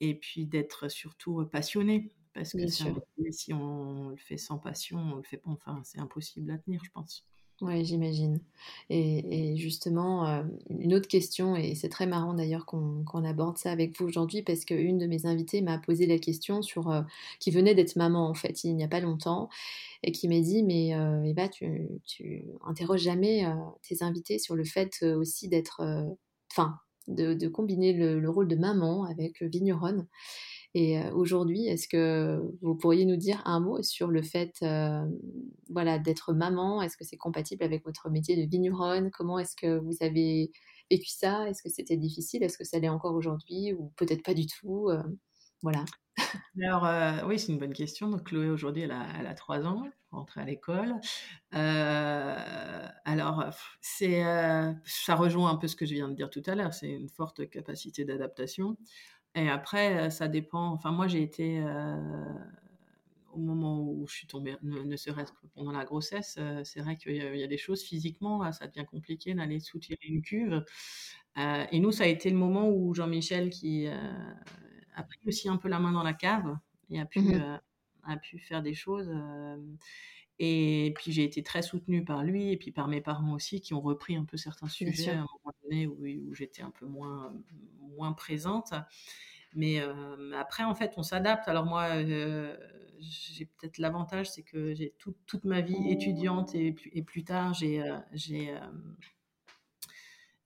et 0.00 0.14
puis 0.14 0.46
d'être 0.46 0.88
surtout 0.90 1.44
passionné. 1.46 2.12
Parce 2.34 2.54
que 2.54 2.66
si 2.68 3.52
on 3.52 4.10
le 4.10 4.16
fait 4.16 4.36
sans 4.38 4.58
passion, 4.58 4.98
on 4.98 5.16
le 5.16 5.22
fait 5.22 5.38
pas, 5.38 5.50
enfin, 5.50 5.82
c'est 5.84 5.98
impossible 6.00 6.50
à 6.52 6.58
tenir, 6.58 6.82
je 6.84 6.90
pense. 6.90 7.24
Ouais, 7.60 7.84
j'imagine 7.84 8.40
et 8.88 9.52
et 9.52 9.56
justement, 9.58 10.24
une 10.70 10.94
autre 10.94 11.08
question 11.08 11.56
et 11.56 11.74
c'est 11.74 11.90
très 11.90 12.06
marrant 12.06 12.32
d'ailleurs 12.32 12.64
qu'on 12.64 13.04
qu'on 13.04 13.22
aborde 13.22 13.58
ça 13.58 13.70
avec 13.70 13.98
vous 14.00 14.06
aujourd'hui 14.06 14.42
parce 14.42 14.64
qu'une 14.64 14.96
de 14.96 15.06
mes 15.06 15.26
invitées 15.26 15.60
m'a 15.60 15.76
posé 15.78 16.06
la 16.06 16.18
question 16.18 16.62
sur, 16.62 16.90
qui 17.38 17.50
venait 17.50 17.74
d'être 17.74 17.96
maman 17.96 18.26
en 18.30 18.32
fait, 18.34 18.64
il 18.64 18.74
n'y 18.76 18.82
a 18.84 18.88
pas 18.88 19.00
longtemps 19.00 19.50
et 20.04 20.12
qui 20.12 20.28
m'a 20.28 20.40
dit: 20.40 20.62
«Mais 20.64 20.94
heu, 20.94 21.24
Eva, 21.26 21.48
tu 21.48 21.88
tu 22.04 22.44
interroges 22.66 23.02
jamais, 23.02 23.46
tes 23.82 24.04
invités 24.04 24.38
sur 24.38 24.54
le 24.54 24.64
fait, 24.64 25.02
aussi 25.02 25.48
d'être, 25.48 25.82
enfin, 26.52 26.76
de 27.14 27.48
combiner 27.48 27.92
le 27.92 28.20
le 28.20 28.30
rôle 28.30 28.48
de 28.48 28.56
maman 28.56 29.04
avec, 29.04 29.42
heu, 29.42 29.46
vigneronne?» 29.48 30.06
et 30.74 30.98
heu, 30.98 31.12
aujourd'hui, 31.14 31.66
est-ce 31.66 31.88
que 31.88 32.40
vous 32.62 32.74
pourriez 32.76 33.04
nous 33.06 33.16
dire 33.16 33.42
un 33.46 33.60
mot 33.60 33.82
sur 33.82 34.08
le 34.08 34.22
fait, 34.22 34.54
hem, 34.62 35.12
voilà, 35.70 35.98
d'être 35.98 36.32
maman? 36.34 36.82
Est-ce 36.82 36.96
que 36.96 37.04
c'est 37.04 37.16
compatible 37.16 37.64
avec 37.64 37.84
votre 37.84 38.10
métier 38.10 38.36
de 38.36 38.48
vigneronne? 38.50 39.10
Comment 39.10 39.38
est-ce 39.38 39.56
que 39.56 39.78
vous 39.78 39.96
avez 40.00 40.50
vécu 40.90 41.08
ça? 41.10 41.48
Est-ce 41.48 41.62
que 41.62 41.70
c'était 41.70 41.96
difficile? 41.96 42.42
Est-ce 42.42 42.58
que 42.58 42.64
ça 42.64 42.78
l'est 42.78 42.88
encore 42.88 43.14
aujourd'hui? 43.14 43.72
Ou 43.74 43.92
peut-être 43.96 44.22
pas 44.24 44.34
du 44.34 44.46
tout? 44.46 44.90
Voilà. 45.62 45.84
Alors, 46.62 46.86
heu, 46.86 47.26
oui, 47.28 47.38
c'est 47.38 47.52
une 47.52 47.58
bonne 47.58 47.74
question. 47.74 48.08
Donc 48.10 48.24
Chloé 48.24 48.48
aujourd'hui, 48.50 48.82
elle 48.84 48.92
a 48.92 49.06
elle 49.20 49.26
a 49.26 49.34
3 49.34 49.66
ans, 49.66 49.88
rentrée 50.12 50.42
à 50.42 50.44
l'école. 50.44 50.94
Heu, 51.54 51.58
alors, 53.04 53.44
c'est, 53.80 54.24
heu, 54.24 54.74
ça 54.84 55.16
rejoint 55.16 55.50
un 55.52 55.56
peu 55.56 55.68
ce 55.68 55.76
que 55.76 55.86
je 55.86 55.94
viens 55.94 56.08
de 56.08 56.14
dire 56.14 56.30
tout 56.30 56.42
à 56.46 56.54
l'heure, 56.56 56.74
c'est 56.74 56.90
une 56.90 57.08
forte 57.10 57.48
capacité 57.50 58.04
d'adaptation 58.04 58.76
et 59.36 59.48
après, 59.50 60.10
ça 60.10 60.28
dépend 60.28 60.68
enfin 60.72 60.92
moi 60.92 61.08
j'ai 61.08 61.22
été, 61.22 61.62
au 63.34 63.38
moment 63.40 63.80
où 63.82 64.06
je 64.08 64.14
suis 64.14 64.26
tombée 64.28 64.56
ne 64.62 64.96
serait-ce 64.96 65.32
que 65.32 65.46
pendant 65.54 65.72
la 65.72 65.84
grossesse, 65.84 66.38
c'est 66.64 66.80
vrai 66.80 66.96
qu'il 66.96 67.16
y 67.16 67.44
a 67.44 67.46
des 67.48 67.58
choses 67.58 67.82
physiquement, 67.84 68.50
ça 68.52 68.66
devient 68.68 68.86
compliqué 68.86 69.34
d'aller 69.34 69.60
soutirer 69.60 70.00
une 70.08 70.22
cuve. 70.22 70.64
Et 71.38 71.80
nous, 71.80 71.92
ça 71.92 72.04
a 72.04 72.08
été 72.08 72.30
le 72.30 72.36
moment 72.38 72.68
où 72.70 72.94
Jean-Michel 72.94 73.50
qui, 73.50 73.88
a 75.00 75.04
pris 75.04 75.18
aussi 75.26 75.48
un 75.48 75.56
peu 75.58 75.68
la 75.68 75.80
main 75.80 75.92
dans 75.92 76.02
la 76.04 76.14
cave 76.14 76.58
et 76.90 77.00
a 77.00 77.06
Mmh 77.14 77.22
pu, 77.22 77.34
mh. 77.34 77.40
heu, 77.40 77.58
a 78.04 78.16
pu 78.18 78.38
faire 78.38 78.62
des 78.62 78.74
choses, 78.74 79.10
et 80.38 80.92
puis 80.96 81.12
j'ai 81.12 81.24
été 81.24 81.42
très 81.42 81.62
soutenue 81.62 82.04
par 82.04 82.24
lui 82.24 82.50
et 82.52 82.56
puis 82.56 82.72
par 82.72 82.88
mes 82.88 83.00
parents 83.02 83.34
aussi 83.34 83.60
qui 83.60 83.74
ont 83.74 83.80
repris 83.80 84.16
un 84.16 84.24
peu 84.24 84.36
certains 84.38 84.68
Bien 84.80 84.92
sujets 84.92 85.10
sûr, 85.12 85.14
à 85.14 85.20
un 85.20 85.26
moment 85.26 85.54
donné 85.62 85.86
où 85.86 86.06
où 86.30 86.34
j'étais 86.34 86.62
un 86.62 86.70
peu 86.70 86.86
moins 86.86 87.34
moins 87.80 88.12
présente. 88.14 88.72
Mais 89.54 89.80
après 90.36 90.64
en 90.64 90.74
fait 90.74 90.94
on 90.96 91.02
s'adapte. 91.02 91.48
Alors 91.48 91.66
moi, 91.66 92.02
j'ai 93.00 93.46
peut-être 93.46 93.78
l'avantage, 93.78 94.30
c'est 94.30 94.42
que 94.42 94.74
j'ai 94.74 94.94
toute 94.98 95.18
toute 95.26 95.44
ma 95.44 95.60
vie 95.62 95.90
étudiante 95.90 96.54
et 96.54 96.72
plus 96.72 96.90
et 96.94 97.02
plus 97.02 97.24
tard 97.24 97.54
j'ai, 97.54 97.80
heu, 97.82 97.98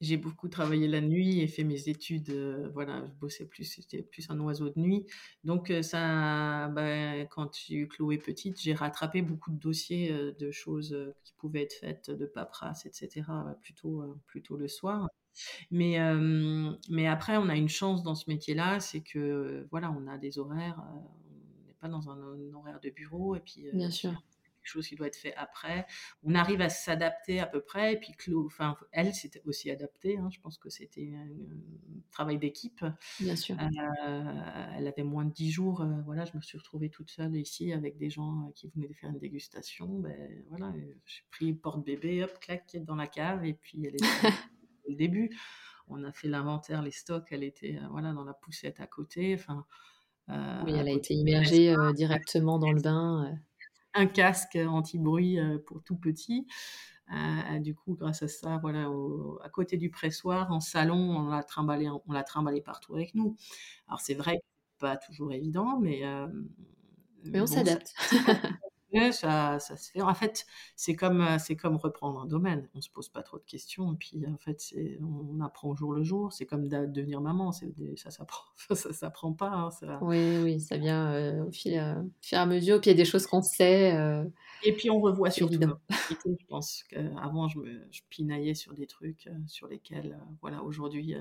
j'ai, 0.04 0.16
beaucoup 0.16 0.48
travaillé 0.48 0.88
la 0.88 1.00
nuit 1.00 1.40
et 1.40 1.46
fait 1.48 1.64
mes 1.64 1.88
études, 1.88 2.30
heu, 2.30 2.70
voilà, 2.74 3.04
je 3.06 3.12
bossais 3.20 3.46
plus, 3.46 3.74
j'étais 3.76 4.02
plus 4.02 4.30
un 4.30 4.38
oiseau 4.40 4.68
de 4.70 4.78
nuit. 4.80 5.06
Donc 5.44 5.70
heu, 5.70 5.82
ça 5.82 6.68
bah, 6.68 7.24
quand 7.26 7.54
j'ai 7.66 7.74
eu 7.76 7.88
Chloé 7.88 8.18
petite, 8.18 8.60
j'ai 8.60 8.74
rattrapé 8.74 9.22
beaucoup 9.22 9.50
de 9.50 9.58
dossiers, 9.58 10.12
heu, 10.12 10.32
de 10.38 10.50
choses, 10.50 10.96
qui 11.24 11.32
pouvaient 11.38 11.62
être 11.62 11.74
faites, 11.74 12.10
de 12.10 12.26
paperasse 12.26 12.86
et 12.86 12.90
cetera, 12.92 13.44
bah, 13.44 13.58
plutôt, 13.62 14.04
plutôt 14.26 14.56
le 14.56 14.68
soir. 14.68 15.08
Mais 15.70 15.98
mais 16.90 17.06
après 17.08 17.36
on 17.38 17.48
a 17.48 17.56
une 17.56 17.68
chance 17.68 18.02
dans 18.02 18.14
ce 18.14 18.30
métier-là, 18.30 18.80
c'est 18.80 19.00
que, 19.02 19.66
voilà, 19.70 19.90
on 19.92 20.06
a 20.06 20.18
des 20.18 20.38
horaires, 20.38 20.80
on 20.94 21.66
n'est 21.66 21.74
pas 21.80 21.88
dans 21.88 22.08
un 22.10 22.18
horaire 22.54 22.80
de 22.80 22.90
bureau 22.90 23.34
et 23.36 23.40
puis, 23.40 23.66
bien 23.72 23.90
sûr, 23.90 24.12
quelque 24.64 24.72
chose 24.72 24.88
qui 24.88 24.96
doit 24.96 25.06
être 25.08 25.16
fait 25.16 25.34
après, 25.36 25.86
on 26.22 26.34
arrive 26.34 26.60
à 26.62 26.68
s'adapter 26.70 27.40
à 27.40 27.46
peu 27.46 27.60
près 27.62 27.94
et 27.94 27.98
puis 28.00 28.12
Clo 28.12 28.46
enfin, 28.46 28.76
elle 28.92 29.14
s'était 29.14 29.42
aussi 29.44 29.70
adaptée, 29.70 30.18
hein, 30.18 30.28
je 30.32 30.40
pense 30.40 30.58
que 30.58 30.70
c'était 30.70 31.12
un 31.14 31.28
travail 32.10 32.38
d'équipe. 32.38 32.84
bien 33.18 33.36
sûr. 33.36 33.58
Heu, 33.60 33.66
elle 34.76 34.86
avait 34.88 35.04
moins 35.04 35.24
de 35.24 35.32
10 35.32 35.50
jours, 35.50 35.82
heu, 35.82 36.02
voilà, 36.04 36.24
je 36.24 36.36
me 36.36 36.42
suis 36.42 36.58
retrouvée 36.58 36.90
toute 36.90 37.10
seule 37.10 37.36
ici 37.36 37.72
avec 37.72 37.96
des 37.98 38.10
gens, 38.10 38.48
heu, 38.48 38.52
qui 38.54 38.68
venaient 38.68 38.88
de 38.88 38.94
faire 38.94 39.10
une 39.10 39.18
dégustation, 39.18 40.00
beh, 40.00 40.44
voilà, 40.48 40.72
j'ai 41.06 41.22
pris 41.30 41.52
porte-bébé, 41.54 42.24
hop, 42.24 42.38
clac, 42.40 42.76
dans 42.82 42.96
la 42.96 43.06
cave 43.06 43.44
et 43.44 43.54
puis 43.54 43.84
elle 43.86 43.92
dès 43.92 44.00
le 44.88 44.96
début. 44.96 45.36
On 45.88 46.04
a 46.04 46.12
fait 46.12 46.28
l'inventaire, 46.28 46.82
les 46.82 46.90
stocks, 46.92 47.28
elle 47.32 47.44
était, 47.44 47.78
voilà, 47.90 48.12
dans 48.12 48.24
la 48.24 48.34
poussette 48.34 48.80
à 48.80 48.86
côté, 48.86 49.34
enfin, 49.34 49.66
Oui, 50.60 50.76
elle 50.76 50.88
a 50.88 50.92
été 50.92 51.14
immergée, 51.14 51.74
directement 51.94 52.58
dans 52.58 52.72
le 52.72 52.80
bain, 52.80 53.38
Un 53.94 54.06
casque 54.06 54.56
anti-bruit, 54.56 55.38
heu, 55.38 55.60
pour 55.62 55.82
tout 55.82 55.96
petit. 55.96 56.46
Heu, 57.12 57.60
du 57.60 57.74
coup, 57.74 57.94
grâce 57.96 58.22
à 58.22 58.28
ça, 58.28 58.58
voilà, 58.62 58.90
au 58.90 59.38
à 59.42 59.48
côté 59.50 59.76
du 59.78 59.90
pressoir, 59.90 60.52
en 60.52 60.60
salon, 60.60 60.96
on 61.18 61.28
l'a 61.30 61.42
trimballé 61.44 61.88
on 61.90 62.12
l'a 62.12 62.24
trimballé 62.24 62.60
partout 62.62 62.94
avec 62.96 63.14
nous. 63.14 63.36
Alors 63.88 64.00
c'est 64.00 64.14
vrai 64.14 64.40
pas 64.80 64.96
toujours 64.98 65.32
évident, 65.32 65.78
mais 65.80 66.00
hem, 66.00 66.48
mais 67.24 67.40
on 67.40 67.46
bon, 67.46 67.46
s'adapte. 67.46 67.94
Ça 69.12 69.58
ça 69.58 69.76
se 69.76 69.90
fait. 69.90 70.02
En 70.02 70.14
fait, 70.14 70.46
c'est 70.76 70.94
comme, 70.94 71.20
heu, 71.20 71.38
c'est 71.38 71.56
comme 71.56 71.76
reprendre 71.76 72.20
un 72.20 72.26
domaine. 72.26 72.68
On 72.74 72.80
se 72.80 72.90
pose 72.90 73.08
pas 73.08 73.22
trop 73.22 73.38
de 73.38 73.44
questions 73.44 73.92
et 73.92 73.96
puis, 73.96 74.24
en 74.26 74.36
fait, 74.38 74.60
c'est 74.60 74.98
on 75.02 75.40
apprend 75.40 75.70
au 75.70 75.74
jour 75.76 75.92
le 75.92 76.02
jour. 76.02 76.32
C'est 76.32 76.46
comme 76.46 76.68
devenir 76.68 77.20
maman, 77.20 77.52
c'est 77.52 77.72
ça 77.96 78.10
s'apprend 78.10 78.44
ça 78.74 78.92
s'apprend 78.92 79.32
pas, 79.32 79.50
hein, 79.50 79.70
ça 79.70 79.98
Oui, 80.02 80.38
oui, 80.42 80.60
ça 80.60 80.76
vient, 80.76 81.12
heu, 81.14 81.42
au 81.46 81.50
fil, 81.50 81.72
fur 82.20 82.38
et 82.38 82.40
à 82.40 82.46
mesure, 82.46 82.80
puis 82.80 82.90
il 82.90 82.92
y 82.92 82.96
a 82.96 83.02
des 83.02 83.04
choses 83.04 83.26
qu'on 83.26 83.42
sait, 83.42 83.96
et 84.62 84.72
puis 84.72 84.90
on 84.90 85.00
revoit 85.00 85.30
surtout. 85.30 85.60
Je 86.10 86.46
pense 86.48 86.84
qu'avant, 86.84 87.48
je 87.48 87.58
me 87.58 87.86
je 87.90 88.00
pinaillais 88.10 88.54
sur 88.54 88.74
des 88.74 88.86
trucs, 88.86 89.28
sur 89.46 89.68
lesquels, 89.68 90.18
voilà, 90.40 90.62
aujourd'hui, 90.62 91.14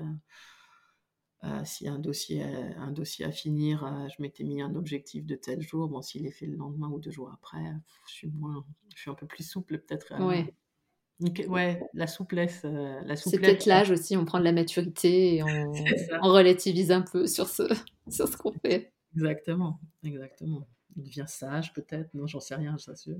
y 1.82 1.88
a 1.88 1.92
un 1.92 1.98
dossier, 1.98 2.42
heu, 2.44 2.74
un 2.78 2.90
dossier 2.92 3.24
à 3.24 3.32
finir, 3.32 3.84
heu, 3.84 4.08
je 4.16 4.22
m'étais 4.22 4.44
mis 4.44 4.62
un 4.62 4.74
objectif 4.74 5.26
de 5.26 5.34
tel 5.36 5.60
jour. 5.62 5.88
Bon, 5.88 6.02
s'il 6.02 6.26
est 6.26 6.30
fait 6.30 6.46
le 6.46 6.56
lendemain 6.56 6.88
ou 6.88 6.98
2 7.00 7.10
jours 7.10 7.30
après, 7.32 7.62
je 8.06 8.12
suis 8.12 8.28
moins 8.28 8.64
je 8.94 9.00
suis 9.00 9.10
un 9.10 9.14
peu 9.14 9.26
plus 9.26 9.48
souple 9.48 9.78
peut-être, 9.78 10.12
Ouais, 10.18 10.54
OK, 11.22 11.44
ouais, 11.48 11.82
la 11.94 12.06
souplesse, 12.06 12.64
la 12.64 13.16
c'est 13.24 13.38
souplesse, 13.38 13.40
peut-être 13.40 13.66
l'âge 13.66 13.90
aussi, 13.90 14.16
on 14.16 14.24
prend 14.24 14.38
de 14.38 14.44
la 14.44 14.52
maturité 14.52 15.36
et 15.36 15.42
c'est 15.72 15.94
on 16.22 16.22
on 16.22 16.32
relativise 16.32 16.90
un 16.92 17.02
peu 17.02 17.26
sur 17.26 17.48
ce 17.48 17.62
sur 18.08 18.28
ce 18.28 18.36
qu'on 18.36 18.52
fait. 18.52 18.92
Exactement, 19.14 19.80
exactement. 20.02 20.68
Il 20.96 21.04
devient 21.04 21.24
sage 21.26 21.72
peut-être? 21.72 22.12
Non, 22.14 22.26
j'en 22.26 22.40
sais 22.40 22.54
rien, 22.54 22.76
ça 22.78 22.94
c'est 22.96 23.16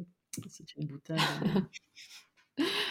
c'est 0.48 0.74
une 0.76 0.87
boutade, 0.87 1.30
mais 1.40 1.64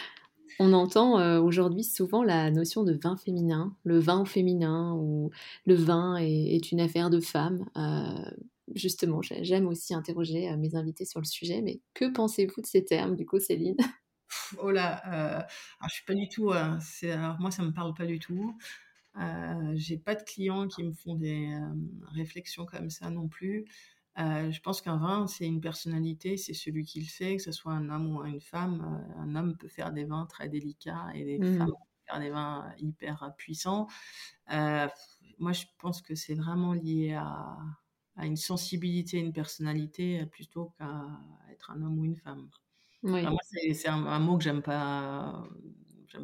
On 0.58 0.72
entend, 0.72 1.18
heu, 1.20 1.38
aujourd'hui 1.40 1.82
souvent 1.84 2.22
la 2.22 2.50
notion 2.50 2.84
de 2.84 2.92
vin 2.94 3.16
féminin, 3.16 3.76
le 3.84 3.98
vin 3.98 4.20
au 4.20 4.24
féminin 4.24 4.94
ou 4.94 5.30
le 5.66 5.74
vin 5.74 6.16
est 6.16 6.70
une 6.72 6.80
affaire 6.80 7.10
de 7.10 7.20
femmes. 7.20 7.64
Heu, 7.76 8.36
justement, 8.74 9.20
j'ai 9.22 9.44
j'aime 9.44 9.66
aussi 9.66 9.94
interroger, 9.94 10.50
heu, 10.50 10.56
mes 10.56 10.76
invités 10.76 11.04
sur 11.04 11.20
le 11.20 11.26
sujet, 11.26 11.60
mais 11.60 11.80
que 11.94 12.04
pensez-vous 12.12 12.60
de 12.62 12.66
ces 12.66 12.84
termes 12.84 13.16
du 13.16 13.26
coup, 13.26 13.40
Céline? 13.40 13.76
oh 14.58 14.70
là, 14.70 14.92
alors 14.94 15.48
je 15.88 15.94
suis 15.94 16.04
pas 16.04 16.14
du 16.14 16.28
tout, 16.28 16.50
alors 16.50 17.38
moi 17.40 17.50
ça 17.50 17.62
me 17.62 17.72
parle 17.72 17.94
pas 17.94 18.06
du 18.06 18.18
tout. 18.18 18.56
J'ai 19.74 19.98
pas 19.98 20.14
de 20.14 20.22
clients 20.22 20.68
qui 20.68 20.84
me 20.84 20.92
font 20.92 21.14
des, 21.14 21.56
réflexions 22.12 22.66
comme 22.66 22.90
ça 22.90 23.10
non 23.10 23.28
plus. 23.28 23.64
Heu, 24.18 24.50
je 24.52 24.60
pense 24.60 24.80
qu'un 24.82 24.96
vin, 24.98 25.26
c'est 25.26 25.46
une 25.46 25.60
personnalité, 25.60 26.36
c'est 26.36 26.54
celui 26.54 26.84
qui 26.84 27.00
le 27.00 27.06
fait, 27.06 27.36
que 27.36 27.42
ce 27.42 27.52
soit 27.52 27.72
un 27.72 27.88
homme 27.90 28.16
ou 28.16 28.24
une 28.24 28.40
femme. 28.40 28.80
Heu, 29.10 29.14
un 29.20 29.34
homme 29.36 29.56
peut 29.58 29.68
faire 29.68 29.92
des 29.92 30.04
vins 30.04 30.26
très 30.26 30.48
délicats 30.48 31.08
et 31.14 31.24
des 31.24 31.40
femmes 31.42 31.66
Mmh 31.66 31.74
peuvent 31.78 32.06
faire 32.06 32.20
des 32.20 32.30
vins 32.30 32.72
hyper 32.78 33.34
puissants. 33.38 33.88
Moi, 35.38 35.52
je 35.52 35.64
pense 35.78 36.02
que 36.02 36.14
c'est 36.14 36.34
vraiment 36.34 36.72
lié 36.74 37.14
à 37.14 37.56
à 38.16 38.26
une 38.26 38.36
sensibilité, 38.36 39.18
une 39.18 39.32
personnalité, 39.32 40.24
plutôt 40.26 40.66
qu'à 40.78 41.04
être 41.50 41.72
un 41.72 41.82
homme 41.82 41.98
ou 41.98 42.04
une 42.04 42.14
femme. 42.14 42.48
Enfin, 43.18 43.30
Oui. 43.30 43.32
moi, 43.32 43.40
c'est 43.74 43.88
un 43.88 44.06
un 44.06 44.20
mot 44.20 44.38
que 44.38 44.44
j'aime 44.44 44.62
pas, 44.62 45.44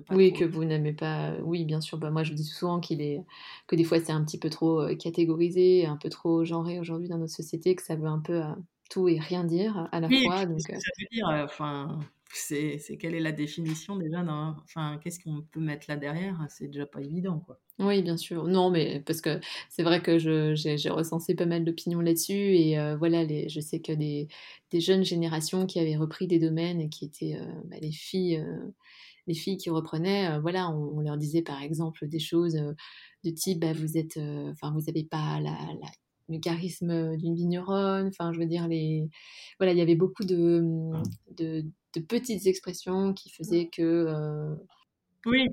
pas 0.07 0.17
Oui, 0.17 0.33
trop. 0.33 0.39
que 0.39 0.45
vous 0.45 0.65
n'aimez 0.65 0.93
pas, 0.93 1.37
oui, 1.43 1.65
bien 1.65 1.81
sûr. 1.81 1.97
Bah, 1.99 2.11
moi, 2.11 2.25
je 2.25 2.33
dis 2.35 2.45
souvent 2.45 2.81
qu'il 2.81 3.01
est 3.01 3.25
que 3.69 3.77
des 3.77 3.85
fois, 3.85 4.01
c'est 4.01 4.11
un 4.13 4.25
petit 4.25 4.39
peu 4.39 4.51
trop, 4.51 4.83
heu, 4.83 4.97
catégorisé, 4.97 5.87
un 5.87 5.97
peu 5.97 6.09
trop 6.09 6.45
genré 6.45 6.81
aujourd'hui 6.81 7.09
dans 7.09 7.19
notre 7.19 7.33
société, 7.33 7.77
que 7.77 7.83
ça 7.83 7.95
veut 7.97 8.07
un 8.09 8.19
peu, 8.21 8.35
heu, 8.43 8.55
tout 8.91 9.09
et 9.09 9.19
rien 9.21 9.45
dire 9.45 9.89
à 9.93 10.01
la 10.01 10.11
Oui 10.11 10.19
fois 10.21 10.47
donc 10.47 10.67
ça 10.73 10.91
veut 10.99 11.07
dire? 11.13 11.27
Enfin, 11.45 12.01
c'est 12.33 12.79
c'est 12.79 12.97
quelle 12.99 13.15
est 13.15 13.21
la 13.21 13.33
définition 13.33 13.97
déjà 13.97 14.23
enfin, 14.65 14.99
qu'est-ce 15.03 15.21
qu'on 15.21 15.43
peut 15.43 15.61
mettre 15.61 15.87
là 15.89 15.97
derrière? 15.97 16.45
C'est 16.51 16.67
déjà 16.69 16.87
pas 16.87 17.01
évident, 17.03 17.39
quoi. 17.41 17.61
oui, 17.79 18.03
bien 18.03 18.19
sûr. 18.19 18.45
Non, 18.47 18.71
mais 18.71 19.01
parce 19.01 19.23
que 19.23 19.41
c'est 19.71 19.83
vrai 19.83 20.03
que 20.03 20.19
je 20.19 20.55
j'ai 20.55 20.77
j'ai 20.77 20.91
recensé 20.91 21.35
pas 21.35 21.47
mal 21.47 21.65
d'opinions 21.65 22.01
là-dessus 22.01 22.35
et 22.57 22.79
voilà, 22.99 23.25
les 23.25 23.49
je 23.49 23.59
sais 23.61 23.81
que 23.81 23.93
des 23.93 24.29
des 24.71 24.81
jeunes 24.83 25.03
générations 25.05 25.65
qui 25.67 25.81
avaient 25.81 25.97
repris 25.97 26.27
des 26.27 26.39
domaines 26.39 26.81
et 26.83 26.91
qui 26.91 27.07
étaient, 27.07 27.37
heu, 27.41 27.47
bah, 27.65 27.77
les 27.81 27.93
filles, 27.93 28.37
heu, 28.39 28.75
les 29.27 29.35
filles 29.35 29.57
qui 29.59 29.71
reprenaient, 29.71 30.37
heu, 30.39 30.41
voilà, 30.41 30.71
on 30.71 30.99
on 30.99 31.01
leur 31.01 31.17
disait 31.19 31.43
par 31.43 31.63
exemple 31.63 32.07
des 32.09 32.19
choses, 32.21 32.57
heu, 32.57 32.75
de 33.25 33.31
type, 33.31 33.61
bah, 33.61 33.73
vous 33.73 33.97
êtes, 33.99 34.17
heu, 34.17 34.51
enfin 34.51 34.73
vous 34.73 34.89
avez 34.89 35.05
pas 35.05 35.41
la 35.41 35.51
la 35.81 35.89
du 36.29 36.39
charisme 36.41 37.17
d'une 37.17 37.35
vigneronne. 37.35 38.07
Enfin, 38.09 38.33
je 38.33 38.39
veux 38.39 38.47
dire, 38.47 38.69
les... 38.69 39.09
voilà, 39.59 39.73
il 39.73 39.79
y 39.79 39.81
avait 39.83 39.97
beaucoup 39.97 40.23
de, 40.25 40.63
de, 41.37 41.65
de 41.95 42.01
petites 42.01 42.47
expressions 42.47 43.15
qui 43.15 43.31
faisaient 43.31 43.69
que... 43.69 43.83
euh, 43.83 44.55
Oui, 45.27 45.47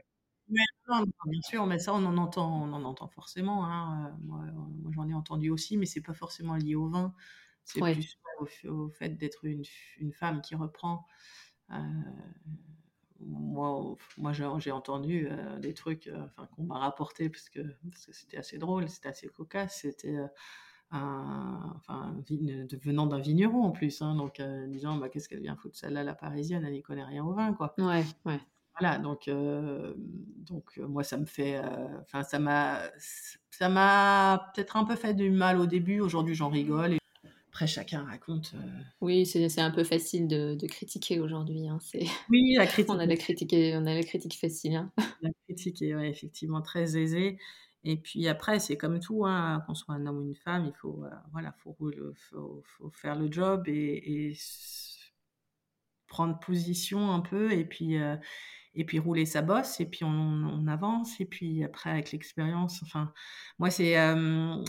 mais 0.49 0.63
non, 0.89 1.03
bien 1.25 1.41
sûr, 1.41 1.65
mais 1.65 1.79
ça, 1.79 1.93
on 1.93 2.05
en 2.05 2.17
entend, 2.17 2.63
on 2.63 2.73
en 2.73 2.83
entend 2.85 3.07
forcément. 3.09 3.65
hein, 3.65 4.07
euh, 4.13 4.17
Moi, 4.23 4.39
euh, 4.47 4.51
moi, 4.53 4.91
j'en 4.95 5.09
ai 5.09 5.13
entendu 5.13 5.49
aussi, 5.49 5.77
mais 5.77 5.85
c'est 5.85 6.01
pas 6.01 6.13
forcément 6.13 6.55
lié 6.55 6.75
au 6.75 6.87
vin. 6.89 7.13
C'est 7.65 7.81
ouais. 7.81 7.97
plus 7.97 8.17
au, 8.65 8.89
fait 8.89 9.09
d'être 9.17 9.43
une, 9.45 9.63
une 9.99 10.13
femme 10.13 10.41
qui 10.41 10.55
reprend. 10.55 11.05
Euh, 11.71 11.75
moi, 13.21 13.95
moi 14.17 14.33
j'ai 14.33 14.71
entendu 14.71 15.27
euh, 15.29 15.59
des 15.59 15.73
trucs 15.73 16.07
euh, 16.07 16.25
enfin, 16.25 16.47
qu'on 16.55 16.63
m'a 16.63 16.79
rapporté 16.79 17.29
parce 17.29 17.49
que 17.49 17.59
parce 17.91 18.05
que 18.05 18.13
c'était 18.13 18.37
assez 18.37 18.57
drôle, 18.57 18.89
c'était 18.89 19.09
assez 19.09 19.27
cocasse. 19.27 19.79
C'était 19.81 20.15
euh, 20.17 20.27
un, 20.91 21.73
enfin, 21.77 22.15
vigne- 22.27 22.67
venant 22.83 23.07
d'un 23.07 23.19
vigneron 23.19 23.63
en 23.65 23.71
plus, 23.71 24.01
hein, 24.01 24.15
donc 24.15 24.41
disant 24.69 24.97
bah, 24.97 25.09
qu'est-ce 25.09 25.29
qu'elle 25.29 25.41
vient 25.41 25.55
foutre 25.57 25.77
celle-là, 25.77 26.03
la 26.03 26.15
parisienne, 26.15 26.63
elle 26.65 26.73
n'y 26.73 26.81
connaît 26.83 27.03
rien 27.05 27.23
au 27.25 27.33
vin, 27.33 27.53
quoi. 27.53 27.77
Ouais, 27.77 28.05
ouais. 28.25 28.39
Voilà, 28.79 28.99
donc, 28.99 29.27
donc 29.27 30.77
moi, 30.77 31.03
ça 31.03 31.17
me 31.17 31.25
fait, 31.25 31.59
enfin, 32.01 32.23
ça 32.23 32.39
m'a, 32.39 32.81
ça 33.49 33.69
m'a 33.69 34.51
peut-être 34.53 34.77
un 34.77 34.85
peu 34.85 34.95
fait 34.95 35.13
du 35.13 35.31
mal 35.31 35.59
au 35.59 35.65
début. 35.65 35.99
Aujourd'hui, 35.99 36.35
j'en 36.35 36.49
rigole. 36.49 36.93
Et 36.93 36.99
après, 37.57 37.65
chacun 37.65 38.03
raconte. 38.03 38.51
euh, 38.53 38.81
Oui, 39.01 39.25
c'est 39.25 39.59
un 39.59 39.71
peu 39.71 39.83
facile 39.83 40.27
de, 40.27 40.53
de 40.53 40.67
critiquer 40.67 41.19
aujourd'hui. 41.19 41.67
hein, 41.67 41.79
c'est... 41.81 42.05
Oui, 42.29 42.53
la 42.55 42.65
On 42.87 42.99
critique, 42.99 42.99
a 42.99 43.05
la 43.07 43.15
critique, 43.17 43.55
on 43.73 43.85
a 43.87 43.95
la 43.95 44.03
critique 44.03 44.37
facile. 44.39 44.75
hein. 44.75 44.91
la 45.23 45.31
critique 45.47 45.81
est 45.81 45.95
ouais, 45.95 46.07
effectivement 46.11 46.61
très 46.61 46.95
aisée. 46.97 47.39
Et 47.83 47.97
puis 47.97 48.27
après, 48.27 48.59
c'est 48.59 48.77
comme 48.77 48.99
tout, 48.99 49.25
hein, 49.25 49.63
qu'on 49.65 49.73
soit 49.73 49.95
un 49.95 50.05
homme 50.05 50.17
ou 50.19 50.27
une 50.27 50.35
femme, 50.35 50.67
il 50.67 50.73
faut, 50.79 51.03
euh, 51.03 51.09
voilà, 51.31 51.51
faut, 51.63 51.75
rouler- 51.79 51.97
faut, 52.29 52.61
faut 52.77 52.91
faire 52.91 53.15
le 53.17 53.31
job 53.31 53.63
et, 53.67 54.35
prendre 56.07 56.39
position 56.39 57.11
un 57.11 57.19
peu 57.21 57.51
et 57.51 57.65
puis, 57.65 57.97
euh, 57.97 58.15
et 58.77 58.85
puis 58.85 58.99
rouler 58.99 59.25
sa 59.25 59.41
bosse 59.41 59.81
et 59.81 59.85
puis 59.85 60.05
on, 60.05 60.67
avance 60.67 61.19
et 61.19 61.25
puis 61.25 61.63
après 61.63 61.89
avec 61.89 62.11
l'expérience 62.11 62.83
enfin 62.83 63.13
moi 63.57 63.69
c'est 63.69 63.97
euh, 63.97 64.63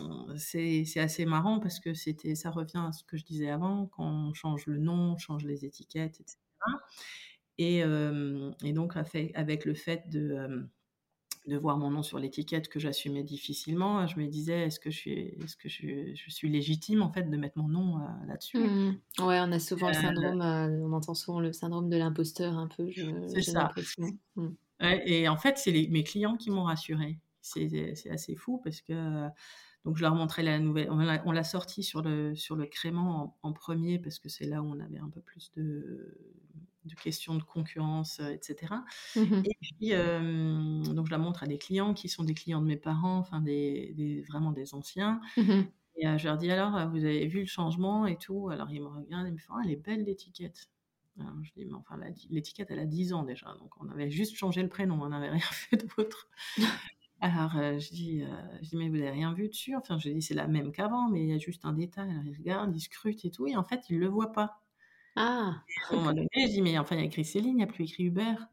assez 0.97 1.25
marrant 1.27 1.61
parce 1.61 1.81
que 1.81 1.93
c'était 1.93 2.35
ça 2.35 2.51
revient 2.51 2.85
à 2.89 2.93
ce 2.93 3.03
que 3.05 3.17
je 3.17 3.25
disais 3.25 3.51
avant 3.51 3.87
quand 3.87 4.05
on 4.05 4.33
change 4.33 4.67
le 4.67 4.79
nom 4.79 5.15
on 5.15 5.19
change 5.19 5.45
les 5.45 5.65
étiquettes 5.65 6.21
etc 6.21 6.39
et, 7.59 7.83
et 8.65 8.73
donc 8.73 8.95
avec 9.35 9.65
le 9.65 9.75
fait 9.75 10.09
de 10.09 10.69
de 11.49 11.57
voir 11.59 11.79
mon 11.79 11.91
nom 11.91 12.03
sur 12.03 12.19
l'étiquette 12.19 12.69
que 12.69 12.79
j'assumais 12.81 13.25
difficilement, 13.25 14.07
je 14.07 14.19
me 14.21 14.27
disais 14.29 14.63
est-ce 14.67 14.81
que 14.81 14.91
je 14.91 14.97
suis, 14.99 15.13
est-ce 15.43 15.57
que 15.57 15.69
je, 15.69 16.15
je 16.15 16.31
suis 16.31 16.49
légitime 16.51 17.03
en 17.03 17.13
fait 17.13 17.25
de 17.25 17.37
mettre 17.37 17.59
mon 17.59 17.69
nom 17.69 18.01
euh, 18.01 18.07
là-dessus? 18.27 18.59
Mhm. 18.59 19.01
Ouais, 19.21 19.41
on 19.41 19.53
a 19.53 19.59
souvent 19.61 19.89
le 19.89 19.95
Euh, 19.95 19.95
syndrome, 19.95 20.41
euh, 20.43 20.69
on 20.87 20.93
entend 20.93 21.15
souvent 21.15 21.41
le 21.41 21.53
syndrome 21.53 21.89
de 21.91 21.97
l'imposteur 21.97 22.57
un 22.59 22.67
peu, 22.69 22.91
C'est 23.27 23.43
ça. 23.43 23.69
Ouais, 24.81 25.03
et 25.11 25.29
en 25.29 25.37
fait, 25.37 25.59
c'est 25.59 25.73
mes 25.91 26.05
clients 26.05 26.37
qui 26.37 26.51
m'ont 26.51 26.63
rassurée. 26.65 27.21
C'est 27.41 27.95
assez 28.11 28.37
fou 28.37 28.59
parce 28.63 28.81
que 28.83 29.29
donc 29.85 29.97
je 29.97 30.03
leur 30.03 30.15
montrais 30.15 30.43
la 30.43 30.59
nouvelle. 30.59 30.91
On 30.91 30.99
l'a 30.99 31.23
on 31.27 31.33
l'a 31.33 31.45
sorti 31.45 31.83
sur 31.83 32.03
le 32.03 32.35
sur 32.35 32.57
le 32.57 32.67
crément 32.67 33.39
en, 33.43 33.49
en 33.51 33.53
premier 33.53 33.99
parce 33.99 34.19
que 34.19 34.29
c'est 34.29 34.47
là 34.47 34.63
où 34.63 34.67
on 34.67 34.81
avait 34.81 34.99
un 34.99 35.09
peu 35.11 35.23
plus 35.23 35.51
de, 35.53 36.17
de 36.89 36.95
questions 36.97 37.37
de 37.37 37.43
concurrence, 37.45 38.21
euh, 38.21 38.31
etc. 38.31 38.85
Mhm. 39.15 39.45
Et 39.45 39.57
puis 39.63 39.93
euh, 39.95 40.83
donc 40.83 41.07
je 41.07 41.11
la 41.13 41.19
montre 41.19 41.45
à 41.45 41.47
des 41.47 41.59
clients 41.59 41.95
qui 41.95 42.09
sont 42.09 42.25
des 42.25 42.35
clients 42.35 42.61
de 42.63 42.67
mes 42.67 42.77
parents, 42.77 43.19
enfin 43.19 43.41
des, 43.41 43.95
des- 43.97 44.23
vraiment 44.23 44.53
des 44.53 44.75
anciens. 44.75 45.21
Mhm. 45.37 45.73
Et 45.97 46.07
euh, 46.09 46.19
je 46.19 46.27
leur 46.29 46.39
dis 46.39 46.51
alors, 46.51 46.89
vous 46.91 47.05
avez 47.05 47.27
vu 47.27 47.41
le 47.41 47.47
changement 47.47 48.07
et 48.07 48.17
tout? 48.17 48.51
Alors 48.51 48.71
ils 48.71 48.81
me 48.83 48.89
regardent 48.89 49.27
et 49.29 49.33
me 49.33 49.39
font, 49.39 49.55
ah, 49.57 49.63
elle 49.65 49.73
est 49.73 49.77
belle 49.77 50.05
l'étiquette. 50.05 50.69
Alors, 51.21 51.35
je 51.43 51.51
dis, 51.53 51.65
mais 51.65 51.75
enfin, 51.75 51.99
l'étiquette, 52.31 52.71
elle 52.71 52.79
a 52.79 52.87
10 52.87 53.13
ans 53.13 53.25
déjà, 53.25 53.53
donc 53.59 53.73
on 53.81 53.89
avait 53.91 54.09
juste 54.11 54.37
changé 54.37 54.63
le 54.63 54.69
prénom, 54.69 55.03
on 55.03 55.09
n'avait 55.09 55.31
rien 55.31 55.41
fait 55.53 55.77
d'autre. 55.97 56.29
Alors, 57.21 57.57
euh, 57.57 57.79
je, 57.79 57.91
dis, 57.91 58.23
euh, 58.23 58.29
je 58.63 58.69
dis, 58.71 58.77
mais 58.77 58.89
vous 58.89 58.97
n'avez 58.97 59.11
rien 59.11 59.33
vu 59.35 59.49
dessus? 59.49 59.75
Enfin, 59.77 59.99
je 59.99 60.09
dis, 60.11 60.23
c'est 60.23 60.35
la 60.35 60.47
même 60.47 60.71
qu'avant, 60.73 61.09
mais 61.09 61.23
il 61.23 61.29
y 61.29 61.33
a 61.33 61.39
juste 61.39 61.65
un 61.65 61.73
détail. 61.73 62.11
Alors, 62.11 62.25
ils 62.25 62.37
regardent, 62.37 62.75
ils 62.77 62.81
scrutent 62.81 63.25
et 63.25 63.31
tout, 63.31 63.47
et 63.49 63.57
en 63.57 63.65
fait, 63.65 63.91
ils 63.91 63.97
ne 63.97 64.01
le 64.01 64.09
voient 64.09 64.33
pas. 64.33 64.63
Ah, 65.17 65.65
À 65.91 65.95
un 65.95 65.97
moment 65.97 66.13
donné, 66.13 66.29
je 66.35 66.47
dis, 66.49 66.63
mais 66.63 66.79
enfin, 66.79 66.97
il 66.97 67.01
y 67.01 67.03
a 67.03 67.07
écrit 67.07 67.25
Céline, 67.25 67.51
il 67.53 67.57
n'y 67.57 67.63
a 67.63 67.67
plus 67.67 67.85
écrit 67.85 68.05
Hubert. 68.05 68.49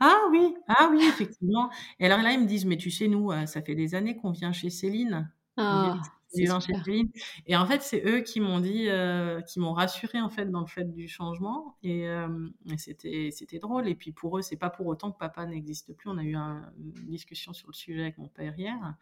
Ah 0.00 0.20
oui, 0.30 0.54
ah 0.68 0.88
oui, 0.92 1.04
effectivement. 1.08 1.70
Et 1.98 2.06
alors 2.06 2.22
là, 2.22 2.32
ils 2.32 2.40
me 2.40 2.46
disent, 2.46 2.66
mais 2.66 2.76
tu 2.76 2.90
sais, 2.90 3.08
nous, 3.08 3.32
euh, 3.32 3.46
ça 3.46 3.62
fait 3.62 3.74
des 3.74 3.94
années 3.96 4.16
qu'on 4.16 4.30
vient 4.30 4.52
chez 4.52 4.70
Céline. 4.70 5.32
On 5.68 5.78
vient 5.78 5.92
ah, 5.94 6.02
c'est 6.28 6.46
chez 6.60 6.60
super. 6.60 6.84
Céline. 6.84 7.10
Et 7.46 7.56
en 7.56 7.66
fait, 7.66 7.82
c'est 7.82 8.04
eux 8.06 8.20
qui 8.20 8.40
m'ont 8.40 8.60
dit, 8.60 8.88
euh, 8.88 9.40
qui 9.42 9.58
m'ont 9.60 9.72
rassuré 9.72 10.20
en 10.20 10.28
fait 10.28 10.46
dans 10.50 10.60
le 10.60 10.66
fait 10.66 10.84
du 10.84 11.08
changement. 11.08 11.76
Et, 11.82 12.06
euh, 12.08 12.48
et 12.70 12.78
c'était, 12.78 13.30
c'était 13.32 13.58
drôle. 13.58 13.88
Et 13.88 13.94
puis 13.96 14.12
pour 14.12 14.38
eux, 14.38 14.42
c'est 14.42 14.56
pas 14.56 14.70
pour 14.70 14.86
autant 14.86 15.10
que 15.12 15.18
papa 15.18 15.46
n'existe 15.46 15.92
plus. 15.94 16.08
On 16.10 16.18
a 16.18 16.22
eu 16.24 16.36
un- 16.36 16.72
une 16.78 16.92
discussion 17.08 17.52
sur 17.52 17.68
le 17.68 17.74
sujet 17.74 18.02
avec 18.02 18.18
mon 18.18 18.28
père 18.28 18.56
hier. 18.58 18.94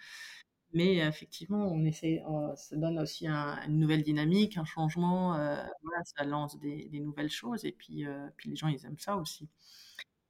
Mais 0.76 1.02
euh, 1.02 1.08
effectivement, 1.08 1.66
on 1.72 1.84
essaie, 1.84 2.22
euh, 2.28 2.54
ça 2.56 2.76
donne 2.76 2.98
aussi 2.98 3.26
un- 3.26 3.58
une 3.66 3.78
nouvelle 3.78 4.02
dynamique, 4.02 4.58
un 4.58 4.64
changement. 4.66 5.34
euh, 5.36 5.56
voilà, 5.82 6.04
ça 6.04 6.24
lance 6.24 6.58
des, 6.60 6.88
des 6.90 7.00
nouvelles 7.00 7.30
choses. 7.30 7.64
Et 7.64 7.72
puis, 7.72 8.04
euh, 8.06 8.26
puis 8.36 8.50
les 8.50 8.56
gens, 8.56 8.68
ils 8.68 8.84
aiment 8.84 8.98
ça 8.98 9.16
aussi. 9.16 9.48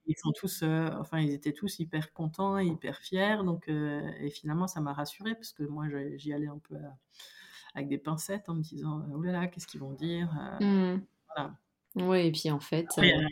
Ils 0.06 0.16
sont 0.16 0.30
tous, 0.30 0.62
euh, 0.62 0.88
enfin, 1.00 1.18
ils 1.18 1.32
étaient 1.32 1.52
tous 1.52 1.80
hyper 1.80 2.12
contents, 2.12 2.58
hyper 2.58 2.98
fiers. 2.98 3.38
Donc, 3.44 3.68
euh, 3.68 4.08
et 4.20 4.30
finalement, 4.30 4.68
ça 4.68 4.80
m'a 4.80 4.92
rassurée 4.92 5.34
parce 5.34 5.52
que 5.52 5.64
moi, 5.64 5.86
je- 5.90 6.16
j'y 6.16 6.32
allais 6.32 6.46
un 6.46 6.58
peu 6.58 6.76
à- 6.76 6.96
avec 7.74 7.88
des 7.88 7.98
pincettes 7.98 8.48
en 8.48 8.54
me 8.54 8.62
disant, 8.62 9.02
oh 9.12 9.20
là 9.22 9.32
là, 9.32 9.46
qu'est-ce 9.48 9.66
qu'ils 9.66 9.80
vont 9.80 9.92
dire 9.94 10.30
Euh. 10.60 10.96
Voilà. 11.34 11.56
Ouais, 11.96 12.28
et 12.28 12.32
puis 12.32 12.50
en 12.52 12.60
fait, 12.60 12.86
Après, 12.90 13.12
euh, 13.14 13.18
euh, 13.22 13.28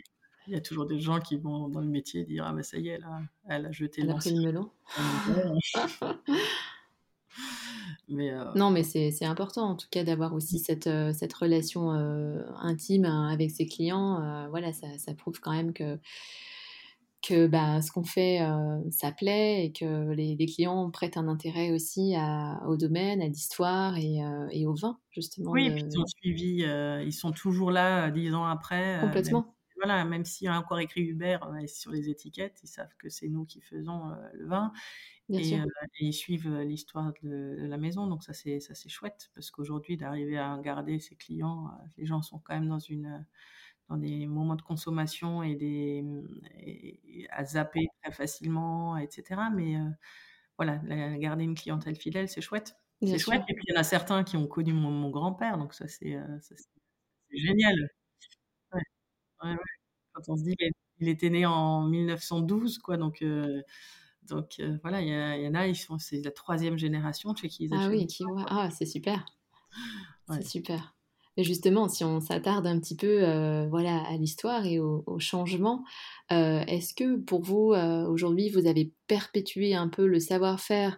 il 0.47 0.53
y 0.53 0.57
a 0.57 0.61
toujours 0.61 0.85
des 0.85 0.99
gens 0.99 1.19
qui 1.21 1.37
vont 1.37 1.69
dans 1.69 1.79
le 1.81 1.87
métier 1.87 2.25
dire, 2.25 2.45
ah 2.45 2.51
ben 2.53 2.61
ça 2.61 2.77
y 2.77 2.89
est, 2.89 2.97
là, 2.99 3.21
elle 3.47 3.65
a 3.67 3.71
jeté 3.71 4.01
elle 4.01 4.09
a 4.11 4.15
pris 4.15 4.31
l'ancien. 4.31 4.41
le 4.41 4.51
melon. 4.51 4.71
Mais 8.07 8.31
euh, 8.31 8.45
Non, 8.53 8.71
mais 8.71 8.83
c'est 8.83 9.25
important 9.25 9.63
en 9.71 9.75
tout 9.75 9.87
cas 9.91 10.05
d'avoir 10.05 10.33
aussi 10.33 10.59
cette, 10.59 10.87
euh, 10.87 11.11
cette 11.11 11.33
relation 11.33 11.91
euh, 11.93 12.41
intime 12.57 13.03
hein, 13.03 13.27
avec 13.27 13.51
ses 13.51 13.65
clients. 13.65 14.21
euh, 14.23 14.47
voilà, 14.49 14.71
ça, 14.71 14.97
ça 14.97 15.13
prouve 15.13 15.41
quand 15.41 15.51
même 15.51 15.73
que, 15.73 15.99
que 17.21 17.47
bah, 17.47 17.81
ce 17.81 17.91
qu'on 17.91 18.03
fait, 18.03 18.39
ça 18.91 19.11
plaît 19.11 19.65
et 19.65 19.71
que 19.71 20.11
les, 20.13 20.35
les 20.35 20.45
clients 20.45 20.89
prêtent 20.91 21.17
un 21.17 21.27
intérêt 21.27 21.71
aussi 21.71 22.13
à- 22.15 22.61
au 22.67 22.77
domaine, 22.77 23.21
à 23.21 23.27
l'histoire 23.27 23.97
et, 23.97 24.19
et 24.51 24.67
au 24.67 24.75
vin, 24.75 24.99
justement. 25.11 25.53
oui, 25.53 25.67
et 25.67 25.71
puis 25.71 25.83
ils 25.91 25.99
ont 25.99 26.05
suivi, 26.07 26.63
euh, 26.65 27.03
ils 27.03 27.13
sont 27.13 27.31
toujours 27.31 27.71
là 27.71 28.09
dix 28.11 28.33
ans 28.33 28.45
après. 28.45 29.21
même, 29.23 29.23
Complètement, 29.23 29.54
voilà, 29.85 30.05
même 30.05 30.25
s'il 30.25 30.45
y 30.45 30.47
a 30.49 30.57
encore 30.59 30.79
écrit 30.79 31.01
Hubert 31.03 31.43
euh, 31.47 31.67
sur 31.67 31.91
les 31.91 32.09
étiquettes, 32.09 32.59
ils 32.63 32.67
savent 32.67 32.95
que 32.97 33.09
c'est 33.09 33.27
nous 33.29 33.45
qui 33.45 33.61
faisons 33.61 34.11
euh, 34.11 34.29
le 34.33 34.47
vin. 34.47 34.71
Et, 35.37 35.59
euh, 35.59 35.65
et 35.99 36.05
ils 36.07 36.13
suivent 36.13 36.49
l'histoire 36.61 37.13
de, 37.23 37.57
de 37.59 37.65
la 37.67 37.77
maison, 37.77 38.07
donc 38.07 38.23
ça 38.23 38.33
c'est 38.33 38.59
ça 38.61 38.73
c'est 38.75 38.89
chouette 38.89 39.31
parce 39.35 39.51
qu'aujourd'hui 39.51 39.97
d'arriver 39.97 40.37
à 40.37 40.57
garder 40.63 40.99
ses 40.99 41.15
clients, 41.17 41.71
les 41.97 42.05
gens 42.05 42.21
sont 42.21 42.39
quand 42.39 42.53
même 42.55 42.69
dans 42.69 42.79
une 42.79 43.25
dans 43.89 43.97
des 43.97 44.27
moments 44.27 44.55
de 44.55 44.61
consommation 44.63 45.43
et 45.43 45.55
des 45.55 46.03
et- 46.59 47.27
à 47.31 47.45
zapper 47.45 47.87
très 48.03 48.11
facilement, 48.13 48.97
etc. 48.97 49.49
Mais 49.51 49.77
euh, 49.77 49.89
voilà, 50.57 50.77
garder 51.17 51.43
une 51.45 51.55
clientèle 51.55 51.95
fidèle, 51.97 52.29
c'est 52.29 52.41
chouette, 52.41 52.75
c'est 53.03 53.19
chouette. 53.19 53.41
Et 53.49 53.53
puis 53.55 53.63
il 53.67 53.73
y 53.73 53.77
en 53.77 53.81
a 53.81 53.83
certains 53.83 54.23
qui 54.23 54.37
ont 54.37 54.47
connu 54.47 54.73
mon, 54.73 54.91
mon 54.91 55.09
grand-père, 55.11 55.57
donc 55.57 55.73
ça 55.73 55.87
c'est 55.87 56.17
génial. 57.31 57.89
Ouais, 58.73 58.81
ouais, 59.43 59.51
ouais. 59.53 59.74
Quand 60.15 60.29
on 60.29 60.37
se 60.37 60.43
dit 60.43 60.55
qu'il 60.55 60.71
il 60.99 61.09
était 61.09 61.29
né 61.29 61.45
en 61.45 61.83
1912, 61.83 62.79
quoi, 62.79 62.97
donc. 62.97 63.21
euh, 63.21 63.61
donc 64.23 64.55
euh, 64.59 64.77
voilà, 64.81 65.01
il 65.01 65.07
y, 65.43 65.47
en 65.47 65.53
a, 65.53 65.67
ils 65.67 65.75
sont, 65.75 65.99
c'est 65.99 66.19
la 66.23 66.31
troisième 66.31 66.79
génération 66.79 67.35
chez 67.35 67.47
qui 67.47 67.65
ils 67.65 67.73
Ah 67.73 67.89
oui, 67.89 68.07
qui. 68.07 68.23
Ah, 68.47 68.69
c'est 68.71 68.85
super. 68.85 69.23
C'est 70.31 70.47
super. 70.47 70.95
Mais 71.37 71.43
justement, 71.43 71.89
si 71.89 72.03
on 72.03 72.21
s'attarde 72.21 72.65
un 72.65 72.79
petit 72.79 72.95
peu 72.95 73.23
euh, 73.23 73.67
voilà, 73.67 74.01
à 74.07 74.15
l'histoire 74.17 74.65
et 74.65 74.79
au, 74.79 75.03
au 75.05 75.19
changement, 75.19 75.83
est-ce 76.31 76.95
que 76.95 77.17
pour 77.17 77.43
vous, 77.43 77.75
aujourd'hui, 78.07 78.49
vous 78.49 78.65
avez 78.65 78.93
perpétué 79.05 79.75
un 79.75 79.89
peu 79.89 80.07
le 80.07 80.19
savoir-faire, 80.19 80.97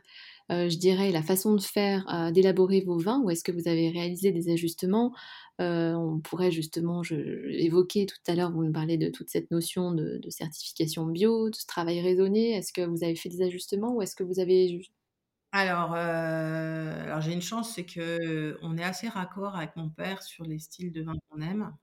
euh, 0.52 0.70
je 0.70 0.78
dirais, 0.78 1.12
la 1.12 1.22
façon 1.22 1.56
de 1.56 1.62
faire, 1.62 2.08
euh, 2.14 2.32
d'élaborer 2.32 2.82
vos 2.82 2.98
vins, 2.98 3.22
ou 3.22 3.30
est-ce 3.30 3.44
que 3.44 3.52
vous 3.52 3.68
avez 3.68 3.90
réalisé 3.90 4.32
des 4.32 4.50
ajustements 4.50 5.14
Euh, 5.60 5.94
On 5.94 6.20
pourrait 6.20 6.52
justement 6.52 7.04
je, 7.04 7.16
évoquer 7.50 8.06
tout 8.06 8.18
à 8.28 8.36
l'heure, 8.36 8.52
vous 8.52 8.64
me 8.64 8.72
parlez 8.72 8.98
de 8.98 9.10
toute 9.10 9.30
cette 9.30 9.52
notion 9.52 9.92
de, 9.92 10.22
certification 10.30 11.06
bio, 11.06 11.50
de 11.50 11.56
ce 11.56 11.66
travail 11.66 12.02
raisonné. 12.02 12.52
Est-ce 12.52 12.72
que 12.74 12.82
vous 12.82 13.04
avez 13.04 13.16
fait 13.16 13.30
des 13.30 13.42
ajustements 13.42 13.96
ou 13.96 14.02
est-ce 14.02 14.16
que 14.16 14.24
vous 14.24 14.40
avez... 14.40 14.82
Alors, 15.52 15.94
alors 15.94 17.22
j'ai 17.22 17.34
une 17.34 17.42
chance, 17.42 17.74
c'est 17.74 17.86
que 17.86 18.58
on 18.62 18.78
est 18.78 18.84
assez 18.84 19.08
raccord 19.08 19.56
avec 19.56 19.76
mon 19.76 19.90
père 19.90 20.22
sur 20.22 20.44
les 20.46 20.60
styles 20.60 20.92
de 20.92 21.02
vin 21.02 21.14
qu'on 21.30 21.42
aime. 21.42 21.74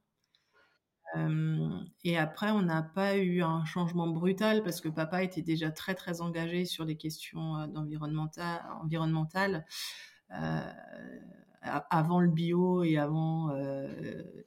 Et 2.04 2.18
après, 2.18 2.50
on 2.50 2.62
n'a 2.62 2.82
pas 2.82 3.16
eu 3.16 3.42
un 3.42 3.64
changement 3.64 4.08
brutal 4.08 4.62
parce 4.62 4.80
que 4.80 4.88
papa 4.88 5.22
était 5.22 5.42
déjà 5.42 5.70
très 5.70 5.94
très 5.94 6.20
engagé 6.20 6.64
sur 6.64 6.84
les 6.84 6.96
questions 6.96 7.54
environnementales. 7.74 9.64
Euh, 11.66 11.80
avant 11.90 12.20
le 12.20 12.28
bio 12.28 12.82
et 12.82 12.98
avant, 12.98 13.50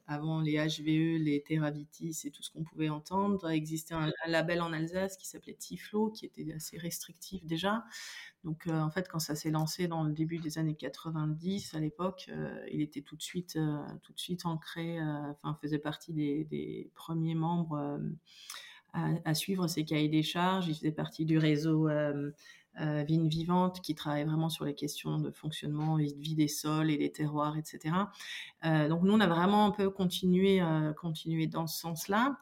avant 0.08 0.42
les 0.42 0.58
HVE, 0.58 1.22
les 1.24 1.44
Terravitis 1.46 2.22
et 2.26 2.32
tout 2.32 2.44
ce 2.44 2.52
qu'on 2.52 2.64
pouvait 2.64 2.90
entendre, 2.90 3.50
existait 3.50 3.94
un, 3.94 4.12
label 4.28 4.62
en 4.62 4.74
Alsace 4.74 5.18
qui 5.18 5.28
s'appelait 5.28 5.56
Tiflo, 5.56 6.12
qui 6.12 6.26
était 6.26 6.54
assez 6.54 6.78
restrictif 6.78 7.46
déjà. 7.46 7.84
Donc, 8.48 8.68
euh, 8.68 8.80
en 8.80 8.90
fait, 8.90 9.10
quand 9.10 9.20
ça 9.20 9.36
s'est 9.36 9.52
lancé 9.52 9.90
dans 9.90 10.04
le 10.04 10.14
début 10.14 10.38
des 10.38 10.58
années 10.58 10.76
90, 10.76 11.74
à 11.74 11.80
l'époque, 11.80 12.30
euh, 12.30 12.66
il 12.72 12.82
était 12.82 13.02
tout 13.02 13.18
de 13.18 13.22
suite, 13.22 13.58
euh, 13.58 13.84
tout 14.04 14.14
de 14.14 14.20
suite 14.20 14.46
ancré, 14.46 15.02
enfin, 15.02 15.58
faisait 15.62 15.80
partie 15.80 16.14
des, 16.14 16.90
premiers 16.96 17.36
membres 17.36 18.00
à, 18.94 19.34
suivre 19.34 19.68
ces 19.68 19.84
cahiers 19.84 20.08
des 20.08 20.24
charges. 20.24 20.68
Il 20.70 20.76
faisait 20.76 20.94
partie 20.94 21.26
du 21.26 21.38
réseau 21.38 21.90
Vigne 22.80 23.28
Vivante 23.28 23.82
qui 23.82 23.96
travaille 23.96 24.26
vraiment 24.26 24.50
sur 24.50 24.66
les 24.66 24.76
questions 24.76 25.18
de 25.18 25.32
fonctionnement, 25.32 25.96
vie, 25.96 26.16
vie 26.20 26.36
des 26.36 26.48
sols 26.48 26.92
et 26.92 26.98
des 26.98 27.12
terroirs, 27.12 27.58
etc. 27.58 27.96
donc, 28.64 29.04
nous, 29.04 29.14
on 29.14 29.20
a 29.20 29.28
vraiment 29.28 29.66
un 29.66 29.72
peu 29.72 29.90
continué, 29.90 30.62
continué 31.00 31.48
dans 31.48 31.68
ce 31.68 31.80
sens-là. 31.80 32.38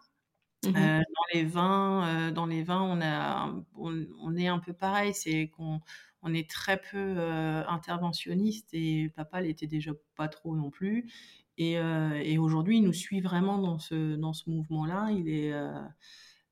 Mmh 0.65 0.71
dans 0.73 1.25
les 1.33 1.43
vins, 1.43 2.31
dans 2.31 2.45
les 2.45 2.63
vins, 2.63 2.81
on 2.81 3.01
a, 3.01 3.53
on, 3.75 4.35
est 4.35 4.47
un 4.47 4.59
peu 4.59 4.73
pareil, 4.73 5.13
c'est 5.13 5.49
qu'on 5.49 5.79
on 6.23 6.33
est 6.33 6.49
très 6.49 6.81
peu 6.81 7.19
interventionniste 7.67 8.69
et 8.73 9.11
papa 9.15 9.41
l'était 9.41 9.67
déjà 9.67 9.91
pas 10.15 10.27
trop 10.27 10.55
non 10.55 10.69
plus. 10.71 11.11
Et, 11.57 11.73
et 11.73 12.37
aujourd'hui, 12.37 12.77
il 12.77 12.83
nous 12.83 12.93
suit 12.93 13.21
vraiment 13.21 13.59
dans 13.59 13.79
ce 13.79 14.15
dans 14.15 14.33
ce 14.33 14.49
mouvement-là. 14.49 15.09
Il 15.11 15.29
est 15.29 15.53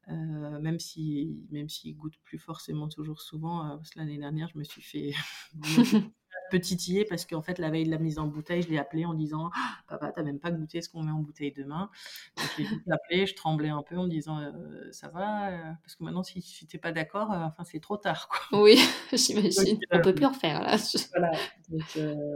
même 0.07 0.79
si 0.79 1.45
même 1.51 1.69
s'il 1.69 1.95
goûte 1.95 2.17
plus 2.23 2.39
forcément 2.39 2.89
toujours 2.89 3.21
souvent. 3.21 3.77
parce 3.77 3.91
que 3.91 3.99
l'année 3.99 4.17
dernière, 4.17 4.49
je 4.49 4.57
me 4.57 4.63
suis 4.63 4.81
fait 4.81 5.13
petitiller 6.49 7.05
parce 7.05 7.25
qu'en 7.25 7.41
fait, 7.41 7.59
la 7.59 7.69
veille 7.69 7.85
de 7.85 7.91
la 7.91 7.97
mise 7.97 8.19
en 8.19 8.27
bouteille, 8.27 8.61
je 8.61 8.69
l'ai 8.69 8.77
appelé 8.77 9.05
en 9.05 9.13
disant 9.13 9.49
«Ah, 9.55 9.77
Papa, 9.87 10.11
t'as 10.11 10.23
même 10.23 10.39
pas 10.39 10.51
goûté 10.51 10.81
ce 10.81 10.89
qu'on 10.89 11.03
met 11.03 11.11
en 11.11 11.19
bouteille 11.19 11.51
demain. 11.51 11.89
Donc, 12.37 12.47
je 12.57 12.63
l'ai 12.63 12.91
appelé, 12.91 13.25
je 13.25 13.35
tremblais 13.35 13.69
un 13.69 13.83
peu 13.83 13.97
en 13.97 14.07
disant 14.07 14.39
Ça 14.91 15.09
va 15.09 15.51
Parce 15.81 15.95
que 15.95 16.03
maintenant, 16.03 16.23
si, 16.23 16.41
si 16.41 16.67
t'es 16.67 16.77
pas 16.77 16.91
d'accord, 16.91 17.29
enfin, 17.31 17.63
c'est 17.63 17.79
trop 17.79 17.97
tard. 17.97 18.27
Quoi. 18.29 18.61
Oui, 18.61 18.77
j'imagine. 19.13 19.79
on 19.91 20.01
peut 20.01 20.15
plus 20.15 20.25
en 20.25 20.31
refaire 20.31 20.61
là. 20.61 20.77
Voilà. 21.15 21.31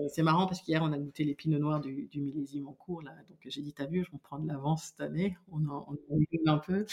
c'est 0.09 0.23
marrant 0.23 0.47
parce 0.47 0.61
qu'hier, 0.61 0.81
on 0.83 0.91
a 0.91 0.97
goûté 0.97 1.23
les 1.23 1.35
pinots 1.35 1.59
noirs 1.59 1.79
du, 1.79 2.07
du, 2.07 2.21
millésime 2.21 2.67
en 2.67 2.73
cours. 2.73 3.01
Là. 3.01 3.11
Donc, 3.29 3.37
j'ai 3.45 3.61
dit 3.61 3.73
T'as 3.73 3.85
vu, 3.85 4.03
je 4.03 4.11
vais 4.11 4.17
prendre 4.17 4.43
de 4.43 4.47
l'avance 4.47 4.85
cette 4.85 5.01
année. 5.01 5.37
On 5.51 5.67
en, 5.67 5.85
on 5.89 5.97
un 6.47 6.57
peu. 6.57 6.85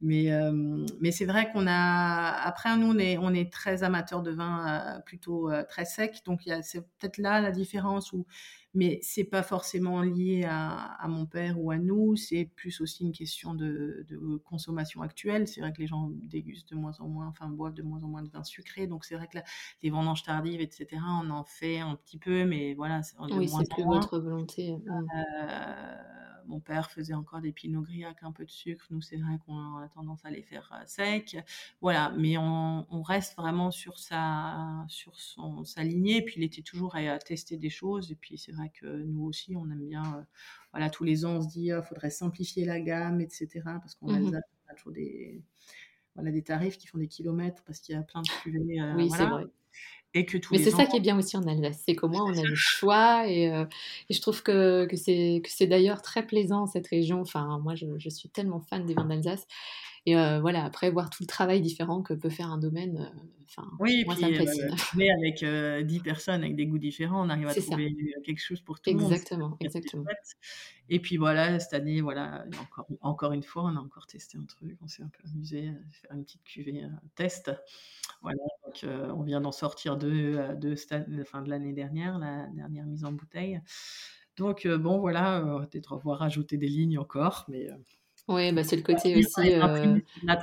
Mais, 0.00 0.30
mais 1.00 1.10
c'est 1.10 1.26
vrai 1.26 1.50
qu'on 1.52 1.66
a. 1.66 2.42
Après, 2.44 2.76
nous, 2.76 2.92
on 2.92 2.98
est, 2.98 3.18
on 3.18 3.32
est 3.34 3.52
très 3.52 3.82
amateurs 3.82 4.22
de 4.22 4.30
vin 4.30 5.00
plutôt 5.04 5.50
très 5.68 5.84
sec. 5.84 6.22
Donc, 6.24 6.46
il 6.46 6.50
y 6.50 6.52
a 6.52 6.61
c'est 6.62 6.80
peut-être 6.98 7.18
là 7.18 7.40
la 7.40 7.50
différence 7.50 8.12
où 8.12 8.26
mais 8.74 8.98
c'est 9.02 9.24
pas 9.24 9.42
forcément 9.42 10.00
lié 10.00 10.44
à, 10.48 11.06
mon 11.06 11.26
père 11.26 11.60
ou 11.60 11.70
à 11.70 11.78
nous, 11.78 12.16
c'est 12.16 12.50
plus 12.56 12.80
aussi 12.80 13.04
une 13.04 13.12
question 13.12 13.54
de, 13.54 14.06
consommation 14.44 15.02
actuelle. 15.02 15.46
C'est 15.46 15.60
vrai 15.60 15.72
que 15.72 15.80
les 15.80 15.86
gens 15.86 16.10
dégustent 16.22 16.70
de 16.70 16.76
moins 16.76 16.98
en 17.00 17.08
moins, 17.08 17.26
enfin 17.26 17.48
boivent 17.48 17.74
de 17.74 17.82
moins 17.82 18.02
en 18.02 18.08
moins 18.08 18.22
de 18.22 18.30
vin 18.30 18.44
sucré, 18.44 18.86
donc 18.86 19.04
c'est 19.04 19.14
vrai 19.14 19.28
que 19.28 19.38
les 19.82 19.90
vendanges 19.90 20.22
tardives, 20.22 20.60
etc., 20.60 20.86
on 21.22 21.30
en 21.30 21.44
fait 21.44 21.80
un 21.80 21.96
petit 21.96 22.18
peu, 22.18 22.44
mais 22.46 22.74
voilà, 22.74 23.02
c'est 23.02 23.16
oui, 23.18 23.48
c'est 23.48 23.68
plus 23.68 23.84
votre 23.84 24.18
volonté. 24.18 24.72
Euh, 24.72 25.96
mon 26.46 26.60
père 26.60 26.90
faisait 26.90 27.14
encore 27.14 27.40
des 27.40 27.52
pinot 27.52 27.82
gris 27.82 28.04
avec 28.04 28.22
un 28.22 28.32
peu 28.32 28.44
de 28.44 28.50
sucre. 28.50 28.86
Nous, 28.90 29.00
c'est 29.00 29.16
vrai 29.16 29.38
qu'on 29.44 29.76
a 29.76 29.88
tendance 29.88 30.24
à 30.24 30.30
les 30.30 30.42
faire 30.42 30.70
euh, 30.74 30.84
secs. 30.86 31.36
Voilà, 31.80 32.12
mais 32.16 32.36
on, 32.38 33.02
reste 33.02 33.36
vraiment 33.36 33.70
sur 33.70 33.98
sa, 33.98 34.84
sur 34.88 35.18
son, 35.18 35.64
sa 35.64 35.82
lignée. 35.82 36.22
puis, 36.22 36.36
il 36.38 36.44
était 36.44 36.62
toujours 36.62 36.94
à, 36.96 37.18
tester 37.18 37.56
des 37.56 37.70
choses. 37.70 38.12
Et 38.12 38.14
puis, 38.14 38.38
c'est 38.38 38.52
vrai 38.52 38.70
que 38.70 38.86
nous 38.86 39.24
aussi, 39.24 39.56
on 39.56 39.70
aime 39.70 39.86
bien. 39.86 40.04
Euh, 40.16 40.22
voilà, 40.72 40.88
tous 40.88 41.04
les 41.04 41.24
ans, 41.24 41.36
on 41.36 41.42
se 41.42 41.48
dit, 41.48 41.64
il 41.66 41.74
oh, 41.74 41.82
faudrait 41.82 42.10
simplifier 42.10 42.64
la 42.64 42.80
gamme, 42.80 43.20
etc. 43.20 43.48
Parce 43.64 43.94
qu'on 43.94 44.12
mmh 44.12 44.34
a 44.68 44.74
toujours 44.74 44.92
des, 44.92 45.42
voilà, 46.14 46.30
des 46.30 46.42
tarifs 46.42 46.78
qui 46.78 46.86
font 46.86 46.98
des 46.98 47.08
kilomètres 47.08 47.62
parce 47.64 47.80
qu'il 47.80 47.94
y 47.94 47.98
a 47.98 48.02
plein 48.02 48.22
de 48.22 48.28
cuvées. 48.42 48.80
Euh, 48.80 48.94
oui, 48.96 49.10
c'est 49.10 49.26
vrai. 49.26 49.44
Et 50.14 50.26
que 50.26 50.36
Mais 50.50 50.58
c'est 50.58 50.70
ça 50.70 50.84
qui 50.84 50.96
est 50.96 51.00
bien 51.00 51.18
aussi 51.18 51.36
en 51.36 51.46
Alsace, 51.46 51.82
c'est 51.86 51.94
qu'au 51.94 52.08
moins 52.08 52.24
on 52.24 52.36
a 52.36 52.42
le 52.42 52.54
choix 52.54 53.26
et, 53.26 53.50
euh, 53.50 53.64
et 54.10 54.14
je 54.14 54.20
trouve 54.20 54.42
que, 54.42 54.86
que 54.86 54.96
c'est 54.96 55.66
d'ailleurs 55.66 56.02
très 56.02 56.26
plaisant 56.26 56.66
cette 56.66 56.86
région. 56.88 57.20
Enfin, 57.20 57.58
moi 57.62 57.74
je, 57.74 57.86
je 57.96 58.08
suis 58.10 58.28
tellement 58.28 58.60
fan 58.60 58.84
des 58.84 58.94
vins 58.94 59.04
d'Alsace 59.06 59.46
et 60.04 60.16
euh, 60.16 60.40
voilà, 60.40 60.64
après, 60.64 60.90
voir 60.90 61.10
tout 61.10 61.22
le 61.22 61.28
travail 61.28 61.60
différent 61.60 62.02
que 62.02 62.12
peut 62.12 62.30
faire 62.30 62.48
un 62.48 62.58
domaine, 62.58 62.98
euh, 62.98 63.44
enfin, 63.44 63.70
oui, 63.78 64.02
moi, 64.04 64.16
ça 64.16 64.28
me 64.28 64.34
fascine. 64.34 64.74
mais 64.96 65.10
avec 65.10 65.44
10 65.86 66.00
personnes, 66.00 66.42
avec 66.42 66.56
des 66.56 66.66
goûts 66.66 66.78
différents, 66.78 67.24
on 67.24 67.30
arrive 67.30 67.46
à 67.46 67.54
trouver 67.54 67.94
quelque 68.24 68.40
chose 68.40 68.60
pour 68.60 68.80
tout 68.80 68.90
le 68.90 68.96
monde. 68.96 69.12
Exactement, 69.12 69.56
exactement. 69.60 70.04
Et 70.88 70.98
puis 70.98 71.16
voilà, 71.18 71.60
cette 71.60 71.74
année, 71.74 72.00
voilà, 72.00 72.44
encore, 72.60 72.86
encore 73.00 73.32
une 73.32 73.44
fois, 73.44 73.62
on 73.62 73.76
a 73.76 73.80
encore 73.80 74.06
testé 74.08 74.38
un 74.38 74.44
truc, 74.44 74.76
on 74.82 74.88
s'est 74.88 75.04
un 75.04 75.08
peu 75.08 75.22
amusé 75.28 75.68
à 75.68 75.92
faire 75.92 76.12
une 76.14 76.24
petite 76.24 76.42
cuvée 76.42 76.82
test. 77.14 77.52
Voilà, 78.22 78.42
donc 78.64 78.84
on 78.84 79.22
vient 79.22 79.40
d'en 79.40 79.52
sortir 79.52 79.96
deux, 79.96 80.36
deux 80.56 80.74
de 81.06 81.24
fin 81.24 81.42
de 81.42 81.48
l'année 81.48 81.72
dernière, 81.72 82.18
la 82.18 82.48
dernière 82.48 82.86
mise 82.86 83.04
en 83.04 83.12
bouteille. 83.12 83.60
Donc 84.36 84.66
bon, 84.66 84.98
voilà, 84.98 85.64
peut-être 85.70 85.92
revoir 85.92 86.18
rajouter 86.18 86.56
des 86.56 86.68
lignes 86.68 86.98
encore, 86.98 87.44
mais 87.48 87.68
oui, 88.28 88.52
bah, 88.52 88.62
c'est 88.62 88.76
le 88.76 88.82
côté 88.82 89.16
aussi 89.16 89.52
euh, 89.52 89.98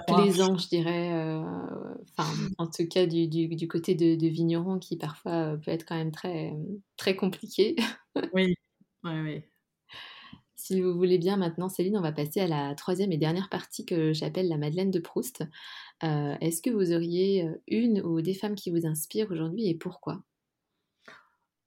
plaisant, 0.08 0.58
je 0.58 0.68
dirais. 0.68 1.14
Euh, 1.14 1.44
enfin, 2.18 2.30
en 2.58 2.68
tout 2.68 2.86
cas, 2.88 3.06
du, 3.06 3.28
du, 3.28 3.48
du 3.48 3.68
côté 3.70 3.96
de, 3.96 4.16
de, 4.16 4.28
vigneron 4.28 4.80
qui 4.80 4.98
parfois 4.98 5.54
euh, 5.54 5.58
peut 5.58 5.72
être 5.72 5.86
quand 5.86 5.96
même 5.96 6.12
très, 6.12 6.54
très 6.98 7.16
compliqué. 7.16 7.78
oui, 8.34 8.56
oui, 9.04 9.20
oui. 9.22 9.44
Si 10.56 10.82
vous 10.82 10.94
voulez 10.94 11.18
bien, 11.18 11.38
maintenant, 11.38 11.70
Céline, 11.70 11.98
on 11.98 12.02
va 12.02 12.12
passer 12.12 12.42
à 12.42 12.48
la 12.48 12.76
troisième 12.76 13.14
et 13.14 13.18
dernière 13.18 13.50
partie 13.50 13.86
que 13.86 14.12
j'appelle 14.12 14.50
la 14.50 14.58
Madeleine 14.58 14.92
de 14.92 15.00
Proust. 15.00 15.44
Est-ce 16.02 16.62
que 16.62 16.70
vous 16.70 16.92
auriez 16.94 17.48
une 17.68 18.02
ou 18.02 18.22
des 18.22 18.34
femmes 18.34 18.56
qui 18.56 18.70
vous 18.70 18.86
inspirent 18.86 19.32
aujourd'hui 19.32 19.68
et 19.68 19.76
pourquoi? 19.76 20.22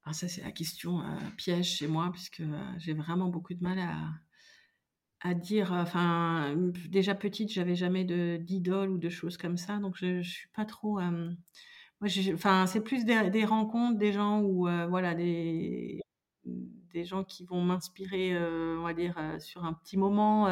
Ah, 0.05 0.13
Ça, 0.13 0.29
c'est 0.29 0.43
la 0.43 0.53
question 0.53 1.03
piège 1.39 1.79
chez 1.79 1.89
moi, 1.89 2.11
puisque 2.13 2.43
j'ai 2.79 2.93
vraiment 2.93 3.29
beaucoup 3.29 3.55
de 3.55 3.63
mal 3.63 3.79
à, 3.79 3.97
à 5.23 5.35
dire, 5.35 5.73
enfin, 5.73 6.55
déjà 6.89 7.15
petite, 7.15 7.53
j'avais 7.53 7.77
jamais 7.77 8.05
de 8.05 8.39
d'idole 8.39 8.91
ou 8.91 8.99
de 8.99 9.09
choses 9.09 9.37
comme 9.37 9.57
ça, 9.57 9.79
donc 9.79 9.97
je, 9.97 10.21
je 10.23 10.31
suis 10.31 10.49
pas 10.55 10.65
trop. 10.65 11.01
moi, 11.01 12.09
enfin, 12.35 12.67
c'est 12.67 12.81
plus 12.83 13.05
des, 13.05 13.45
rencontres, 13.45 13.99
des 13.99 14.13
gens 14.13 14.41
où, 14.43 14.69
voilà, 14.89 15.15
des 15.15 16.01
des 16.45 17.05
gens 17.05 17.25
qui 17.25 17.45
vont 17.45 17.63
m'inspirer, 17.63 18.37
on 18.79 18.83
va 18.83 18.95
dire, 18.95 19.17
sur 19.41 19.65
un 19.65 19.73
petit 19.73 19.97
moment, 19.97 20.47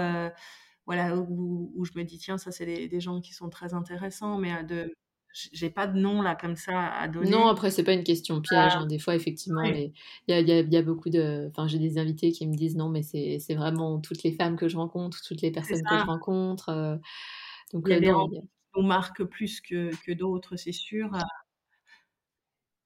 voilà, 0.87 1.16
où, 1.16 1.72
où, 1.74 1.85
je 1.85 1.92
me 1.96 2.04
dis 2.04 2.18
tiens, 2.18 2.38
ça 2.38 2.50
c'est 2.52 2.66
des, 2.66 2.88
des, 2.88 3.00
gens 3.00 3.20
qui 3.20 3.33
sont 3.35 3.50
très 3.50 3.74
intéressants, 3.74 4.38
mais 4.38 4.64
de 4.64 4.94
j'ai 5.32 5.70
pas 5.70 5.86
de 5.86 5.98
nom 5.98 6.22
là 6.22 6.34
comme 6.34 6.56
ça 6.56 6.88
à 6.88 7.08
donner. 7.08 7.30
Non, 7.30 7.46
après 7.46 7.70
c'est 7.70 7.84
pas 7.84 7.92
une 7.92 8.04
question 8.04 8.40
piège. 8.40 8.72
Hein. 8.74 8.86
Des 8.86 8.98
fois, 8.98 9.14
effectivement, 9.14 9.62
il 9.62 9.92
y, 10.28 10.32
a, 10.32 10.40
y, 10.40 10.76
a, 10.76 10.82
beaucoup 10.82 11.08
de. 11.08 11.48
Enfin, 11.50 11.68
j'ai 11.68 11.78
des 11.78 11.98
invités 11.98 12.32
qui 12.32 12.46
me 12.46 12.54
disent 12.54 12.76
non, 12.76 12.88
mais 12.88 13.02
c'est 13.02 13.54
vraiment 13.54 14.00
toutes 14.00 14.22
les 14.22 14.32
femmes 14.32 14.56
que 14.56 14.68
je 14.68 14.76
rencontre, 14.76 15.20
toutes 15.26 15.42
les 15.42 15.50
personnes 15.50 15.82
que 15.82 15.98
je 15.98 16.04
rencontre. 16.04 16.68
Euh, 16.70 16.96
donc, 17.72 17.84
il 17.86 17.90
y 17.90 18.08
a 18.08 18.14
euh, 18.16 18.28
des 18.28 18.40
qui 18.40 18.48
nous 18.76 18.86
marquent 18.86 19.24
plus 19.24 19.60
que, 19.60 19.90
que 20.04 20.12
d'autres, 20.12 20.56
c'est 20.56 20.72
sûr. 20.72 21.10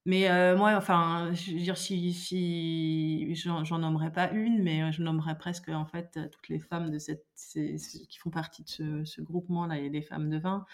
Mais 0.07 0.31
euh, 0.31 0.55
moi, 0.55 0.75
enfin, 0.77 1.33
je 1.33 1.53
veux 1.53 1.61
dire, 1.61 1.79
si, 1.79 2.13
si 2.13 3.35
j'en 3.37 3.79
nommerai 3.79 4.13
pas 4.13 4.31
une, 4.33 4.63
mais 4.63 4.93
je 4.93 5.03
nommerai 5.03 5.39
presque 5.39 5.71
en 5.71 5.87
fait 5.87 6.19
toutes 6.31 6.49
les 6.51 6.59
femmes 6.59 6.91
de 6.91 6.99
cette, 6.99 7.25
qui 7.55 8.19
font 8.19 8.29
partie 8.29 8.63
de 8.65 8.69
ce, 8.69 9.05
ce 9.07 9.23
groupement-là, 9.23 9.79
il 9.79 9.85
y 9.85 9.87
a 9.87 9.91
des 9.91 10.03
femmes 10.03 10.29
de 10.29 10.39
vin. 10.39 10.67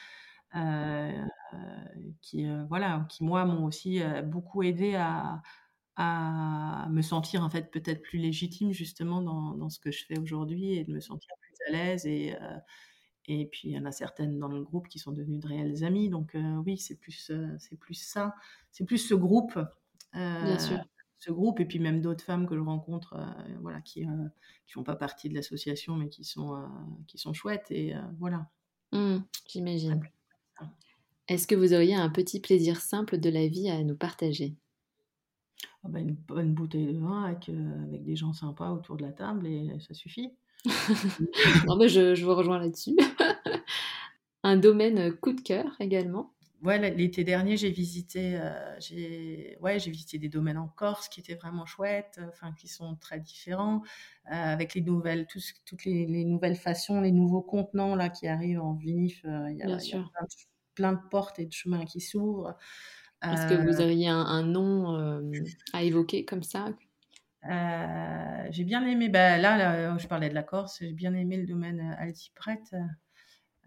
Euh, 0.57 1.13
qui, 2.23 2.47
euh, 2.49 2.65
voilà, 2.69 3.07
qui 3.09 3.23
moi 3.23 3.45
m'ont 3.45 3.65
aussi 3.65 4.03
euh, 4.03 4.23
beaucoup 4.23 4.63
aidé 4.65 4.97
à, 4.97 5.43
à 5.97 6.89
me 6.91 7.03
sentir 7.03 7.45
en 7.45 7.51
fait 7.51 7.71
peut-être 7.71 8.03
plus 8.03 8.19
légitime 8.19 8.73
justement 8.73 9.23
dans, 9.23 9.55
dans, 9.55 9.69
ce 9.69 9.79
que 9.79 9.93
je 9.93 10.05
fais 10.05 10.19
aujourd'hui 10.19 10.75
et 10.75 10.85
de 10.85 10.93
me 10.93 11.01
sentir 11.01 11.31
plus 11.41 11.55
à 11.69 11.71
l'aise 11.73 12.07
et 12.07 12.37
et 13.27 13.47
puis 13.47 13.69
il 13.69 13.73
y 13.73 13.79
en 13.79 13.85
a 13.85 13.93
certaines 13.93 14.39
dans 14.39 14.49
le 14.49 14.63
groupe 14.63 14.89
qui 14.89 14.99
sont 14.99 15.13
devenues 15.13 15.39
de 15.39 15.47
réelles 15.47 15.85
amies. 15.85 16.09
Donc 16.09 16.37
oui 16.67 16.79
c'est 16.79 16.97
plus 16.97 17.31
c'est 17.59 17.79
plus 17.79 17.95
ça 17.95 18.35
c'est 18.73 18.85
plus 18.85 18.99
ce 18.99 19.15
groupe 19.15 19.59
Bien 20.13 20.59
sûr. 20.59 20.79
ce 21.19 21.31
groupe 21.31 21.61
et 21.61 21.65
puis 21.65 21.79
même 21.79 22.01
d'autres 22.01 22.25
femmes 22.25 22.47
que 22.47 22.57
je 22.57 22.63
rencontre 22.63 23.17
voilà 23.61 23.81
qui 23.83 24.07
qui 24.67 24.73
font 24.73 24.85
pas 24.85 24.97
partie 24.97 25.29
de 25.29 25.35
l'association 25.35 25.97
mais 25.97 26.09
qui 26.09 26.25
sont 26.25 26.69
qui 27.07 27.19
sont 27.19 27.33
chouettes 27.33 27.71
et 27.71 27.95
voilà. 28.19 28.49
Mmh, 28.93 29.19
j'imagine 29.47 30.01
est-ce 31.29 31.47
que 31.47 31.55
vous 31.55 31.73
auriez 31.75 31.95
un 31.95 32.11
petit 32.11 32.41
plaisir 32.41 32.81
simple 32.83 33.19
de 33.19 33.31
la 33.31 33.49
vie 33.49 33.71
à 33.71 33.83
nous 33.85 33.97
partager? 33.97 34.57
Ah 35.85 35.89
bah, 35.89 36.01
Une 36.01 36.15
bonne 36.15 36.55
bouteille 36.55 36.87
de 36.93 36.99
vin 36.99 37.25
avec, 37.25 37.49
euh, 37.51 37.85
avec, 37.85 38.03
des 38.05 38.17
gens 38.17 38.33
sympas 38.33 38.71
autour 38.71 38.97
de 38.97 39.03
la 39.03 39.13
table 39.13 39.47
et 39.47 39.79
ça 39.81 39.93
suffit. 39.95 40.31
non, 41.67 41.77
mais 41.77 41.89
je, 41.89 42.15
je 42.15 42.25
vous 42.25 42.35
rejoins 42.35 42.59
là-dessus. 42.59 42.97
un 44.43 44.59
domaine 44.59 45.15
coup 45.17 45.33
de 45.33 45.41
cœur 45.41 45.77
également? 45.81 46.35
Ouais, 46.63 46.79
l'été 46.95 47.25
dernier, 47.25 47.57
j'ai 47.57 47.71
visité, 47.71 48.35
heu, 48.37 48.53
j'ai 48.81 49.57
ouais, 49.63 49.79
j'ai 49.79 49.91
visité 49.91 50.19
des 50.19 50.29
domaines 50.29 50.59
en 50.59 50.69
Corse 50.69 51.09
qui 51.09 51.21
étaient 51.21 51.35
vraiment 51.35 51.65
chouettes, 51.65 52.21
enfin 52.29 52.53
qui 52.53 52.69
sont 52.69 52.97
très 52.97 53.19
différents, 53.19 53.81
avec 54.27 54.75
les 54.75 54.83
nouvelles 54.83 55.27
tout 55.27 55.41
toutes 55.65 55.87
les 55.87 56.05
les 56.07 56.25
nouvelles 56.27 56.57
façons, 56.57 57.01
les 57.01 57.13
nouveaux 57.13 57.41
contenants 57.41 57.95
là 57.97 58.11
qui 58.11 58.29
arrivent 58.29 58.61
en 58.61 58.75
vinif, 58.75 59.25
heu, 59.25 59.51
il 59.51 59.57
y 59.57 59.63
Bien 59.63 59.79
a 59.79 59.83
il 59.83 59.89
y 59.89 59.95
a 59.95 59.99
sûr. 59.99 60.13
plein 60.13 60.23
de 60.27 60.29
plein 60.81 60.93
de 60.95 61.01
portes 61.11 61.39
et 61.39 61.47
de 61.47 61.53
chemins 61.53 61.85
qui 61.85 62.01
s'ouvrent. 62.01 62.57
Est-ce 63.31 63.47
que 63.47 63.55
vous 63.55 63.81
auriez 63.83 64.09
un 64.09 64.21
un 64.21 64.43
nom, 64.45 64.99
hem, 64.99 65.55
à 65.73 65.83
évoquer 65.85 66.25
comme 66.25 66.43
ça? 66.45 66.75
Heu, 67.45 68.49
j'ai 68.51 68.65
bien 68.65 68.85
aimé, 68.87 69.09
bah, 69.11 69.37
là 69.39 69.57
là, 69.59 69.97
je 69.99 70.07
parlais 70.09 70.29
de 70.31 70.35
la 70.35 70.43
Corse, 70.43 70.79
j'ai 70.81 70.93
bien 70.93 71.15
aimé 71.15 71.37
le 71.37 71.47
domaine, 71.47 71.81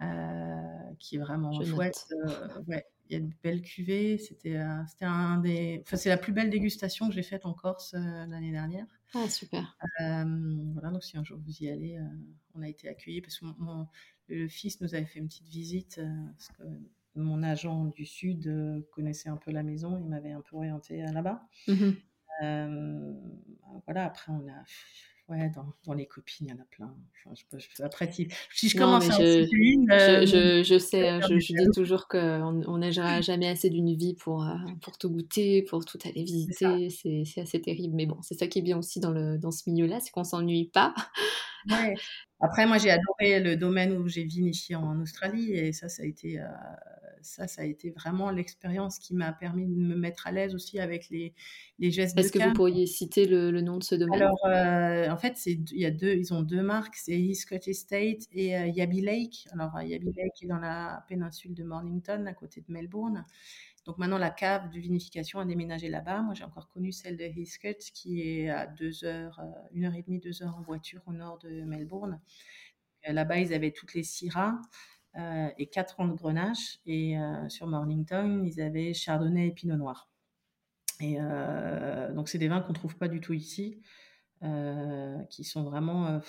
heu, 0.01 0.95
qui 0.99 1.15
est 1.15 1.19
vraiment 1.19 1.61
Je 1.61 1.63
chouette, 1.63 2.05
ouais, 2.67 2.85
il 3.09 3.13
y 3.13 3.15
a 3.15 3.19
de 3.19 3.31
belles 3.43 3.61
cuvées, 3.61 4.17
c'était, 4.17 4.57
c'était 4.89 5.05
un 5.05 5.37
des 5.39 5.81
enfin, 5.85 5.97
c'est 5.97 6.09
la 6.09 6.17
plus 6.17 6.33
belle 6.33 6.49
dégustation 6.49 7.07
que 7.09 7.13
j'ai 7.15 7.23
faite 7.23 7.45
en 7.45 7.53
Corse, 7.53 7.93
l'année 7.93 8.51
dernière. 8.51 8.87
Ah 9.13 9.27
super. 9.29 9.65
Voilà, 10.73 10.91
donc 10.91 11.03
si 11.03 11.17
un 11.17 11.23
jour 11.23 11.39
vous 11.39 11.63
y 11.63 11.69
allez, 11.69 11.99
on 12.53 12.61
a 12.61 12.67
été 12.69 12.87
accueillis 12.89 13.21
parce 13.21 13.39
que 13.39 13.45
mon 13.45 13.55
mon 13.59 13.87
le 14.27 14.47
fils 14.47 14.79
nous 14.81 14.95
avait 14.95 15.05
fait 15.05 15.19
une 15.19 15.27
petite 15.27 15.47
visite, 15.47 15.97
heu, 15.99 16.07
parce 16.37 16.49
que 16.49 16.63
mon 17.15 17.43
agent 17.43 17.85
du 17.87 18.05
sud, 18.05 18.47
heu, 18.47 18.87
connaissait 18.91 19.29
un 19.29 19.37
peu 19.37 19.51
la 19.51 19.63
maison, 19.63 19.97
il 19.99 20.07
m'avait 20.09 20.31
un 20.33 20.41
peu 20.41 20.55
orientée, 20.57 21.03
heu, 21.03 21.11
là-bas. 21.13 21.47
Mmh 21.67 21.81
mh. 21.81 22.03
Hem, 22.41 23.17
voilà, 23.85 24.05
après 24.05 24.31
on 24.33 24.47
a 24.49 24.63
ouais, 25.29 25.49
dans 25.51 25.73
dans 25.85 25.93
les 25.95 26.07
copines, 26.07 26.47
il 26.47 26.51
y 26.51 26.53
en 26.53 26.59
a 26.61 26.65
plein. 26.65 26.95
Enfin, 27.25 27.35
je 27.35 27.59
je 27.59 27.83
après 27.83 28.11
si 28.11 28.29
si 28.53 28.69
je 28.69 28.75
commence 28.77 29.09
à 29.11 29.15
je 29.21 29.47
une, 29.51 29.91
heu, 29.93 30.25
je 30.25 30.63
je 30.63 30.77
sais, 30.79 31.09
hein, 31.09 31.21
je 31.21 31.35
dis 31.53 31.71
toujours 31.71 32.07
qu'on 32.09 32.19
on 32.67 32.77
n'aura 32.79 33.21
jamais 33.21 33.47
assez 33.49 33.69
d'une 33.69 33.95
vie 33.95 34.15
pour, 34.15 34.43
heu, 34.43 34.55
pour 34.81 34.97
tout 34.99 35.09
goûter, 35.11 35.63
pour 35.63 35.85
tout 35.85 35.99
aller 36.05 36.23
visiter, 36.23 36.89
c'est 36.91 37.23
c'est 37.25 37.41
assez 37.41 37.61
terrible, 37.61 37.95
mais 37.95 38.05
bon, 38.07 38.21
c'est 38.23 38.35
ça 38.35 38.47
qui 38.47 38.59
est 38.59 38.63
bien 38.63 38.77
aussi 38.79 38.99
dans 39.01 39.11
le 39.11 39.37
dans 39.39 39.51
ce 39.51 39.69
milieu-là, 39.69 39.99
c'est 40.01 40.11
qu'on 40.11 40.23
s'ennuie 40.25 40.69
pas. 40.69 40.95
Ouais. 41.65 42.03
Après 42.41 42.65
moi 42.67 42.77
j'ai 42.79 42.91
adoré 42.91 43.39
le 43.41 43.55
domaine 43.57 43.93
où 43.97 44.07
j'ai 44.09 44.23
vinifié 44.25 44.75
en 44.77 44.99
Australie 45.01 45.53
et 45.53 45.73
ça, 45.73 45.89
ça 45.89 46.03
a 46.03 46.07
été, 46.07 46.39
ça, 47.23 47.47
ça 47.47 47.61
a 47.63 47.65
été 47.65 47.91
vraiment 47.91 48.31
l'expérience 48.31 48.99
qui 48.99 49.15
m'a 49.15 49.33
permis 49.33 49.67
de 49.67 49.73
me 49.75 49.95
mettre 49.95 50.27
à 50.27 50.31
l'aise 50.31 50.55
aussi 50.55 50.79
avec 50.79 51.09
les 51.09 51.33
les 51.79 51.91
gestes 51.91 52.19
de 52.19 52.27
Est-ce 52.27 52.31
que 52.31 52.39
vous 52.39 52.51
pourriez 52.51 52.87
citer 52.87 53.27
le 53.27 53.51
le 53.51 53.61
nom 53.61 53.77
de 53.77 53.83
ce 53.83 53.93
domaine? 53.95 54.31
Alors, 54.31 54.37
heu, 54.45 55.09
en 55.09 55.17
fait, 55.17 55.37
c'est 55.37 55.57
y 55.71 55.85
a 55.85 55.91
2 55.91 56.13
ils 56.15 56.33
ont 56.33 56.43
2 56.43 56.61
marques, 56.61 56.95
c'est 56.97 57.19
Heathcote 57.19 57.67
Estate 57.67 58.27
et 58.31 58.55
heu, 58.55 58.67
Yabby 58.67 59.01
Lake. 59.01 59.47
Alors, 59.51 59.75
heu, 59.77 59.83
Yabby 59.85 60.11
Lake 60.15 60.43
est 60.43 60.47
dans 60.47 60.59
la 60.59 61.03
péninsule 61.07 61.53
de 61.55 61.63
Mornington, 61.63 62.25
à 62.27 62.33
côté 62.33 62.61
de 62.61 62.71
Melbourne. 62.71 63.25
Donc 63.85 63.97
maintenant 63.99 64.17
la 64.19 64.31
cave 64.31 64.69
de 64.71 64.79
vinification 64.79 65.39
a 65.39 65.45
déménagé 65.45 65.89
là-bas. 65.89 66.21
Moi, 66.23 66.33
j'ai 66.35 66.43
encore 66.45 66.69
connu 66.69 66.91
celle 66.91 67.17
de 67.17 67.23
Heathcote 67.25 67.79
qui 67.93 68.21
est 68.21 68.49
à 68.49 68.67
2 68.67 69.05
heures, 69.05 69.39
heu, 69.41 69.51
1 69.73 69.85
heure 69.85 69.95
et 69.95 70.03
demie, 70.03 70.19
2 70.19 70.43
heures 70.43 70.57
en 70.57 70.61
voiture 70.63 71.01
au 71.07 71.13
nord 71.13 71.39
de 71.39 71.63
Melbourne. 71.63 72.21
Là-bas, 73.07 73.39
ils 73.39 73.53
avaient 73.53 73.71
toutes 73.71 73.93
les 73.95 74.03
Syrah, 74.03 74.59
heu 75.17 75.51
et 75.57 75.67
4 75.67 75.99
ans 75.99 76.07
de 76.07 76.13
grenache. 76.15 76.79
Et 76.85 77.17
heu, 77.17 77.49
sur 77.49 77.67
Mornington, 77.67 78.43
ils 78.45 78.61
avaient 78.61 78.93
Chardonnay 78.93 79.47
et 79.49 79.51
Pinot 79.51 79.77
noir. 79.77 80.09
Et 81.01 81.19
heu, 81.21 82.13
donc 82.15 82.29
c'est 82.29 82.37
des 82.39 82.47
vins 82.49 82.61
qu'on 82.61 82.73
trouve 82.73 82.97
pas 82.97 83.07
du 83.09 83.21
tout 83.21 83.33
ici, 83.33 83.81
qui 85.29 85.43
sont 85.43 85.63
vraiment, 85.63 86.21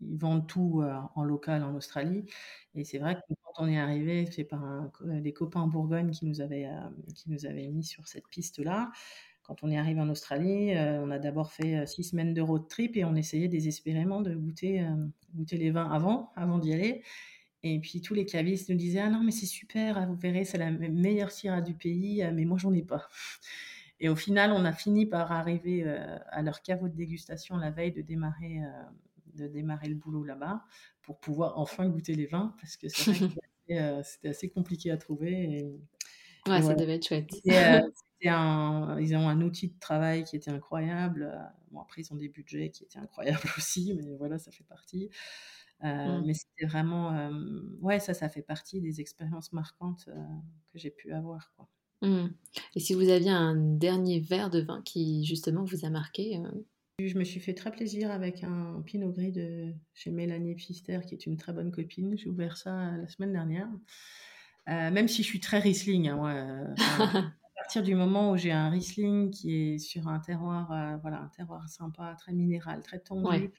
ils 0.00 0.18
vendent 0.18 0.46
tout, 0.48 0.82
en 1.14 1.24
local 1.24 1.62
en 1.64 1.74
Australie. 1.74 2.24
Et 2.74 2.84
c'est 2.84 2.98
vrai 2.98 3.16
que 3.16 3.34
quand 3.42 3.64
on 3.64 3.68
est 3.68 3.78
arrivés, 3.78 4.26
c'est 4.30 4.44
par 4.44 4.90
des 5.04 5.32
copains 5.32 5.60
en 5.62 5.68
Bourgogne 5.68 6.10
qui 6.10 6.26
nous 6.26 6.40
avaient, 6.40 6.68
qui 7.14 7.30
nous 7.30 7.46
avaient 7.46 7.68
mis 7.68 7.84
sur 7.84 8.08
cette 8.08 8.28
piste-là. 8.28 8.90
Quand 9.42 9.62
on 9.64 9.70
est 9.70 9.78
arrivés 9.78 10.00
en 10.00 10.10
Australie, 10.10 10.72
on 10.76 11.10
a 11.10 11.18
d'abord 11.18 11.52
fait, 11.52 11.82
heu, 11.82 11.86
6 11.86 12.04
semaines 12.04 12.34
de 12.34 12.42
road 12.42 12.68
trip 12.68 12.96
et 12.96 13.04
on 13.04 13.14
essayait 13.16 13.48
désespérément 13.48 14.20
de 14.22 14.34
goûter, 14.34 14.86
goûter 15.34 15.56
les 15.58 15.70
vins 15.70 15.90
avant 15.90 16.32
avant 16.36 16.58
d'y 16.58 16.72
aller 16.74 17.02
et 17.62 17.78
puis 17.80 18.00
tous 18.00 18.14
les 18.14 18.26
cavistes 18.26 18.70
nous 18.70 18.76
disaient: 18.76 19.00
«Ah 19.00 19.10
non, 19.10 19.22
mais 19.22 19.32
c'est 19.32 19.46
super, 19.46 19.98
ah 19.98 20.06
vous 20.06 20.14
verrez, 20.16 20.44
c'est 20.44 20.58
la 20.58 20.70
me 20.70 20.88
meilleure 20.88 21.30
Syrah 21.32 21.60
du 21.62 21.74
pays, 21.74 22.22
heu, 22.22 22.32
mais 22.32 22.44
moi 22.44 22.58
j'en 22.58 22.72
ai 22.74 22.82
pas» 22.82 23.08
et 24.00 24.08
au 24.08 24.16
final, 24.16 24.52
on 24.52 24.64
a 24.64 24.72
fini 24.72 25.06
par 25.06 25.32
arriver, 25.32 25.84
heu, 25.84 25.98
à 26.28 26.42
leur 26.42 26.62
caveau 26.62 26.88
de 26.88 26.94
dégustation 26.94 27.56
la 27.58 27.70
veille 27.70 27.92
de 27.92 28.02
démarrer, 28.02 28.58
heu, 28.60 28.70
de 29.34 29.46
démarrer 29.48 29.88
le 29.88 29.94
boulot 29.96 30.24
là-bas, 30.24 30.64
pour 31.02 31.18
pouvoir 31.20 31.58
enfin 31.58 31.88
goûter 31.88 32.14
les 32.14 32.26
vins 32.26 32.54
parce 32.60 32.76
que 32.76 32.86
que 32.88 32.90
c'était 34.02 34.28
assez, 34.28 34.50
compliqué 34.50 34.90
à 34.90 34.96
trouver 34.96 35.32
et 35.58 35.80
Ouais, 36.46 36.60
et 36.60 36.62
ça 36.62 36.74
devait 36.74 36.96
être 36.96 37.06
chouette. 37.06 37.32
Un 38.26 38.98
ils 39.00 39.16
ont 39.16 39.28
un 39.28 39.40
outil 39.40 39.68
de 39.70 39.78
travail 39.78 40.24
qui 40.24 40.36
était 40.36 40.50
incroyable, 40.50 41.32
bon 41.70 41.80
après 41.80 42.02
ils 42.02 42.12
ont 42.12 42.16
des 42.16 42.28
budgets 42.28 42.70
qui 42.70 42.84
étaient 42.84 42.98
incroyables 42.98 43.38
aussi, 43.56 43.94
mais 43.94 44.14
voilà, 44.18 44.38
ça 44.38 44.50
fait 44.52 44.64
partie. 44.64 45.10
Mmh. 45.82 46.22
mais 46.26 46.34
c'était 46.34 46.66
vraiment, 46.66 47.30
ouais, 47.80 48.00
ça, 48.00 48.12
ça 48.12 48.28
fait 48.28 48.42
partie 48.42 48.80
des 48.80 49.00
expériences 49.00 49.52
marquantes, 49.52 50.04
que 50.72 50.78
j'ai 50.78 50.90
pu 50.90 51.12
avoir, 51.12 51.52
quoi. 51.56 51.68
Mmh 52.02 52.28
et 52.74 52.80
si 52.80 52.94
vous 52.94 53.10
aviez 53.10 53.30
un 53.30 53.54
dernier 53.54 54.20
verre 54.20 54.48
de 54.48 54.60
vin 54.60 54.80
qui 54.82 55.24
justement 55.24 55.64
vous 55.64 55.84
a 55.84 55.90
marqué? 55.90 56.40
Je 56.98 57.18
me 57.18 57.24
suis 57.24 57.40
fait 57.40 57.54
très 57.54 57.70
plaisir 57.70 58.10
avec 58.10 58.42
un 58.42 58.82
pinot 58.86 59.10
gris 59.12 59.32
de 59.32 59.74
chez 59.94 60.10
Mélanie 60.10 60.54
Pfister 60.54 61.00
qui 61.06 61.14
est 61.14 61.26
une 61.26 61.36
très 61.36 61.52
bonne 61.52 61.70
copine. 61.70 62.16
J'ai 62.16 62.28
ouvert 62.28 62.56
ça, 62.56 62.92
la 62.96 63.08
semaine 63.08 63.32
dernière. 63.32 63.68
Même 64.66 65.08
si 65.08 65.22
je 65.22 65.28
suis 65.28 65.40
très 65.40 65.58
Riesling, 65.58 66.08
hein, 66.08 66.74
partir 67.60 67.82
du 67.82 67.94
moment 67.94 68.32
où 68.32 68.36
j'ai 68.36 68.52
un 68.52 68.70
Riesling 68.70 69.30
qui 69.30 69.74
est 69.74 69.78
sur 69.78 70.08
un 70.08 70.18
terroir, 70.20 70.72
heu, 70.72 70.98
voilà, 71.02 71.20
un 71.22 71.28
terroir 71.28 71.68
sympa, 71.68 72.14
très 72.18 72.32
minéral, 72.32 72.82
très 72.82 73.00
Ouais. 73.22 73.40
tendu, 73.40 73.52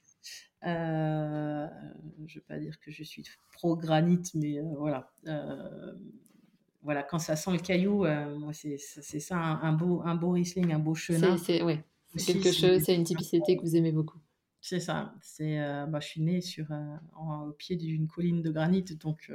heu, 0.64 1.68
je 2.26 2.34
vais 2.36 2.44
pas 2.46 2.58
dire 2.58 2.80
que 2.80 2.90
je 2.90 3.04
suis 3.04 3.24
pro 3.52 3.76
granit, 3.76 4.22
mais 4.34 4.58
heu, 4.60 4.64
voilà, 4.78 5.12
voilà, 6.82 7.02
quand 7.02 7.18
ça 7.18 7.36
sent 7.36 7.52
le 7.52 7.58
caillou, 7.58 8.04
c'est 8.52 9.20
ça 9.20 9.36
un 9.38 9.62
un 9.62 9.72
beau 9.72 10.02
un 10.04 10.14
beau 10.16 10.30
Riesling, 10.30 10.72
un 10.72 10.78
beau 10.78 10.94
Chenin 10.94 11.38
c'est 11.38 11.62
ouais, 11.64 11.84
quelque 12.24 12.52
chose, 12.52 12.82
c'est 12.84 12.94
une 12.96 13.04
typicité 13.04 13.56
que 13.56 13.62
vous 13.62 13.76
aimez 13.76 13.92
beaucoup. 13.92 14.18
C'est 14.60 14.78
ça, 14.80 15.14
c'est, 15.20 15.58
bah, 15.88 15.98
je 16.00 16.06
suis 16.06 16.20
née 16.22 16.40
sur, 16.40 16.68
en 17.14 17.48
au 17.48 17.52
pied 17.52 17.76
d'une 17.76 18.06
colline 18.06 18.42
de 18.42 18.50
granit 18.50 18.82
donc 18.84 19.30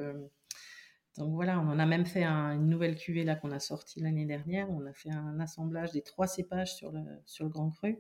donc 1.18 1.34
voilà, 1.34 1.60
on 1.60 1.68
en 1.70 1.80
a 1.80 1.86
même 1.86 2.06
fait 2.06 2.24
un 2.24 2.54
une 2.56 2.68
nouvelle 2.70 2.96
cuvée 2.96 3.24
là 3.24 3.36
qu'on 3.36 3.52
a 3.52 3.60
sortie 3.60 4.00
l'année 4.02 4.26
dernière. 4.26 4.70
On 4.72 4.86
a 4.86 4.94
fait 4.94 5.12
un 5.12 5.40
assemblage 5.40 5.92
des 5.92 6.02
3 6.04 6.28
cépages 6.28 6.76
sur 6.76 6.92
le 6.92 7.02
sur 7.26 7.46
le 7.46 7.50
grand 7.52 7.72
cru. 7.72 7.98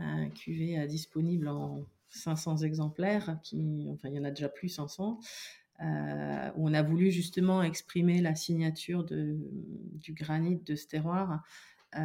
Heu, 0.00 0.28
cuvée, 0.34 0.78
heu, 0.80 0.86
disponible 0.86 1.48
en 1.48 1.84
500 2.10 2.58
exemplaires 2.58 3.38
qui 3.42 3.88
enfin 3.92 4.08
il 4.08 4.16
y 4.16 4.20
en 4.20 4.24
a 4.24 4.30
déjà 4.30 4.48
plus 4.48 4.68
500, 4.70 5.18
heu, 5.82 5.84
où 6.56 6.68
on 6.68 6.74
a 6.74 6.82
voulu 6.82 7.10
justement 7.12 7.62
exprimer 7.62 8.20
la 8.22 8.34
signature 8.34 9.04
du 9.04 10.14
granit 10.14 10.56
de 10.58 10.74
ce 10.76 10.86
terroir, 10.88 11.42
heu 11.96 12.02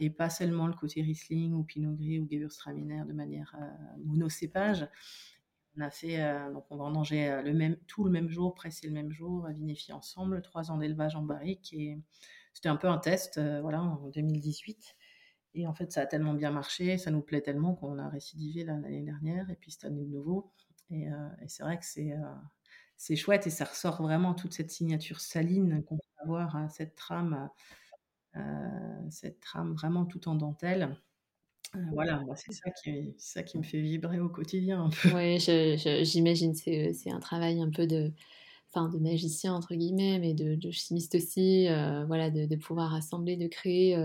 et 0.00 0.10
pas 0.10 0.30
seulement 0.30 0.66
le 0.66 0.74
côté 0.74 1.02
Riesling 1.02 1.52
ou 1.54 1.62
pinot 1.64 1.94
gris 1.94 2.20
ou 2.20 2.28
Gewürztraminer 2.30 3.04
de 3.06 3.12
manière, 3.12 3.54
heu, 3.60 4.02
monocépage. 4.04 4.86
On 5.76 5.80
a 5.80 5.90
fait, 5.90 6.20
heu, 6.20 6.52
donc 6.52 6.66
on 6.70 6.76
vendangeait, 6.76 7.30
heu, 7.30 7.42
le 7.42 7.52
même 7.54 7.76
tout 7.86 8.04
le 8.04 8.10
même 8.10 8.28
jour, 8.28 8.54
pressé 8.54 8.86
le 8.88 8.92
même 8.94 9.10
jour, 9.12 9.46
vinifié 9.48 9.94
ensemble, 9.94 10.42
3 10.42 10.70
ans 10.70 10.78
d'élevage 10.78 11.14
en 11.16 11.22
barrique 11.22 11.72
et 11.72 11.98
c'était 12.54 12.68
un 12.68 12.76
peu 12.76 12.88
un 12.88 12.98
test, 12.98 13.40
voilà, 13.62 13.82
en 13.82 14.08
2018 14.08 14.96
et 15.54 15.66
en 15.66 15.74
fait, 15.74 15.92
ça 15.92 16.02
a 16.02 16.06
tellement 16.06 16.34
bien 16.34 16.50
marché, 16.50 16.98
ça 16.98 17.10
nous 17.10 17.22
plaît 17.22 17.40
tellement 17.42 17.74
qu'on 17.74 17.98
a 17.98 18.08
récidivé 18.08 18.64
l'année 18.64 19.02
dernière 19.02 19.50
et 19.50 19.56
puis 19.56 19.70
cette 19.72 19.84
année 19.84 20.04
de 20.04 20.10
nouveau 20.10 20.52
et 20.90 21.04
et 21.42 21.48
c'est 21.48 21.62
vrai 21.64 21.78
que 21.78 21.84
c'est, 21.86 22.12
c'est 22.96 23.16
chouette 23.16 23.46
et 23.46 23.50
ça 23.50 23.64
ressort 23.66 24.02
vraiment 24.02 24.34
toute 24.34 24.54
cette 24.54 24.70
signature 24.70 25.20
saline 25.20 25.84
qu'on 25.84 25.96
peut 25.98 26.02
avoir 26.24 26.56
à 26.56 26.68
cette 26.70 26.96
trame, 26.96 27.50
cette 29.10 29.40
trame 29.40 29.74
vraiment 29.74 30.04
toute 30.06 30.26
en 30.26 30.34
dentelle. 30.34 30.96
Heu, 31.74 31.80
voilà, 31.92 32.20
moi 32.20 32.34
c'est 32.36 32.52
ça 32.52 32.70
qui 33.42 33.58
me 33.58 33.62
fait 33.62 33.80
vibrer 33.80 34.20
au 34.20 34.28
quotidien 34.30 34.84
un 34.84 34.90
j'imagine, 36.04 36.54
c'est, 36.54 36.92
un 37.10 37.20
travail 37.20 37.60
un 37.62 37.70
peu 37.70 37.86
de 37.86 38.12
de 38.92 38.98
«magicien» 38.98 39.54
entre 39.54 39.74
guillemets, 39.74 40.18
mais 40.20 40.34
de 40.56 40.70
chimiste 40.72 41.14
aussi, 41.16 41.68
heu, 41.68 42.04
voilà, 42.06 42.30
de 42.46 42.56
pouvoir 42.56 42.94
assembler, 42.94 43.36
de 43.36 43.48
créer, 43.48 43.96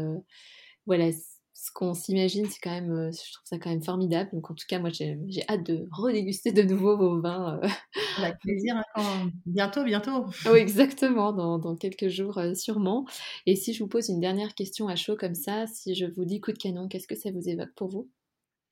c 1.14 1.33
ce 1.66 1.72
qu'on 1.74 1.94
s'imagine, 1.94 2.46
c'est 2.50 2.60
quand 2.62 2.72
même, 2.72 2.92
heu, 2.92 3.12
je 3.12 3.32
trouve 3.34 3.46
ça 3.46 3.58
quand 3.60 3.70
même 3.70 3.84
formidable. 3.84 4.30
Donc 4.34 4.52
en 4.52 4.54
tout 4.56 4.66
cas, 4.68 4.80
moi 4.80 4.90
j'ai 4.92 5.18
j'ai 5.28 5.44
hâte 5.50 5.66
de 5.66 5.88
redéguster 5.92 6.52
de 6.52 6.64
nouveau 6.64 6.98
vos 6.98 7.22
vins, 7.22 7.60
heu 7.64 7.68
Avec 8.18 8.40
plaisir, 8.40 8.76
hein, 8.78 8.84
quand 8.96 9.32
bientôt, 9.46 9.84
bientôt. 9.84 10.26
oui 10.46 10.58
exactement, 10.60 11.32
dans 11.34 11.58
dans 11.60 11.76
quelques 11.76 12.08
jours, 12.10 12.38
heu, 12.40 12.56
sûrement 12.56 13.06
et 13.46 13.56
si 13.56 13.74
je 13.74 13.84
vous 13.84 13.90
pose 13.90 14.10
une 14.10 14.20
dernière 14.20 14.56
question 14.56 14.88
à 14.88 14.96
chaud 14.96 15.16
comme 15.18 15.36
ça, 15.36 15.68
si 15.68 15.96
je 15.96 16.06
vous 16.06 16.26
dis 16.26 16.40
coup 16.42 16.52
de 16.52 16.58
canon, 16.58 16.88
qu'est-ce 16.88 17.08
que 17.08 17.16
ça 17.16 17.32
vous 17.32 17.48
évoque 17.50 17.74
pour 17.76 17.90
vous? 17.90 18.12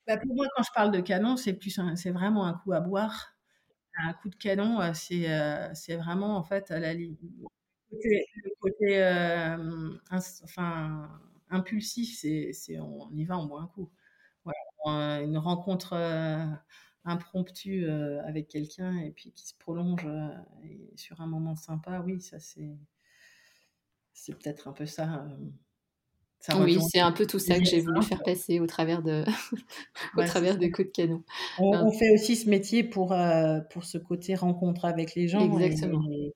Bah, 0.07 0.17
pour 0.17 0.35
moi, 0.35 0.45
quand 0.55 0.63
je 0.63 0.71
parle 0.73 0.91
de 0.91 0.99
canon, 1.01 1.37
c'est 1.37 1.53
plus 1.53 1.77
un 1.79 1.95
c'est 1.95 2.11
vraiment 2.11 2.45
un 2.45 2.53
coup 2.53 2.71
à 2.73 2.79
boire. 2.81 3.35
Un 3.97 4.13
coup 4.13 4.29
de 4.29 4.35
canon, 4.35 4.79
c'est, 4.93 5.27
c'est 5.75 5.95
vraiment 5.97 6.37
en 6.37 6.43
fait 6.43 6.69
la 6.71 6.93
li 6.93 7.17
côté 7.91 8.25
le 8.43 8.51
côté, 8.61 9.03
enfin, 10.11 11.09
impulsif, 11.51 12.17
c'est 12.19 12.53
c'est 12.53 12.79
on 12.79 13.11
y 13.15 13.25
va, 13.25 13.37
on 13.37 13.45
boit 13.47 13.61
un 13.61 13.67
coup. 13.67 13.91
Voilà, 14.85 15.21
une 15.21 15.37
rencontre, 15.37 15.93
heu, 15.95 16.57
impromptue, 17.05 17.85
heu, 17.85 18.19
avec 18.21 18.47
quelqu'un 18.49 18.97
et 18.99 19.11
puis 19.11 19.33
qui 19.33 19.47
se 19.47 19.55
prolonge, 19.57 20.07
et 20.63 20.91
sur 20.97 21.21
un 21.21 21.27
moment 21.27 21.55
sympa, 21.55 22.01
oui, 22.05 22.21
ça 22.21 22.39
c'est 22.39 22.77
c'est 24.13 24.33
peut-être 24.37 24.67
un 24.67 24.73
peu 24.73 24.85
ça, 24.85 25.27
Oui, 26.53 26.81
c'est 26.81 26.99
un 26.99 27.13
peu 27.13 27.25
tout 27.25 27.39
ça 27.39 27.59
que 27.59 27.65
j'ai 27.65 27.79
voulu 27.79 28.01
faire 28.01 28.21
passer 28.23 28.59
au 28.59 28.67
travers 28.67 29.01
de 29.01 29.23
au 30.17 30.23
Ouais, 30.23 30.23
travers 30.23 30.57
de 30.57 30.67
Coups 30.67 30.87
de 30.89 30.91
canon. 30.91 31.23
On 31.57 31.87
on 31.87 31.91
fait 31.91 32.09
aussi 32.13 32.35
ce 32.35 32.49
métier 32.49 32.83
pour, 32.83 33.15
pour 33.71 33.83
ce 33.85 33.97
côté 33.97 34.35
rencontre 34.35 34.85
avec 34.85 35.15
les 35.15 35.27
gens 35.27 35.59
exactement. 35.59 36.01
et 36.01 36.01
et 36.09 36.33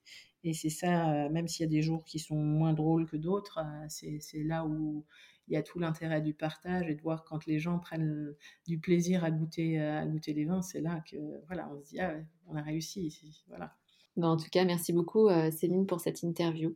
c'est 0.54 0.70
ça, 0.70 1.26
heu, 1.26 1.30
même 1.30 1.48
s'il 1.48 1.64
y 1.64 1.68
a 1.68 1.70
des 1.70 1.82
jours 1.82 2.04
qui 2.04 2.20
sont 2.20 2.36
moins 2.36 2.74
drôles 2.74 3.06
que 3.08 3.18
d'autres, 3.18 3.60
heu, 3.60 3.88
c'est 4.20 4.44
là 4.44 4.66
où 4.66 5.06
il 5.48 5.54
y 5.54 5.58
a 5.58 5.64
tout 5.64 5.80
l'intérêt 5.80 6.22
du 6.22 6.34
partage 6.34 6.90
et 6.90 6.96
de 6.96 7.02
voir 7.02 7.24
quand 7.24 7.46
les 7.46 7.60
gens 7.60 7.80
prennent 7.80 8.34
du 8.68 8.80
plaisir 8.80 9.24
à 9.24 9.32
goûter, 9.32 9.80
heu, 9.80 9.90
à 9.90 10.06
goûter 10.06 10.34
les 10.34 10.46
vins, 10.46 10.62
c'est 10.62 10.82
là 10.82 11.02
que, 11.10 11.18
voilà, 11.48 11.70
on 11.72 11.80
se 11.82 11.90
dit: 11.90 12.00
«Ah 12.00 12.16
on 12.48 12.56
a 12.56 12.62
réussi 12.62 13.06
ici», 13.06 13.44
voilà. 13.48 13.76
Ben, 14.18 14.28
en 14.28 14.38
tout 14.38 14.50
cas, 14.52 14.64
merci 14.66 14.94
beaucoup, 14.94 15.30
Céline 15.52 15.86
pour 15.86 16.00
cette 16.00 16.24
interview. 16.24 16.76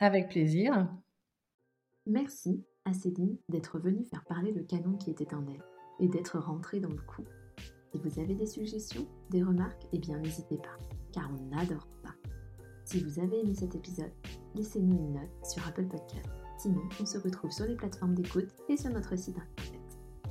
Avec 0.00 0.28
plaisir. 0.28 0.88
Merci 2.06 2.62
à 2.84 2.92
Céline 2.92 3.38
d'être 3.48 3.78
venue 3.78 4.04
faire 4.04 4.24
parler 4.24 4.52
le 4.52 4.62
canon 4.62 4.96
qui 4.96 5.10
était 5.10 5.34
en 5.34 5.46
elle 5.46 5.62
et 5.98 6.08
d'être 6.08 6.38
rentrée 6.38 6.80
dans 6.80 6.90
le 6.90 7.00
coup. 7.00 7.24
Si 7.92 7.98
vous 7.98 8.20
avez 8.20 8.34
des 8.34 8.46
suggestions, 8.46 9.06
des 9.30 9.42
remarques, 9.42 9.86
eh 9.92 9.98
bien 9.98 10.18
n'hésitez 10.18 10.58
pas, 10.58 10.76
car 11.12 11.30
on 11.32 11.56
adore. 11.56 11.88
Si 12.84 13.02
vous 13.02 13.18
avez 13.18 13.40
aimé 13.40 13.54
cet 13.54 13.74
épisode, 13.74 14.12
laissez-nous 14.54 14.98
une 14.98 15.14
note 15.14 15.46
sur 15.50 15.66
Apple 15.66 15.86
Podcast. 15.86 16.28
Sinon, 16.58 16.82
on 17.00 17.06
se 17.06 17.18
retrouve 17.18 17.50
sur 17.50 17.64
les 17.64 17.76
plateformes 17.76 18.14
d'écoute 18.14 18.50
et 18.68 18.76
sur 18.76 18.90
notre 18.90 19.16
site 19.16 19.36
internet. 19.38 19.80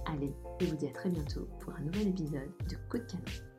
Allez, 0.06 0.34
je 0.62 0.68
vous 0.68 0.76
dis 0.76 0.88
à 0.88 0.92
très 0.92 1.10
bientôt 1.10 1.48
pour 1.60 1.74
un 1.74 1.82
nouvel 1.82 2.10
épisode 2.10 2.52
de 2.70 2.76
Coup 2.90 3.00
de 3.00 3.04
canon. 3.04 3.53